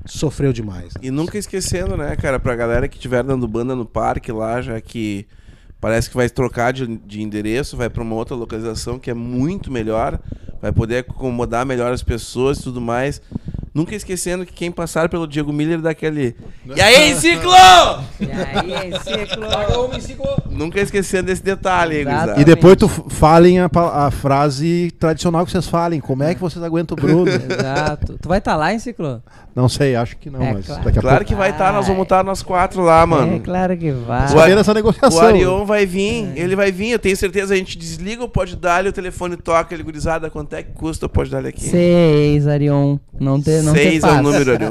[0.04, 0.94] sofreu demais.
[0.94, 1.00] né?
[1.02, 4.80] E nunca esquecendo, né, cara, pra galera que estiver dando banda no parque lá, já
[4.80, 5.26] que
[5.80, 9.70] parece que vai trocar de, de endereço, vai pra uma outra localização que é muito
[9.70, 10.18] melhor,
[10.60, 13.20] vai poder acomodar melhor as pessoas e tudo mais.
[13.74, 16.36] Nunca esquecendo que quem passar pelo Diego Miller dá aquele.
[16.76, 17.50] E aí, ciclo!
[18.20, 18.92] E aí,
[20.00, 20.26] ciclo.
[20.50, 22.16] Nunca esquecendo desse detalhe, aí, Exato.
[22.18, 22.40] gurizada.
[22.40, 26.00] E depois tu falem a, a frase tradicional que vocês falem.
[26.00, 27.26] Como é que vocês aguentam o Bruno?
[27.30, 28.16] Exato.
[28.20, 29.22] Tu vai estar lá, hein, Ciclo?
[29.54, 30.82] não sei, acho que não, É, mas claro.
[30.84, 31.28] daqui a Claro pouco.
[31.28, 33.36] que vai estar, nós vamos estar nós quatro lá, mano.
[33.36, 34.32] É, claro que vai.
[34.34, 35.20] O Ar- essa O negociação.
[35.20, 37.54] Arion vai vir, ele vai vir, eu tenho certeza.
[37.54, 41.06] A gente desliga o pode dar o telefone toca, ele gurizada, quanto é que custa
[41.06, 41.60] o pode dar aqui?
[41.62, 42.98] Seis, Arion.
[43.20, 44.64] Não, te, não Seis é o número ali.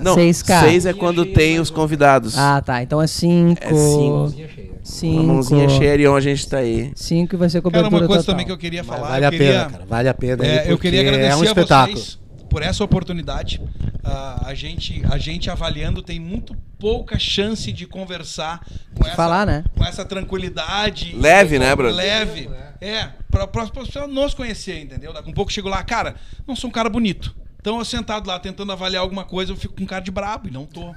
[0.00, 0.60] Não, 6K.
[0.60, 2.36] seis é quando tem os convidados.
[2.38, 2.82] Ah, tá.
[2.82, 3.62] Então é 5.
[3.62, 4.16] É cinco.
[4.16, 4.70] Mãozinha cheia.
[4.82, 5.14] 5.
[5.14, 6.90] Uma mãozinha cheia e onde a gente tá aí.
[6.94, 8.34] 5 vai ser Cara, cobertura uma coisa total.
[8.34, 9.08] também que eu queria falar.
[9.08, 9.84] vale eu a queria, pena, cara.
[9.86, 10.46] Vale a pena.
[10.46, 11.96] É, aí, eu queria agradecer é um a espetáculo.
[11.96, 12.20] vocês
[12.50, 13.62] por essa oportunidade.
[14.02, 19.46] Ah, a, gente, a gente avaliando tem muito pouca chance de conversar com essa, falar,
[19.46, 19.64] né?
[19.76, 21.14] com essa tranquilidade.
[21.16, 21.94] Leve, né, brother?
[21.94, 22.50] Leve.
[22.80, 25.12] É, pra, pra, pra pessoa nos conhecer, entendeu?
[25.12, 26.16] Daqui a um pouco eu chego lá, cara,
[26.46, 27.34] não sou um cara bonito.
[27.60, 30.50] Então eu sentado lá tentando avaliar alguma coisa, eu fico com cara de brabo e
[30.50, 30.94] não tô.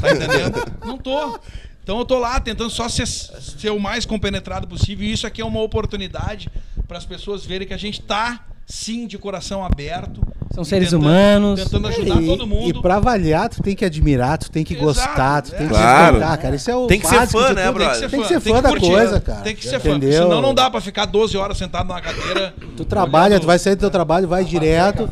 [0.00, 0.58] Tá entendendo?
[0.84, 1.38] Não tô.
[1.82, 5.06] Então eu tô lá tentando só ser, ser o mais compenetrado possível.
[5.06, 6.50] E isso aqui é uma oportunidade
[6.88, 10.22] para as pessoas verem que a gente tá sim de coração aberto.
[10.54, 11.62] São seres tentando- humanos.
[11.62, 12.68] Tentando ajudar e, todo mundo.
[12.68, 15.58] E pra avaliar, tu tem que admirar, tu tem que Exato, gostar, tu é.
[15.58, 16.04] tem que Claro.
[16.16, 16.56] respeitar, cara.
[16.56, 18.10] Isso é o Tem que ser básico fã, né, brother?
[18.10, 18.86] Tem que ser fã da curtir.
[18.90, 19.40] coisa, cara.
[19.40, 19.90] Tem que ser fã.
[19.90, 20.24] Entendeu?
[20.24, 22.54] Senão não dá pra ficar 12 horas sentado numa cadeira.
[22.76, 25.08] Tu trabalha, tu vai sair do teu trabalho, vai direto,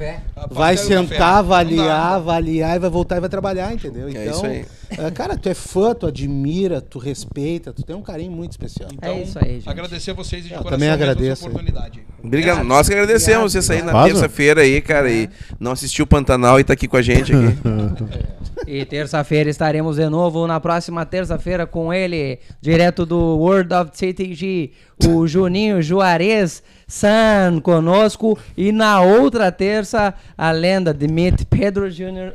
[0.50, 4.08] vai sentar, avaliar, avaliar e vai voltar e vai trabalhar, entendeu?
[4.08, 4.66] É Então, isso aí.
[4.98, 8.90] É, cara, tu é fã, tu admira, tu respeita, tu tem um carinho muito especial.
[8.92, 9.68] Então, É isso aí, gente.
[9.68, 11.46] agradecer vocês e de Eu coração também agradeço.
[11.46, 12.00] oportunidade.
[12.22, 12.64] Obrigado.
[12.64, 16.58] Nós que agradecemos você sair na Faz, terça-feira aí, cara, e não assistiu o Pantanal
[16.60, 17.56] e tá aqui com a gente aqui.
[18.66, 24.70] E terça-feira estaremos de novo na próxima terça-feira com ele, direto do World of TTG,
[25.06, 28.36] o Juninho Juarez San conosco.
[28.56, 32.32] E na outra terça, a lenda de Mit Pedro Júnior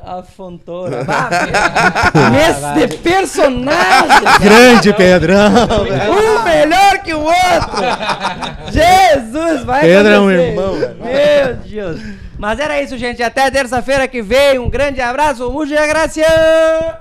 [2.32, 2.58] Mês
[2.90, 4.26] de personagem!
[4.42, 5.52] Grande Pedrão!
[6.10, 7.84] Um melhor que o outro!
[8.72, 10.50] Jesus, vai Pedro é um acontecer.
[10.50, 10.96] irmão, velho.
[11.04, 12.02] Meu Deus.
[12.38, 13.22] Mas era isso, gente.
[13.22, 14.58] Até terça-feira que vem.
[14.60, 15.50] Um grande abraço.
[15.52, 17.00] Muita graça!